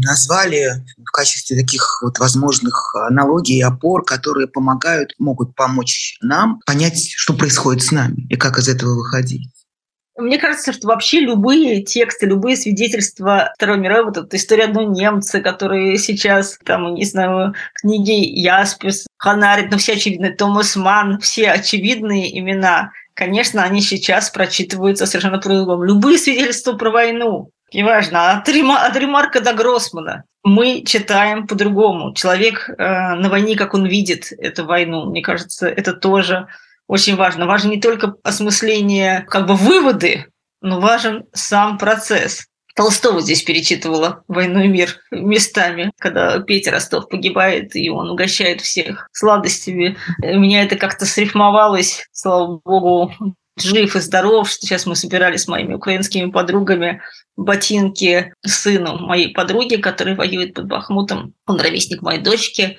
назвали 0.00 0.84
в 0.96 1.10
качестве 1.10 1.60
таких 1.60 2.00
вот 2.02 2.20
возможных 2.20 2.94
аналогий 2.94 3.58
и 3.58 3.62
опор, 3.62 4.04
которые 4.04 4.46
помогают, 4.46 5.14
могут 5.18 5.56
помочь 5.56 6.18
нам 6.22 6.60
понять, 6.66 7.10
что 7.16 7.34
происходит 7.34 7.82
с 7.82 7.90
нами 7.90 8.26
и 8.30 8.36
как 8.36 8.58
из 8.58 8.68
этого 8.68 8.94
выходить? 8.94 9.48
Мне 10.18 10.36
кажется, 10.38 10.72
что 10.72 10.88
вообще 10.88 11.20
любые 11.20 11.82
тексты, 11.82 12.26
любые 12.26 12.56
свидетельства 12.56 13.52
Второй 13.54 13.78
мировой, 13.78 14.06
вот 14.06 14.16
эта 14.16 14.36
история 14.36 14.64
одного 14.64 14.90
немца, 14.90 15.40
которые 15.40 15.96
сейчас, 15.96 16.58
там, 16.64 16.94
не 16.94 17.04
знаю, 17.04 17.54
книги 17.74 18.10
Яспис, 18.10 19.06
Ханарит, 19.16 19.70
ну 19.70 19.78
все 19.78 19.92
очевидные, 19.92 20.34
Томас 20.34 20.74
Ман, 20.74 21.20
все 21.20 21.52
очевидные 21.52 22.36
имена, 22.36 22.90
конечно, 23.14 23.62
они 23.62 23.80
сейчас 23.80 24.30
прочитываются 24.30 25.06
совершенно 25.06 25.38
по-другому. 25.38 25.84
Любые 25.84 26.18
свидетельства 26.18 26.72
про 26.72 26.90
войну, 26.90 27.50
неважно, 27.72 28.32
от, 28.32 28.48
Рима, 28.48 28.84
от 28.84 28.96
Ремарка 28.96 29.40
до 29.40 29.52
Гроссмана, 29.52 30.24
мы 30.42 30.82
читаем 30.84 31.46
по-другому. 31.46 32.12
Человек 32.14 32.68
э, 32.68 32.74
на 33.14 33.28
войне, 33.28 33.54
как 33.54 33.74
он 33.74 33.86
видит 33.86 34.32
эту 34.32 34.64
войну, 34.64 35.10
мне 35.10 35.22
кажется, 35.22 35.68
это 35.68 35.92
тоже 35.92 36.48
очень 36.88 37.16
важно. 37.16 37.46
Важно 37.46 37.70
не 37.70 37.80
только 37.80 38.14
осмысление, 38.24 39.24
как 39.28 39.46
бы 39.46 39.54
выводы, 39.54 40.26
но 40.60 40.80
важен 40.80 41.26
сам 41.32 41.78
процесс. 41.78 42.46
Толстого 42.74 43.20
здесь 43.20 43.42
перечитывала 43.42 44.22
«Войну 44.28 44.60
и 44.60 44.68
мир» 44.68 45.00
местами, 45.10 45.90
когда 45.98 46.38
Петя 46.38 46.70
Ростов 46.70 47.08
погибает, 47.08 47.74
и 47.74 47.90
он 47.90 48.08
угощает 48.08 48.60
всех 48.60 49.08
сладостями. 49.12 49.96
У 50.22 50.38
меня 50.38 50.62
это 50.62 50.76
как-то 50.76 51.04
срифмовалось, 51.04 52.06
слава 52.12 52.60
богу, 52.64 53.12
жив 53.56 53.96
и 53.96 54.00
здоров, 54.00 54.48
что 54.48 54.60
сейчас 54.64 54.86
мы 54.86 54.94
собирали 54.94 55.36
с 55.36 55.48
моими 55.48 55.74
украинскими 55.74 56.30
подругами 56.30 57.02
ботинки 57.36 58.32
сыну 58.44 58.98
моей 58.98 59.34
подруги, 59.34 59.76
который 59.76 60.14
воюет 60.14 60.54
под 60.54 60.66
Бахмутом. 60.66 61.34
Он 61.46 61.60
ровесник 61.60 62.02
моей 62.02 62.20
дочки 62.20 62.78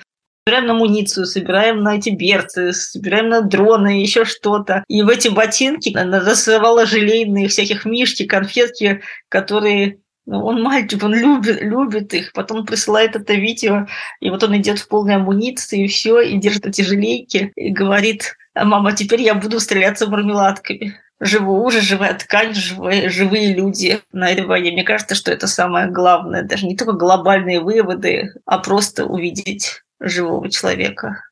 собираем 0.50 0.66
на 0.66 0.72
амуницию, 0.72 1.26
собираем 1.26 1.82
на 1.82 1.96
эти 1.96 2.10
берцы, 2.10 2.72
собираем 2.72 3.28
на 3.28 3.40
дроны, 3.40 4.00
еще 4.00 4.24
что-то. 4.24 4.84
И 4.88 5.02
в 5.02 5.08
эти 5.08 5.28
ботинки 5.28 5.94
засывала 5.94 6.86
желейные 6.86 7.46
всяких 7.46 7.84
мишки, 7.84 8.26
конфетки, 8.26 9.02
которые 9.28 9.98
ну, 10.26 10.44
он 10.44 10.62
мальчик, 10.62 11.02
он 11.04 11.14
любит, 11.14 11.62
любит 11.62 12.14
их. 12.14 12.32
Потом 12.32 12.66
присылает 12.66 13.14
это 13.14 13.34
видео, 13.34 13.86
и 14.20 14.30
вот 14.30 14.42
он 14.42 14.56
идет 14.56 14.80
в 14.80 14.88
полной 14.88 15.16
амуниции, 15.16 15.84
и 15.84 15.88
все, 15.88 16.20
и 16.20 16.36
держит 16.36 16.66
эти 16.66 16.82
желейки, 16.82 17.52
и 17.54 17.70
говорит, 17.70 18.36
«А, 18.54 18.64
мама, 18.64 18.92
теперь 18.92 19.22
я 19.22 19.34
буду 19.34 19.60
стреляться 19.60 20.08
мармеладками. 20.08 20.94
Живу 21.20 21.64
уже, 21.64 21.80
живая 21.80 22.14
ткань, 22.14 22.54
живые, 22.54 23.08
живые 23.08 23.54
люди 23.54 24.00
на 24.12 24.30
этой 24.30 24.46
войне. 24.46 24.72
Мне 24.72 24.84
кажется, 24.84 25.14
что 25.14 25.30
это 25.30 25.46
самое 25.46 25.90
главное. 25.90 26.42
Даже 26.42 26.66
не 26.66 26.76
только 26.76 26.92
глобальные 26.92 27.60
выводы, 27.60 28.32
а 28.46 28.58
просто 28.58 29.04
увидеть 29.04 29.82
живого 30.00 30.50
человека. 30.50 31.22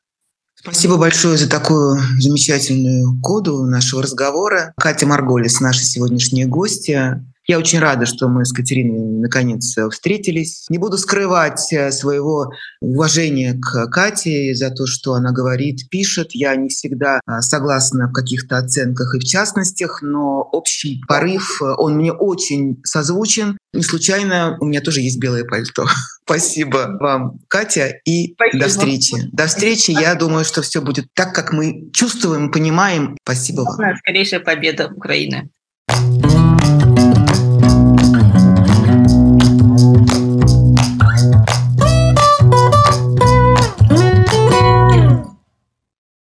Спасибо 0.54 0.96
большое 0.96 1.36
за 1.38 1.48
такую 1.48 2.00
замечательную 2.18 3.20
коду 3.22 3.64
нашего 3.64 4.02
разговора. 4.02 4.74
Катя 4.76 5.06
Марголис, 5.06 5.60
наша 5.60 5.84
сегодняшняя 5.84 6.46
гостья. 6.46 7.24
Я 7.50 7.58
очень 7.58 7.78
рада, 7.78 8.04
что 8.04 8.28
мы 8.28 8.44
с 8.44 8.52
Катериной 8.52 9.20
наконец 9.20 9.74
встретились. 9.90 10.66
Не 10.68 10.76
буду 10.76 10.98
скрывать 10.98 11.72
э, 11.72 11.90
своего 11.92 12.52
уважения 12.82 13.54
к 13.54 13.86
Кате 13.86 14.54
за 14.54 14.70
то, 14.70 14.86
что 14.86 15.14
она 15.14 15.32
говорит, 15.32 15.88
пишет. 15.88 16.32
Я 16.32 16.54
не 16.56 16.68
всегда 16.68 17.22
а, 17.24 17.40
согласна 17.40 18.08
в 18.08 18.12
каких-то 18.12 18.58
оценках 18.58 19.14
и 19.14 19.18
в 19.18 19.24
частностях, 19.24 20.02
но 20.02 20.42
общий 20.42 21.00
порыв, 21.08 21.62
э, 21.62 21.74
он 21.78 21.96
мне 21.96 22.12
очень 22.12 22.82
созвучен. 22.84 23.56
Не 23.72 23.82
случайно 23.82 24.58
у 24.60 24.66
меня 24.66 24.82
тоже 24.82 25.00
есть 25.00 25.18
белое 25.18 25.44
пальто. 25.44 25.86
Спасибо 26.26 26.98
вам, 27.00 27.38
Катя, 27.48 27.94
и 28.04 28.34
Спасибо. 28.34 28.62
до 28.62 28.68
встречи. 28.68 29.16
До 29.32 29.46
встречи. 29.46 29.90
Я 29.90 30.14
думаю, 30.16 30.44
что 30.44 30.60
все 30.60 30.82
будет 30.82 31.06
так, 31.14 31.34
как 31.34 31.54
мы 31.54 31.90
чувствуем, 31.94 32.52
понимаем. 32.52 33.16
Спасибо 33.22 33.62
вам. 33.62 33.96
Скорейшая 33.96 34.40
победа 34.40 34.92
Украины. 34.94 35.48